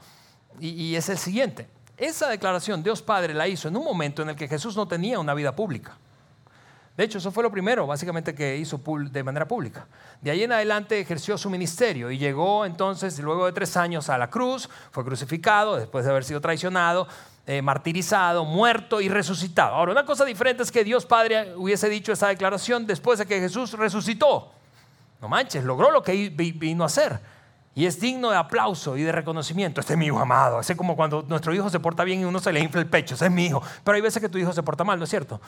y, 0.59 0.95
es 0.95 1.11
el 1.11 1.19
siguiente. 1.19 1.69
Esa 1.99 2.31
declaración 2.31 2.83
Dios 2.83 3.03
Padre 3.03 3.35
la 3.35 3.49
hizo 3.49 3.69
en 3.69 3.77
un 3.77 3.85
momento 3.85 4.23
en 4.23 4.31
el 4.31 4.37
que 4.37 4.49
Jesús 4.49 4.77
no 4.77 4.89
tenía 4.89 5.19
una 5.19 5.35
vida 5.35 5.55
pública. 5.55 5.99
De 6.97 7.05
hecho, 7.05 7.19
eso 7.19 7.33
fue 7.33 7.43
lo 7.43 7.51
primero, 7.51 7.87
básicamente, 7.87 8.35
que 8.35 8.57
hizo 8.57 8.81
de 9.11 9.23
manera 9.23 9.47
pública. 9.47 9.87
De 10.23 10.31
ahí 10.31 10.43
en 10.43 10.53
adelante 10.53 10.99
ejerció 10.99 11.37
su 11.37 11.51
ministerio 11.51 12.11
y 12.11 12.17
llegó 12.17 12.65
entonces, 12.65 13.19
luego 13.19 13.45
de 13.45 13.53
tres 13.53 13.77
años, 13.77 14.09
a 14.09 14.17
la 14.17 14.31
cruz, 14.31 14.71
fue 14.91 15.05
crucificado 15.05 15.77
después 15.77 16.07
de 16.07 16.11
haber 16.11 16.25
sido 16.25 16.41
traicionado, 16.41 17.09
eh, 17.47 17.61
martirizado, 17.63 18.45
muerto 18.45 19.01
y 19.01 19.09
resucitado. 19.09 19.75
Ahora, 19.75 19.93
una 19.93 20.05
cosa 20.05 20.25
diferente 20.25 20.63
es 20.63 20.71
que 20.71 20.85
Dios 20.85 21.07
Padre 21.07 21.55
hubiese 21.57 21.89
dicho 21.89 22.13
esa 22.13 22.29
declaración 22.29 22.87
después 22.87 23.19
de 23.19 23.27
que 23.27 23.41
Jesús 23.41 23.73
resucitó. 23.73 24.53
No 25.21 25.29
manches, 25.29 25.65
logró 25.65 25.91
lo 25.91 26.03
que 26.03 26.31
vino 26.31 26.83
a 26.83 26.87
hacer. 26.87 27.21
Y 27.75 27.87
es 27.87 27.99
digno 27.99 28.31
de 28.31 28.37
aplauso 28.37 28.97
y 28.97 29.03
de 29.03 29.13
reconocimiento. 29.13 29.81
Este 29.81 29.95
es 29.95 29.99
mi 29.99 30.07
hijo 30.07 30.19
amado. 30.19 30.61
Es 30.61 30.71
como 30.77 30.95
cuando 30.95 31.23
nuestro 31.23 31.55
hijo 31.55 31.71
se 31.71 31.81
porta 31.81 32.05
bien 32.05 32.21
y 32.21 32.25
uno 32.25 32.39
se 32.39 32.53
le 32.53 32.61
infla 32.61 32.81
el 32.81 32.87
pecho. 32.87 33.15
Ese 33.15 33.27
es 33.27 33.31
mi 33.31 33.47
hijo. 33.47 33.63
Pero 33.83 33.97
hay 33.97 34.03
veces 34.03 34.21
que 34.21 34.29
tu 34.29 34.37
hijo 34.37 34.53
se 34.53 34.63
porta 34.63 34.85
mal, 34.85 34.99
¿no 34.99 35.05
es 35.05 35.11
cierto? 35.11 35.41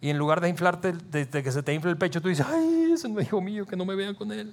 Y 0.00 0.10
en 0.10 0.18
lugar 0.18 0.40
de 0.40 0.48
inflarte, 0.48 0.92
de, 0.92 1.28
que 1.28 1.52
se 1.52 1.62
te 1.62 1.72
infle 1.72 1.92
el 1.92 1.96
pecho, 1.96 2.20
tú 2.20 2.28
dices, 2.28 2.44
ay, 2.48 2.90
ese 2.92 3.06
es 3.06 3.12
mi 3.12 3.22
hijo 3.22 3.40
mío, 3.40 3.64
que 3.64 3.76
no 3.76 3.84
me 3.84 3.94
vean 3.94 4.16
con 4.16 4.32
él. 4.32 4.52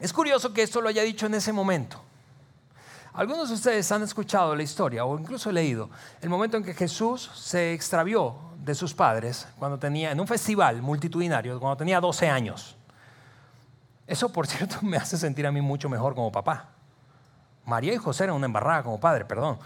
Es 0.00 0.12
curioso 0.12 0.54
que 0.54 0.62
esto 0.62 0.80
lo 0.80 0.88
haya 0.88 1.02
dicho 1.02 1.26
en 1.26 1.34
ese 1.34 1.52
momento. 1.52 2.02
Algunos 3.16 3.48
de 3.48 3.54
ustedes 3.54 3.90
han 3.92 4.02
escuchado 4.02 4.54
la 4.54 4.62
historia 4.62 5.06
o 5.06 5.18
incluso 5.18 5.50
leído 5.50 5.88
el 6.20 6.28
momento 6.28 6.58
en 6.58 6.62
que 6.62 6.74
Jesús 6.74 7.30
se 7.34 7.72
extravió 7.72 8.36
de 8.62 8.74
sus 8.74 8.92
padres 8.92 9.48
cuando 9.58 9.78
tenía 9.78 10.10
en 10.10 10.20
un 10.20 10.26
festival 10.26 10.82
multitudinario, 10.82 11.58
cuando 11.58 11.78
tenía 11.78 11.98
12 11.98 12.28
años. 12.28 12.76
Eso, 14.06 14.30
por 14.30 14.46
cierto, 14.46 14.76
me 14.82 14.98
hace 14.98 15.16
sentir 15.16 15.46
a 15.46 15.52
mí 15.52 15.62
mucho 15.62 15.88
mejor 15.88 16.14
como 16.14 16.30
papá. 16.30 16.68
María 17.64 17.94
y 17.94 17.96
José 17.96 18.24
eran 18.24 18.36
una 18.36 18.44
embarrada 18.44 18.82
como 18.82 19.00
padre, 19.00 19.24
perdón. 19.24 19.58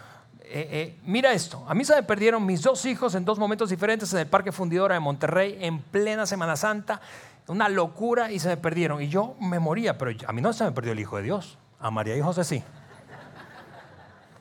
Eh, 0.43 0.69
eh, 0.71 1.01
mira 1.05 1.33
esto, 1.33 1.65
a 1.67 1.75
mí 1.75 1.85
se 1.85 1.97
me 1.97 2.05
perdieron 2.05 2.47
mis 2.47 2.63
dos 2.63 2.85
hijos 2.85 3.17
en 3.17 3.25
dos 3.25 3.39
momentos 3.41 3.71
diferentes 3.71 4.13
en 4.13 4.21
el 4.21 4.27
Parque 4.29 4.53
Fundidora 4.53 4.95
de 4.95 5.01
Monterrey 5.01 5.59
en 5.61 5.81
plena 5.81 6.25
Semana 6.25 6.55
Santa, 6.55 7.01
una 7.49 7.69
locura 7.69 8.31
y 8.31 8.39
se 8.39 8.47
me 8.47 8.57
perdieron. 8.57 9.03
Y 9.03 9.09
yo 9.09 9.35
me 9.41 9.59
moría, 9.59 9.99
pero 9.99 10.13
a 10.25 10.33
mí 10.33 10.41
no 10.41 10.53
se 10.53 10.63
me 10.63 10.71
perdió 10.71 10.93
el 10.93 11.01
Hijo 11.01 11.17
de 11.17 11.25
Dios, 11.25 11.59
A 11.81 11.91
María 11.91 12.17
y 12.17 12.21
José 12.21 12.45
sí. 12.45 12.63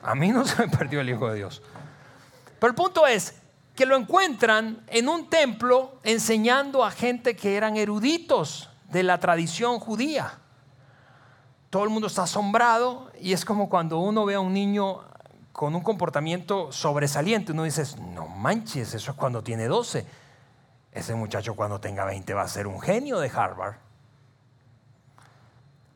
A 0.02 0.14
mí 0.14 0.30
no 0.30 0.44
se 0.46 0.66
me 0.66 0.68
perdió 0.68 1.00
el 1.00 1.10
Hijo 1.10 1.28
de 1.28 1.36
Dios. 1.36 1.62
Pero 2.58 2.70
el 2.70 2.74
punto 2.74 3.06
es 3.06 3.34
que 3.74 3.86
lo 3.86 3.96
encuentran 3.96 4.84
en 4.88 5.08
un 5.08 5.30
templo 5.30 5.98
enseñando 6.02 6.84
a 6.84 6.90
gente 6.90 7.34
que 7.36 7.56
eran 7.56 7.76
eruditos 7.76 8.68
de 8.90 9.02
la 9.02 9.18
tradición 9.18 9.78
judía. 9.78 10.38
Todo 11.70 11.84
el 11.84 11.90
mundo 11.90 12.08
está 12.08 12.24
asombrado 12.24 13.10
y 13.20 13.32
es 13.32 13.44
como 13.44 13.68
cuando 13.68 13.98
uno 14.00 14.24
ve 14.24 14.34
a 14.34 14.40
un 14.40 14.52
niño 14.52 15.04
con 15.52 15.74
un 15.74 15.82
comportamiento 15.82 16.72
sobresaliente, 16.72 17.52
uno 17.52 17.64
dice, 17.64 17.84
no 18.00 18.26
manches, 18.26 18.94
eso 18.94 19.10
es 19.12 19.16
cuando 19.16 19.42
tiene 19.42 19.66
12. 19.66 20.06
Ese 20.92 21.14
muchacho 21.14 21.54
cuando 21.54 21.80
tenga 21.80 22.04
20 22.04 22.34
va 22.34 22.42
a 22.42 22.48
ser 22.48 22.66
un 22.66 22.80
genio 22.80 23.20
de 23.20 23.30
Harvard. 23.30 23.76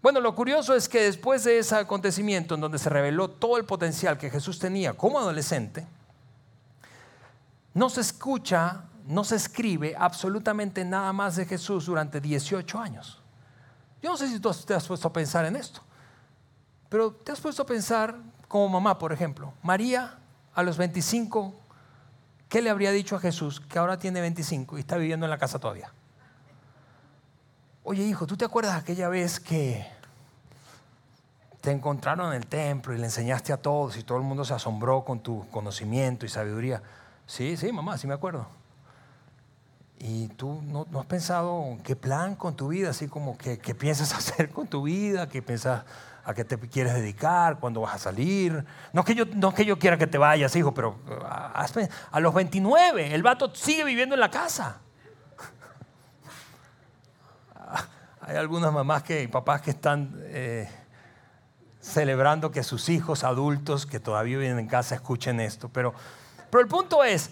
Bueno, 0.05 0.20
lo 0.20 0.34
curioso 0.34 0.74
es 0.74 0.86
que 0.86 1.00
después 1.00 1.44
de 1.44 1.59
ese 1.59 1.76
acontecimiento 1.76 2.55
en 2.55 2.61
donde 2.61 2.78
se 2.78 2.90
reveló 2.90 3.30
todo 3.30 3.57
el 3.57 3.64
potencial 3.64 4.18
que 4.18 4.28
Jesús 4.28 4.59
tenía 4.59 4.92
como 4.92 5.18
adolescente, 5.18 5.86
no 7.72 7.88
se 7.88 8.02
escucha, 8.02 8.84
no 9.07 9.24
se 9.24 9.36
escribe 9.36 9.94
absolutamente 9.98 10.84
nada 10.84 11.11
más 11.14 11.36
de 11.36 11.46
Jesús 11.46 11.86
durante 11.86 12.20
18 12.20 12.78
años. 12.78 13.22
Yo 14.02 14.11
no 14.11 14.18
sé 14.18 14.28
si 14.28 14.38
tú 14.38 14.52
te 14.66 14.74
has 14.74 14.86
puesto 14.86 15.09
a 15.09 15.12
pensar 15.14 15.46
en 15.46 15.57
esto, 15.57 15.80
pero 16.90 17.11
te 17.11 17.32
has 17.32 17.40
puesto 17.40 17.62
a 17.62 17.66
pensar 17.66 18.14
como 18.46 18.68
mamá, 18.68 18.98
por 18.98 19.11
ejemplo. 19.11 19.55
María, 19.62 20.18
a 20.55 20.62
los 20.62 20.76
25, 20.76 21.55
¿qué 22.50 22.61
le 22.61 22.68
habría 22.68 22.90
dicho 22.90 23.16
a 23.16 23.20
Jesús 23.20 23.59
que 23.59 23.78
ahora 23.78 23.98
tiene 23.98 24.20
25 24.20 24.76
y 24.76 24.80
está 24.80 24.98
viviendo 24.98 25.24
en 25.24 25.30
la 25.30 25.38
casa 25.38 25.59
todavía? 25.59 25.90
Oye, 27.84 28.02
hijo, 28.02 28.26
¿tú 28.26 28.36
te 28.36 28.44
acuerdas 28.44 28.76
aquella 28.76 29.09
vez 29.09 29.40
que 29.40 29.93
te 31.64 31.70
encontraron 31.70 32.28
en 32.28 32.34
el 32.34 32.46
templo 32.46 32.94
y 32.94 32.98
le 32.98 33.04
enseñaste 33.04 33.50
a 33.50 33.56
todos 33.56 33.96
y 33.96 34.02
todo 34.02 34.18
el 34.18 34.24
mundo 34.24 34.44
se 34.44 34.52
asombró 34.52 35.02
con 35.02 35.20
tu 35.20 35.48
conocimiento 35.48 36.26
y 36.26 36.28
sabiduría? 36.28 36.82
Sí, 37.26 37.56
sí, 37.56 37.72
mamá, 37.72 37.96
sí 37.96 38.06
me 38.06 38.12
acuerdo. 38.12 38.46
Y 39.98 40.28
tú 40.28 40.60
no, 40.62 40.86
has 41.00 41.06
pensado 41.06 41.78
qué 41.82 41.96
plan 41.96 42.36
con 42.36 42.54
tu 42.54 42.68
vida, 42.68 42.90
así 42.90 43.08
como 43.08 43.38
que, 43.38 43.58
qué 43.58 43.74
piensas 43.74 44.12
hacer 44.18 44.50
con 44.50 44.66
tu 44.66 44.82
vida, 44.82 45.26
qué 45.26 45.40
piensas 45.40 45.84
a 46.26 46.34
qué 46.34 46.44
te 46.44 46.58
quieres 46.58 46.92
dedicar, 46.92 47.58
cuándo 47.58 47.80
vas 47.80 47.94
a 47.94 47.98
salir. 47.98 48.62
No 48.92 49.00
es 49.00 49.06
que 49.06 49.14
yo, 49.14 49.24
no 49.24 49.54
que 49.54 49.64
yo 49.64 49.78
quiera 49.78 49.96
que 49.96 50.06
te 50.06 50.18
vayas, 50.18 50.54
hijo, 50.56 50.74
pero 50.74 50.98
a, 51.24 51.66
a 52.10 52.20
los 52.20 52.34
29 52.34 53.14
el 53.14 53.22
vato 53.22 53.54
sigue 53.54 53.84
viviendo 53.84 54.14
en 54.14 54.20
la 54.20 54.30
casa. 54.30 54.80
Hay 58.20 58.36
algunas 58.36 58.70
mamás 58.70 59.02
que, 59.02 59.22
y 59.22 59.28
papás 59.28 59.62
que 59.62 59.70
están 59.70 60.12
eh, 60.24 60.68
celebrando 61.85 62.51
que 62.51 62.62
sus 62.62 62.89
hijos 62.89 63.24
adultos 63.24 63.85
que 63.85 64.01
todavía 64.01 64.39
viven 64.39 64.59
en 64.59 64.66
casa 64.66 64.95
escuchen 64.95 65.39
esto. 65.39 65.68
Pero, 65.68 65.93
pero 66.51 66.62
el 66.62 66.68
punto 66.68 67.05
es, 67.05 67.30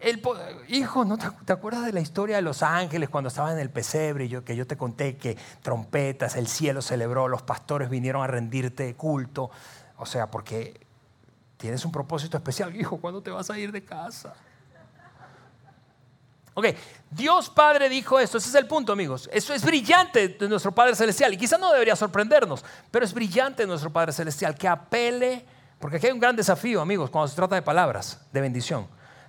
el, 0.00 0.22
hijo, 0.68 1.04
¿no 1.04 1.18
te, 1.18 1.52
acuerdas 1.52 1.84
de 1.84 1.92
la 1.92 2.00
historia 2.00 2.36
de 2.36 2.42
los 2.42 2.62
ángeles 2.62 3.08
cuando 3.08 3.28
estaban 3.28 3.54
en 3.54 3.58
el 3.58 3.70
pesebre? 3.70 4.28
Yo, 4.28 4.44
que 4.44 4.54
yo 4.54 4.66
te 4.66 4.76
conté 4.76 5.16
que 5.16 5.36
trompetas, 5.62 6.36
el 6.36 6.46
cielo 6.46 6.82
celebró, 6.82 7.26
los 7.26 7.42
pastores 7.42 7.90
vinieron 7.90 8.22
a 8.22 8.28
rendirte 8.28 8.94
culto. 8.94 9.50
O 9.96 10.06
sea, 10.06 10.30
porque 10.30 10.86
tienes 11.56 11.84
un 11.84 11.90
propósito 11.90 12.36
especial. 12.36 12.76
Hijo, 12.76 12.98
¿cuándo 12.98 13.22
te 13.22 13.32
vas 13.32 13.50
a 13.50 13.58
ir 13.58 13.72
de 13.72 13.82
casa? 13.82 14.34
Ok, 16.58 16.68
Dios 17.10 17.50
Padre 17.50 17.86
dijo 17.86 18.18
esto, 18.18 18.38
ese 18.38 18.48
es 18.48 18.54
el 18.54 18.66
punto 18.66 18.90
amigos. 18.90 19.28
Eso 19.30 19.52
es 19.52 19.62
brillante 19.62 20.28
de 20.28 20.48
nuestro 20.48 20.72
Padre 20.72 20.96
Celestial 20.96 21.34
y 21.34 21.36
quizá 21.36 21.58
no 21.58 21.70
debería 21.70 21.94
sorprendernos, 21.94 22.64
pero 22.90 23.04
es 23.04 23.12
brillante 23.12 23.64
de 23.64 23.66
nuestro 23.66 23.92
Padre 23.92 24.14
Celestial 24.14 24.54
que 24.54 24.66
apele, 24.66 25.44
porque 25.78 25.98
aquí 25.98 26.06
hay 26.06 26.12
un 26.12 26.18
gran 26.18 26.34
desafío 26.34 26.80
amigos 26.80 27.10
cuando 27.10 27.28
se 27.28 27.36
trata 27.36 27.56
de 27.56 27.60
palabras 27.60 28.26
de 28.32 28.40
bendición, 28.40 28.88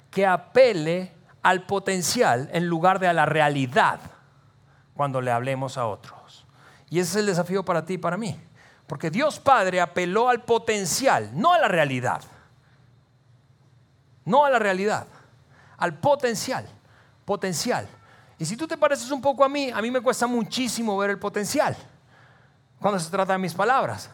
que 0.09 0.25
apele 0.25 1.11
al 1.43 1.65
potencial 1.65 2.49
en 2.53 2.65
lugar 2.65 2.97
de 2.97 3.09
a 3.09 3.13
la 3.13 3.25
realidad 3.25 3.99
cuando 4.93 5.19
le 5.19 5.29
hablemos 5.29 5.77
a 5.77 5.85
otros. 5.85 6.45
Y 6.89 6.99
ese 6.99 7.09
es 7.09 7.15
el 7.17 7.25
desafío 7.25 7.65
para 7.65 7.83
ti 7.83 7.95
y 7.95 7.97
para 7.97 8.15
mí, 8.15 8.39
porque 8.87 9.11
Dios 9.11 9.41
Padre 9.41 9.81
apeló 9.81 10.29
al 10.29 10.45
potencial, 10.45 11.31
no 11.33 11.51
a 11.51 11.59
la 11.59 11.67
realidad, 11.67 12.21
no 14.23 14.45
a 14.45 14.49
la 14.49 14.59
realidad, 14.59 15.07
al 15.77 15.93
potencial 15.95 16.65
potencial. 17.27 17.85
Y 18.39 18.45
si 18.45 18.55
tú 18.55 18.65
te 18.65 18.77
pareces 18.77 19.11
un 19.11 19.21
poco 19.21 19.43
a 19.43 19.49
mí, 19.49 19.69
a 19.69 19.81
mí 19.81 19.91
me 19.91 19.99
cuesta 19.99 20.27
muchísimo 20.27 20.97
ver 20.97 21.09
el 21.09 21.19
potencial 21.19 21.75
cuando 22.79 23.01
se 23.01 23.11
trata 23.11 23.33
de 23.33 23.39
mis 23.39 23.53
palabras. 23.53 24.09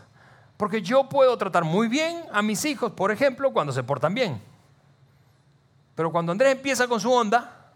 Porque 0.58 0.82
yo 0.82 1.08
puedo 1.08 1.38
tratar 1.38 1.64
muy 1.64 1.88
bien 1.88 2.26
a 2.32 2.42
mis 2.42 2.66
hijos, 2.66 2.92
por 2.94 3.12
ejemplo, 3.12 3.54
cuando 3.54 3.72
se 3.72 3.84
portan 3.84 4.16
bien. 4.16 4.42
Pero 5.94 6.12
cuando 6.12 6.32
Andrés 6.32 6.54
empieza 6.54 6.88
con 6.88 7.00
su 7.00 7.12
onda, 7.12 7.72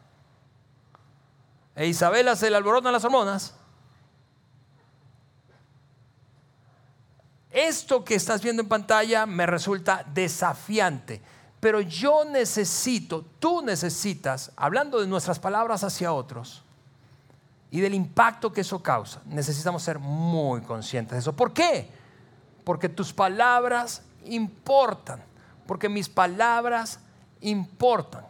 e 1.75 1.85
Isabela 1.85 2.35
se 2.35 2.49
le 2.49 2.57
alborotan 2.57 2.91
las 2.91 3.05
hormonas, 3.05 3.53
esto 7.51 8.03
que 8.03 8.15
estás 8.15 8.41
viendo 8.41 8.63
en 8.63 8.67
pantalla 8.67 9.27
me 9.27 9.45
resulta 9.45 10.03
desafiante. 10.11 11.21
Pero 11.59 11.81
yo 11.81 12.23
necesito, 12.25 13.25
tú 13.39 13.61
necesitas, 13.61 14.51
hablando 14.55 14.99
de 14.99 15.07
nuestras 15.07 15.39
palabras 15.39 15.83
hacia 15.83 16.13
otros 16.13 16.63
y 17.71 17.81
del 17.81 17.95
impacto 17.95 18.53
que 18.53 18.61
eso 18.61 18.81
causa, 18.81 19.21
necesitamos 19.25 19.81
ser 19.81 19.97
muy 19.97 20.61
conscientes 20.61 21.13
de 21.13 21.19
eso. 21.19 21.33
¿Por 21.33 21.53
qué? 21.53 21.89
Porque 22.63 22.89
tus 22.89 23.11
palabras 23.11 24.03
importan, 24.25 25.23
porque 25.65 25.89
mis 25.89 26.09
palabras 26.09 26.99
importan. 27.41 28.25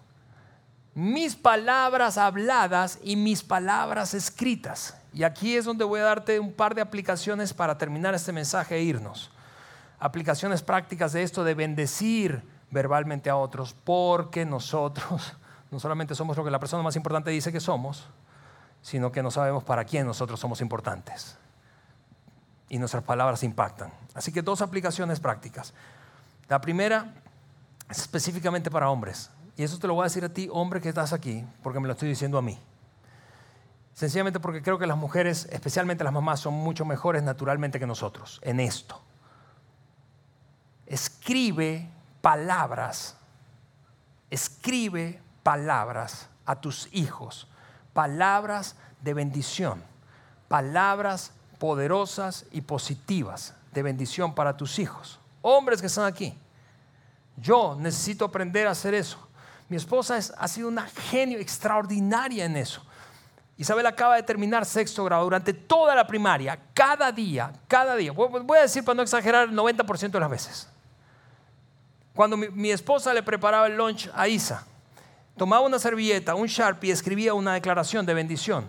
Mis 0.95 1.35
palabras 1.35 2.17
habladas 2.17 2.97
y 3.03 3.15
mis 3.15 3.43
palabras 3.43 4.15
escritas. 4.15 4.95
Y 5.13 5.23
aquí 5.23 5.55
es 5.55 5.65
donde 5.65 5.83
voy 5.83 5.99
a 5.99 6.05
darte 6.05 6.39
un 6.39 6.51
par 6.51 6.73
de 6.73 6.81
aplicaciones 6.81 7.53
para 7.53 7.77
terminar 7.77 8.15
este 8.15 8.31
mensaje 8.31 8.75
e 8.75 8.81
irnos. 8.81 9.29
Aplicaciones 9.99 10.63
prácticas 10.63 11.13
de 11.13 11.21
esto 11.21 11.43
de 11.43 11.53
bendecir 11.53 12.41
verbalmente 12.71 13.29
a 13.29 13.35
otros, 13.35 13.73
porque 13.73 14.45
nosotros 14.45 15.33
no 15.71 15.79
solamente 15.79 16.15
somos 16.15 16.37
lo 16.37 16.43
que 16.43 16.51
la 16.51 16.59
persona 16.59 16.83
más 16.83 16.95
importante 16.95 17.31
dice 17.31 17.51
que 17.51 17.59
somos, 17.59 18.07
sino 18.81 19.11
que 19.11 19.23
no 19.23 19.31
sabemos 19.31 19.63
para 19.63 19.85
quién 19.85 20.05
nosotros 20.05 20.39
somos 20.39 20.61
importantes. 20.61 21.37
Y 22.69 22.79
nuestras 22.79 23.03
palabras 23.03 23.43
impactan. 23.43 23.91
Así 24.13 24.31
que 24.31 24.41
dos 24.41 24.61
aplicaciones 24.61 25.19
prácticas. 25.19 25.73
La 26.49 26.59
primera 26.59 27.13
es 27.89 27.99
específicamente 27.99 28.69
para 28.69 28.89
hombres. 28.89 29.29
Y 29.55 29.63
eso 29.63 29.79
te 29.79 29.87
lo 29.87 29.95
voy 29.95 30.03
a 30.03 30.05
decir 30.05 30.23
a 30.23 30.29
ti, 30.29 30.49
hombre 30.51 30.81
que 30.81 30.89
estás 30.89 31.13
aquí, 31.13 31.45
porque 31.63 31.79
me 31.79 31.87
lo 31.87 31.93
estoy 31.93 32.09
diciendo 32.09 32.37
a 32.37 32.41
mí. 32.41 32.59
Sencillamente 33.93 34.39
porque 34.39 34.61
creo 34.61 34.77
que 34.77 34.85
las 34.85 34.97
mujeres, 34.97 35.47
especialmente 35.51 36.03
las 36.03 36.13
mamás, 36.13 36.41
son 36.41 36.53
mucho 36.53 36.85
mejores 36.85 37.23
naturalmente 37.23 37.79
que 37.79 37.87
nosotros 37.87 38.39
en 38.43 38.59
esto. 38.59 39.01
Escribe 40.85 41.89
palabras, 42.21 43.15
escribe 44.29 45.21
palabras 45.43 46.27
a 46.45 46.59
tus 46.59 46.89
hijos, 46.91 47.47
palabras 47.93 48.75
de 49.01 49.13
bendición, 49.13 49.83
palabras 50.47 51.31
poderosas 51.59 52.45
y 52.51 52.61
positivas 52.61 53.53
de 53.71 53.83
bendición 53.83 54.33
para 54.33 54.55
tus 54.55 54.79
hijos. 54.79 55.19
Hombres 55.41 55.81
que 55.81 55.87
están 55.87 56.05
aquí, 56.05 56.37
yo 57.37 57.75
necesito 57.79 58.25
aprender 58.25 58.67
a 58.67 58.71
hacer 58.71 58.93
eso. 58.93 59.27
Mi 59.69 59.77
esposa 59.77 60.17
ha 60.37 60.47
sido 60.47 60.67
una 60.67 60.87
genio 60.87 61.39
extraordinaria 61.39 62.45
en 62.45 62.57
eso. 62.57 62.83
Isabel 63.57 63.85
acaba 63.87 64.15
de 64.15 64.23
terminar 64.23 64.65
sexto 64.65 65.03
grado 65.03 65.23
durante 65.23 65.51
toda 65.51 65.95
la 65.95 66.05
primaria, 66.05 66.59
cada 66.73 67.11
día, 67.11 67.51
cada 67.67 67.95
día. 67.95 68.11
Voy 68.11 68.57
a 68.57 68.61
decir 68.61 68.85
para 68.85 68.95
no 68.95 69.01
exagerar 69.01 69.49
el 69.49 69.55
90% 69.55 70.11
de 70.11 70.19
las 70.19 70.29
veces. 70.29 70.69
Cuando 72.17 72.35
mi, 72.35 72.71
esposa 72.71 73.13
le 73.13 73.21
preparaba 73.21 73.67
el 73.67 73.77
lunch 73.77 74.09
a 74.15 74.27
Isa, 74.27 74.65
tomaba 75.37 75.63
una 75.63 75.77
servilleta, 75.77 76.33
un 76.33 76.47
Sharpie 76.47 76.89
y 76.89 76.91
escribía 76.91 77.35
una 77.35 77.53
declaración 77.53 78.07
de 78.07 78.15
bendición 78.15 78.65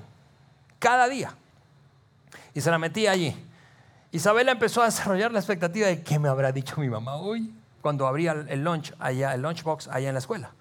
cada 0.79 1.09
día. 1.09 1.33
Y 2.53 2.61
se 2.61 2.71
la 2.71 2.77
metía 2.77 3.13
allí. 3.13 3.35
Isabela 4.13 4.53
empezó 4.53 4.83
a 4.83 4.85
desarrollar 4.85 5.33
la 5.33 5.39
expectativa 5.39 5.87
de 5.87 6.03
qué 6.03 6.19
me 6.19 6.29
habrá 6.29 6.53
dicho 6.53 6.79
mi 6.79 6.91
mamá 6.91 7.17
hoy 7.17 7.55
cuando 7.81 8.07
abría 8.07 8.33
el 8.33 8.63
lunch 8.63 8.93
allá, 8.99 9.33
el 9.33 9.41
lunchbox 9.41 9.89
allá 9.89 10.09
en 10.09 10.15
la 10.15 10.21
escuela. 10.21 10.53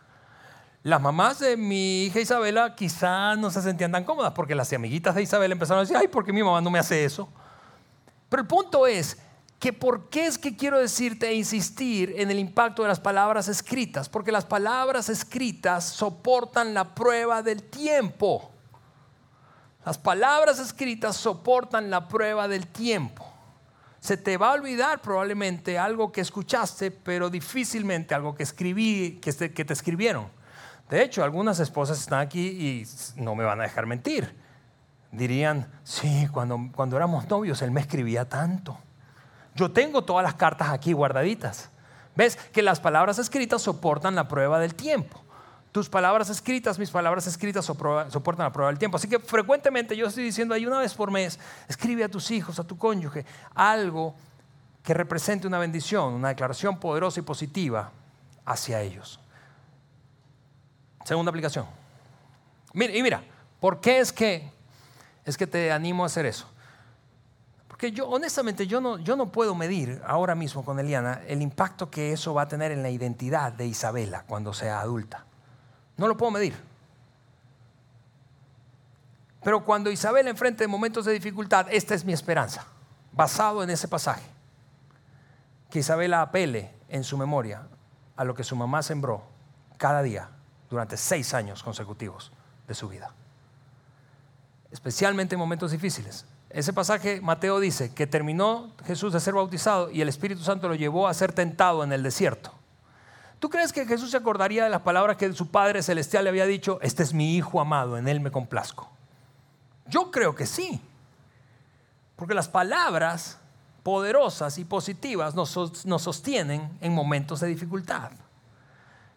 Las 0.82 1.02
mamás 1.02 1.40
de 1.40 1.58
mi 1.58 2.06
hija 2.06 2.22
Isabela 2.22 2.74
quizá 2.74 3.36
no 3.36 3.52
se 3.52 3.62
sentían 3.62 3.92
tan 3.92 4.06
cómodas 4.06 4.32
porque 4.32 4.56
las 4.56 4.72
amiguitas 4.72 5.14
de 5.14 5.24
Isabela 5.24 5.52
empezaron 5.52 5.80
a 5.80 5.82
decir, 5.82 5.98
ay, 5.98 6.08
¿por 6.08 6.24
qué 6.24 6.32
mi 6.32 6.42
mamá 6.42 6.62
no 6.62 6.72
me 6.72 6.80
hace 6.80 7.04
eso? 7.04 7.28
Pero 8.30 8.44
el 8.44 8.48
punto 8.48 8.88
es 8.88 9.18
que 9.60 9.74
por 9.74 10.10
qué 10.10 10.28
es 10.28 10.38
que 10.38 10.56
quiero 10.56 10.78
decirte 10.78 11.30
e 11.30 11.34
insistir 11.34 12.14
en 12.18 12.30
el 12.30 12.38
impacto 12.38 12.84
de 12.84 12.90
las 12.90 13.00
palabras 13.00 13.48
escritas, 13.48 14.08
porque 14.08 14.32
las 14.32 14.46
palabras 14.46 15.10
escritas 15.10 15.84
soportan 15.84 16.74
la 16.74 16.94
prueba 16.94 17.42
del 17.42 17.64
tiempo. 17.64 18.52
Las 19.84 19.98
palabras 19.98 20.60
escritas 20.60 21.16
soportan 21.16 21.90
la 21.90 22.08
prueba 22.08 22.48
del 22.48 22.68
tiempo. 22.68 23.26
Se 24.00 24.16
te 24.16 24.38
va 24.38 24.52
a 24.52 24.54
olvidar 24.54 25.02
probablemente 25.02 25.80
algo 25.80 26.12
que 26.12 26.22
escuchaste, 26.22 26.92
pero 26.92 27.30
difícilmente 27.30 28.14
algo 28.14 28.36
que 28.36 28.44
escribí, 28.44 29.20
que 29.22 29.34
te, 29.34 29.74
escribieron. 29.74 30.28
De 30.90 31.02
hecho, 31.02 31.24
algunas 31.24 31.60
esposas 31.60 32.00
están 32.00 32.20
aquí 32.20 32.48
y 32.48 32.88
no 33.20 33.34
me 33.34 33.44
van 33.44 33.60
a 33.60 33.64
dejar 33.64 33.88
mentir. 33.88 34.36
Dirían, 35.12 35.68
sí, 35.84 36.28
cuando, 36.32 36.70
cuando 36.76 36.96
éramos 36.96 37.28
novios 37.28 37.62
él 37.64 37.72
me 37.72 37.82
escribía 37.82 38.30
tanto. 38.30 38.78
Yo 39.58 39.72
tengo 39.72 40.04
todas 40.04 40.24
las 40.24 40.36
cartas 40.36 40.70
aquí 40.70 40.94
guardaditas. 40.94 41.70
¿Ves? 42.16 42.36
Que 42.36 42.62
las 42.62 42.80
palabras 42.80 43.18
escritas 43.18 43.62
soportan 43.62 44.16
la 44.16 44.28
prueba 44.28 44.60
del 44.60 44.76
tiempo. 44.76 45.22
Tus 45.72 45.90
palabras 45.90 46.30
escritas, 46.30 46.80
mis 46.80 46.92
palabras 46.92 47.28
escritas 47.28 47.66
soportan 47.66 48.46
la 48.46 48.52
prueba 48.52 48.70
del 48.70 48.80
tiempo. 48.80 48.98
Así 48.98 49.10
que 49.10 49.20
frecuentemente 49.20 49.98
yo 49.98 50.08
estoy 50.08 50.24
diciendo 50.24 50.54
ahí 50.54 50.66
una 50.66 50.80
vez 50.80 50.94
por 50.94 51.12
mes, 51.12 51.40
escribe 51.68 52.04
a 52.04 52.10
tus 52.10 52.32
hijos, 52.32 52.60
a 52.60 52.64
tu 52.64 52.78
cónyuge, 52.78 53.26
algo 53.54 54.16
que 54.84 54.94
represente 54.94 55.48
una 55.48 55.60
bendición, 55.60 56.14
una 56.14 56.30
declaración 56.30 56.80
poderosa 56.80 57.20
y 57.20 57.24
positiva 57.24 57.92
hacia 58.46 58.82
ellos. 58.82 59.20
Segunda 61.04 61.30
aplicación. 61.30 61.66
y 62.74 63.02
mira, 63.04 63.24
¿por 63.60 63.82
qué 63.82 64.00
es 64.00 64.14
que, 64.14 64.50
es 65.26 65.36
que 65.36 65.48
te 65.48 65.72
animo 65.72 66.04
a 66.04 66.08
hacer 66.08 66.26
eso? 66.26 66.48
Porque 67.78 67.92
yo, 67.92 68.10
honestamente, 68.10 68.66
yo 68.66 68.82
no, 68.82 68.98
yo 68.98 69.16
no 69.16 69.32
puedo 69.32 69.54
medir 69.54 70.02
ahora 70.08 70.34
mismo 70.34 70.66
con 70.66 70.80
Eliana 70.80 71.22
el 71.28 71.44
impacto 71.44 71.92
que 71.92 72.12
eso 72.12 72.34
va 72.34 72.42
a 72.42 72.48
tener 72.48 72.72
en 72.72 72.82
la 72.82 72.90
identidad 72.90 73.54
de 73.54 73.68
Isabela 73.68 74.24
cuando 74.24 74.52
sea 74.52 74.80
adulta. 74.80 75.26
No 75.96 76.08
lo 76.08 76.18
puedo 76.18 76.32
medir. 76.32 76.56
Pero 79.44 79.64
cuando 79.64 79.92
Isabel 79.92 80.28
enfrente 80.28 80.68
momentos 80.68 81.06
de 81.06 81.14
dificultad, 81.14 81.68
esta 81.70 81.94
es 81.94 82.04
mi 82.04 82.14
esperanza, 82.14 82.66
basado 83.12 83.62
en 83.62 83.70
ese 83.70 83.88
pasaje. 83.88 84.26
Que 85.70 85.78
Isabela 85.78 86.24
apele 86.24 86.72
en 86.90 87.04
su 87.04 87.16
memoria 87.16 87.68
a 88.16 88.24
lo 88.24 88.34
que 88.34 88.44
su 88.44 88.56
mamá 88.56 88.82
sembró 88.82 89.22
cada 89.78 90.02
día 90.02 90.32
durante 90.68 90.98
seis 90.98 91.36
años 91.36 91.62
consecutivos 91.62 92.32
de 92.68 92.74
su 92.74 92.90
vida. 92.90 93.12
Especialmente 94.72 95.36
en 95.36 95.40
momentos 95.40 95.70
difíciles. 95.70 96.26
Ese 96.58 96.74
pasaje, 96.74 97.22
Mateo 97.22 97.60
dice 97.60 97.94
que 97.94 98.08
terminó 98.08 98.72
Jesús 98.84 99.14
de 99.14 99.20
ser 99.20 99.36
bautizado 99.36 99.92
y 99.92 100.02
el 100.02 100.10
Espíritu 100.10 100.42
Santo 100.42 100.68
lo 100.68 100.74
llevó 100.74 101.08
a 101.08 101.14
ser 101.14 101.32
tentado 101.32 101.84
en 101.84 101.94
el 101.94 102.02
desierto. 102.02 102.52
¿Tú 103.38 103.48
crees 103.48 103.72
que 103.72 103.86
Jesús 103.86 104.10
se 104.10 104.18
acordaría 104.18 104.64
de 104.64 104.72
las 104.72 104.82
palabras 104.82 105.18
que 105.18 105.32
su 105.34 105.52
Padre 105.52 105.84
Celestial 105.84 106.24
le 106.24 106.32
había 106.32 106.48
dicho? 106.48 106.80
Este 106.82 107.04
es 107.04 107.14
mi 107.14 107.36
Hijo 107.36 107.62
amado, 107.62 107.96
en 107.96 108.08
Él 108.08 108.22
me 108.22 108.32
complazco. 108.32 108.90
Yo 109.86 110.10
creo 110.10 110.34
que 110.34 110.48
sí. 110.48 110.82
Porque 112.16 112.34
las 112.34 112.48
palabras 112.48 113.38
poderosas 113.84 114.58
y 114.58 114.66
positivas 114.66 115.36
nos, 115.36 115.52
sostienen 115.52 116.76
en 116.82 116.92
momentos 116.92 117.40
de 117.40 117.50
dificultad. 117.50 118.10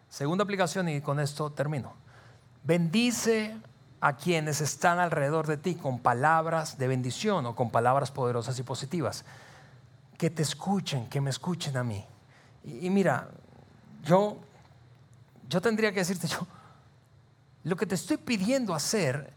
Segunda 0.09 0.43
aplicación 0.43 0.89
y 0.89 1.01
con 1.01 1.19
esto 1.19 1.51
termino. 1.51 1.95
Bendice 2.63 3.57
a 4.01 4.17
quienes 4.17 4.59
están 4.61 4.99
alrededor 4.99 5.47
de 5.47 5.57
ti 5.57 5.75
con 5.75 5.99
palabras 5.99 6.77
de 6.77 6.87
bendición 6.87 7.45
o 7.45 7.55
con 7.55 7.69
palabras 7.69 8.11
poderosas 8.11 8.59
y 8.59 8.63
positivas. 8.63 9.23
Que 10.17 10.29
te 10.29 10.41
escuchen, 10.41 11.07
que 11.07 11.21
me 11.21 11.29
escuchen 11.29 11.77
a 11.77 11.83
mí. 11.83 12.05
y 12.63 12.89
mira, 12.89 13.29
yo, 14.03 14.37
yo 15.47 15.61
tendría 15.61 15.91
que 15.91 15.99
decirte, 15.99 16.27
yo, 16.27 16.45
lo 17.63 17.75
que 17.75 17.85
te 17.85 17.95
estoy 17.95 18.17
pidiendo 18.17 18.73
hacer, 18.73 19.33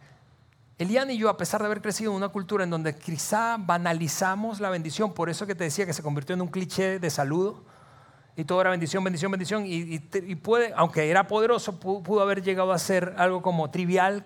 Eliana 0.79 1.13
y 1.13 1.19
yo, 1.19 1.29
a 1.29 1.37
pesar 1.37 1.61
de 1.61 1.67
haber 1.67 1.83
crecido 1.83 2.11
en 2.11 2.17
una 2.17 2.29
cultura 2.29 2.65
en 2.65 2.71
donde 2.71 2.97
quizá 2.97 3.57
banalizamos 3.59 4.61
la 4.61 4.71
bendición, 4.71 5.13
por 5.13 5.29
eso 5.29 5.47
que 5.47 5.55
te 5.55 5.65
decía 5.65 5.87
que 5.87 5.93
se 5.93 6.03
convirtió 6.03 6.35
en 6.35 6.41
un 6.41 6.49
cliché 6.49 6.99
de 6.99 7.11
saludo, 7.11 7.63
y 8.37 8.45
todo 8.45 8.61
era 8.61 8.71
bendición, 8.71 9.05
bendición, 9.05 9.31
bendición, 9.31 9.65
y, 9.67 9.99
puede, 10.37 10.73
aunque 10.75 11.09
era 11.09 11.29
poderoso, 11.29 11.79
pudo, 11.79 12.21
haber 12.21 12.43
llegado 12.43 12.73
a 12.73 12.79
ser 12.79 13.15
algo 13.19 13.43
como 13.43 13.71
trivial. 13.71 14.25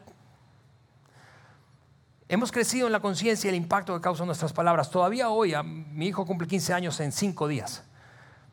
Hemos 2.30 2.52
crecido 2.52 2.86
en 2.86 2.92
la 2.92 3.00
conciencia 3.00 3.48
y 3.48 3.50
el 3.50 3.54
impacto 3.54 3.94
que 3.94 4.02
causan 4.02 4.26
nuestras 4.26 4.52
palabras. 4.52 4.90
Todavía 4.90 5.30
hoy, 5.30 5.54
mi 5.64 6.08
hijo 6.08 6.26
cumple 6.26 6.46
15 6.46 6.74
años 6.74 7.00
en 7.00 7.10
5 7.10 7.48
días. 7.48 7.82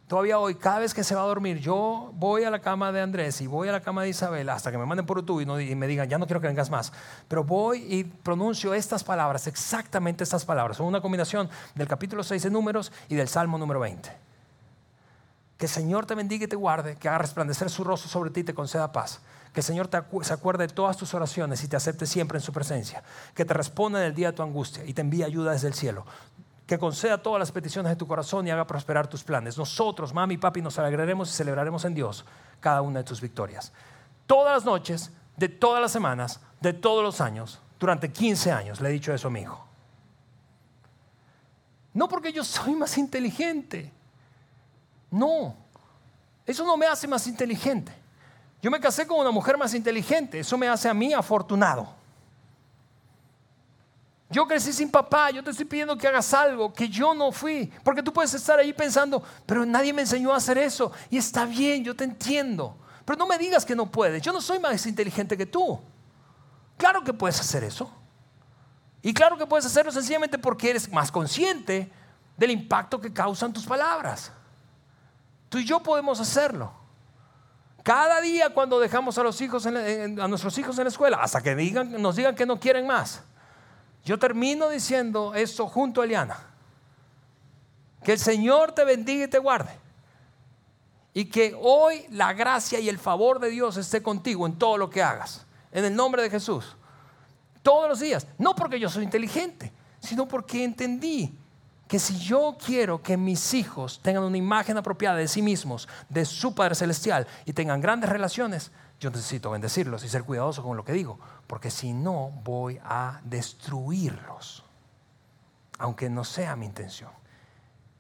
Todavía 0.08 0.38
hoy, 0.40 0.56
cada 0.56 0.80
vez 0.80 0.94
que 0.94 1.04
se 1.04 1.16
va 1.16 1.24
a 1.24 1.26
dormir, 1.26 1.60
yo 1.60 2.12
voy 2.14 2.44
a 2.44 2.52
la 2.52 2.60
cama 2.60 2.92
de 2.92 3.02
Andrés 3.02 3.42
y 3.42 3.48
voy 3.48 3.68
a 3.68 3.72
la 3.72 3.82
cama 3.82 4.04
de 4.04 4.10
Isabel 4.10 4.48
hasta 4.50 4.72
que 4.72 4.78
me 4.78 4.86
manden 4.86 5.06
por 5.06 5.18
YouTube 5.18 5.42
y, 5.42 5.76
me 5.76 5.88
digan, 5.88 6.08
ya 6.08 6.18
no 6.18 6.26
quiero 6.26 6.40
que 6.40 6.48
vengas 6.48 6.70
más. 6.70 6.94
Pero 7.28 7.44
voy 7.44 7.86
y 7.90 8.04
pronuncio 8.04 8.74
estas 8.74 9.04
palabras, 9.04 9.48
exactamente 9.48 10.24
estas 10.24 10.46
palabras. 10.46 10.78
Son 10.78 10.86
una 10.86 11.02
combinación 11.02 11.50
del 11.74 11.88
capítulo 11.88 12.24
6 12.24 12.44
de 12.44 12.52
Números 12.52 12.94
y 13.10 13.16
del 13.16 13.28
Salmo 13.28 13.58
número 13.58 13.80
20. 13.82 14.10
Que 15.58 15.66
el 15.66 15.72
Señor 15.72 16.06
te 16.06 16.14
bendiga 16.14 16.46
y 16.46 16.48
te 16.48 16.56
guarde, 16.56 16.96
que 16.96 17.10
haga 17.10 17.18
resplandecer 17.18 17.70
su 17.70 17.84
rostro 17.84 18.10
sobre 18.10 18.30
ti 18.30 18.42
y 18.42 18.44
te 18.44 18.54
conceda 18.54 18.92
paz. 18.92 19.22
Que 19.56 19.62
el 19.62 19.66
Señor 19.66 19.88
te 19.88 19.98
se 20.22 20.34
acuerde 20.34 20.68
de 20.68 20.74
todas 20.74 20.98
tus 20.98 21.14
oraciones 21.14 21.64
y 21.64 21.70
te 21.70 21.78
acepte 21.78 22.06
siempre 22.06 22.38
en 22.38 22.42
su 22.44 22.52
presencia. 22.52 23.02
Que 23.34 23.46
te 23.46 23.54
responda 23.54 24.02
en 24.02 24.08
el 24.08 24.14
día 24.14 24.32
de 24.32 24.38
tu 24.38 24.44
angustia 24.44 24.84
y 24.86 24.94
te 24.94 25.00
envíe 25.00 25.24
ayuda 25.24 25.54
desde 25.54 25.70
el 25.70 25.74
cielo 25.74 26.06
que 26.68 26.80
conceda 26.80 27.22
todas 27.22 27.40
las 27.40 27.52
peticiones 27.52 27.92
de 27.92 27.96
tu 27.96 28.08
corazón 28.08 28.48
y 28.48 28.52
haga 28.52 28.66
prosperar 28.66 29.08
tus 29.08 29.24
planes. 29.24 29.58
Nosotros, 29.58 30.14
mami 30.14 30.34
y 30.34 30.38
papi, 30.38 30.62
nos 30.62 30.80
alegraremos 30.80 31.30
y 31.30 31.34
celebraremos 31.34 31.86
en 31.86 31.94
Dios 31.94 32.26
cada 32.60 32.82
una 32.82 33.00
de 33.00 33.04
tus 33.04 33.22
victorias. 33.22 33.72
Todas 34.26 34.56
las 34.56 34.66
noches, 34.66 35.12
de 35.38 35.48
todas 35.48 35.80
las 35.80 35.92
semanas, 35.92 36.40
de 36.60 36.74
todos 36.74 37.04
los 37.04 37.22
años, 37.22 37.60
durante 37.80 38.12
15 38.12 38.52
años, 38.52 38.82
le 38.82 38.90
he 38.90 38.94
dicho 38.94 39.14
eso 39.14 39.28
a 39.28 39.32
mi 39.32 39.42
hijo. 39.42 39.64
No 41.94 42.10
porque 42.10 42.34
yo 42.34 42.44
soy 42.44 42.74
más 42.74 42.98
inteligente. 42.98 43.94
No, 45.12 45.56
eso 46.46 46.66
no 46.66 46.76
me 46.78 46.88
hace 46.88 47.08
más 47.08 47.28
inteligente. 47.28 48.05
Yo 48.66 48.72
me 48.72 48.80
casé 48.80 49.06
con 49.06 49.20
una 49.20 49.30
mujer 49.30 49.60
más 49.60 49.76
inteligente. 49.76 50.40
Eso 50.40 50.58
me 50.58 50.68
hace 50.68 50.90
a 50.90 50.94
mí 50.96 51.14
afortunado. 51.14 51.88
Yo 54.28 54.48
crecí 54.48 54.74
sin 54.74 54.90
papá, 54.90 55.30
yo 55.30 55.44
te 55.44 55.52
estoy 55.52 55.68
pidiendo 55.68 55.96
que 55.96 56.08
hagas 56.08 56.34
algo 56.34 56.74
que 56.74 56.90
yo 56.90 57.14
no 57.14 57.32
fui. 57.32 57.72
Porque 57.84 58.02
tú 58.02 58.12
puedes 58.12 58.34
estar 58.34 58.58
ahí 58.58 58.74
pensando, 58.74 59.22
pero 59.46 59.68
nadie 59.68 59.94
me 59.94 60.02
enseñó 60.02 60.34
a 60.34 60.38
hacer 60.38 60.58
eso. 60.58 60.92
Y 61.12 61.18
está 61.20 61.46
bien, 61.46 61.84
yo 61.84 61.96
te 61.96 62.06
entiendo. 62.06 62.76
Pero 63.06 63.20
no 63.20 63.28
me 63.28 63.38
digas 63.38 63.64
que 63.64 63.76
no 63.76 63.86
puedes. 63.86 64.20
Yo 64.24 64.34
no 64.34 64.42
soy 64.42 64.58
más 64.58 64.84
inteligente 64.88 65.38
que 65.38 65.46
tú. 65.46 65.80
Claro 66.76 67.04
que 67.04 67.14
puedes 67.14 67.40
hacer 67.40 67.64
eso. 67.64 67.92
Y 69.04 69.14
claro 69.14 69.38
que 69.38 69.46
puedes 69.46 69.68
hacerlo 69.68 69.92
sencillamente 69.92 70.40
porque 70.40 70.72
eres 70.72 70.92
más 70.92 71.12
consciente 71.12 71.92
del 72.36 72.50
impacto 72.50 73.00
que 73.00 73.14
causan 73.14 73.54
tus 73.54 73.68
palabras. 73.68 74.32
Tú 75.50 75.60
y 75.60 75.66
yo 75.66 75.84
podemos 75.84 76.20
hacerlo. 76.20 76.85
Cada 77.86 78.20
día 78.20 78.50
cuando 78.50 78.80
dejamos 78.82 79.18
a, 79.18 79.24
los 79.24 79.40
hijos 79.40 79.66
a 79.66 80.28
nuestros 80.28 80.58
hijos 80.58 80.78
en 80.78 80.84
la 80.84 80.90
escuela, 80.90 81.18
hasta 81.22 81.42
que 81.42 81.56
nos 81.56 82.16
digan 82.18 82.36
que 82.36 82.46
no 82.46 82.60
quieren 82.60 82.86
más 82.86 83.22
yo 84.06 84.20
termino 84.20 84.70
diciendo 84.70 85.34
esto 85.34 85.68
junto 85.68 86.00
a 86.00 86.06
Eliana. 86.06 86.38
Que 88.04 88.14
el 88.14 88.20
Señor 88.20 88.72
te 88.72 88.86
bendiga 88.86 89.26
y 89.26 89.28
te 89.28 89.40
guarde. 89.40 89.72
Y 91.12 91.26
que 91.26 91.58
hoy 91.60 92.06
la 92.12 92.32
gracia 92.34 92.80
y 92.80 92.88
el 92.88 93.00
favor 93.00 93.40
de 93.40 93.50
Dios 93.50 93.78
esté 93.78 94.04
contigo 94.04 94.46
en 94.46 94.60
todo 94.60 94.78
lo 94.78 94.92
que 94.92 95.02
hagas. 95.02 95.48
En 95.72 95.86
el 95.86 95.96
nombre 95.96 96.22
de 96.22 96.30
Jesús. 96.30 96.78
Todos 97.64 97.90
los 97.90 98.00
días. 98.00 98.28
No 98.38 98.56
porque 98.56 98.80
yo 98.80 98.90
soy 98.90 99.04
inteligente, 99.04 99.74
sino 100.00 100.28
porque 100.28 100.64
entendí 100.64 101.36
que 101.88 102.00
si 102.00 102.18
yo 102.18 102.58
quiero 102.64 103.02
que 103.02 103.16
mis 103.18 103.54
hijos 103.54 104.00
tengan 104.02 104.24
una 104.24 104.38
imagen 104.38 104.78
apropiada 104.78 105.18
de 105.18 105.28
sí 105.28 105.42
mismos, 105.42 105.88
de 106.10 106.26
su 106.26 106.56
Padre 106.56 106.76
Celestial, 106.76 107.28
y 107.46 107.54
tengan 107.54 107.82
grandes 107.82 108.10
relaciones, 108.10 108.72
yo 109.00 109.12
necesito 109.12 109.52
bendecirlos 109.52 110.04
y 110.04 110.10
ser 110.10 110.24
cuidadoso 110.24 110.64
con 110.64 110.78
lo 110.78 110.86
que 110.86 110.94
digo, 110.94 111.20
porque 111.48 111.70
si 111.70 111.94
no 111.94 112.32
voy 112.44 112.80
a 112.84 113.22
destruirlos, 113.24 114.64
aunque 115.78 116.10
no 116.10 116.24
sea 116.24 116.56
mi 116.56 116.66
intención. 116.66 117.12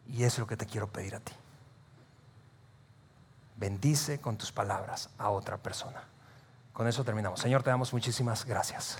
Y 0.07 0.23
es 0.23 0.39
lo 0.39 0.47
que 0.47 0.57
te 0.57 0.65
quiero 0.65 0.87
pedir 0.87 1.15
a 1.15 1.19
ti. 1.19 1.33
Bendice 3.57 4.19
con 4.19 4.37
tus 4.37 4.51
palabras 4.51 5.09
a 5.17 5.29
otra 5.29 5.57
persona. 5.57 6.03
Con 6.73 6.87
eso 6.87 7.03
terminamos. 7.03 7.39
Señor, 7.39 7.63
te 7.63 7.69
damos 7.69 7.93
muchísimas 7.93 8.45
gracias. 8.45 8.97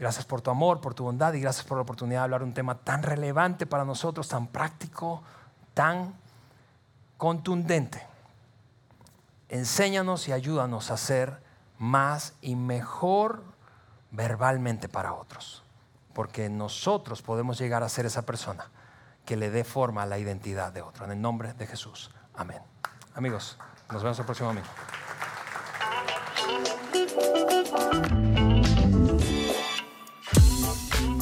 Gracias 0.00 0.24
por 0.24 0.40
tu 0.40 0.50
amor, 0.50 0.80
por 0.80 0.94
tu 0.94 1.04
bondad 1.04 1.32
y 1.34 1.40
gracias 1.40 1.64
por 1.64 1.78
la 1.78 1.82
oportunidad 1.82 2.20
de 2.20 2.24
hablar 2.24 2.42
un 2.42 2.54
tema 2.54 2.74
tan 2.74 3.04
relevante 3.04 3.66
para 3.66 3.84
nosotros, 3.84 4.26
tan 4.26 4.48
práctico, 4.48 5.22
tan 5.74 6.14
contundente 7.16 8.10
enséñanos 9.50 10.28
y 10.28 10.32
ayúdanos 10.32 10.90
a 10.90 10.96
ser 10.96 11.42
más 11.78 12.34
y 12.40 12.54
mejor 12.54 13.42
verbalmente 14.10 14.88
para 14.88 15.12
otros. 15.12 15.62
Porque 16.14 16.48
nosotros 16.48 17.22
podemos 17.22 17.58
llegar 17.58 17.82
a 17.82 17.88
ser 17.88 18.06
esa 18.06 18.22
persona 18.22 18.66
que 19.26 19.36
le 19.36 19.50
dé 19.50 19.64
forma 19.64 20.02
a 20.02 20.06
la 20.06 20.18
identidad 20.18 20.72
de 20.72 20.82
otro. 20.82 21.04
En 21.04 21.12
el 21.12 21.20
nombre 21.20 21.52
de 21.54 21.66
Jesús. 21.66 22.10
Amén. 22.34 22.62
Amigos, 23.14 23.58
nos 23.90 24.02
vemos 24.02 24.18
el 24.18 24.24
próximo 24.24 24.48
domingo. 24.48 24.68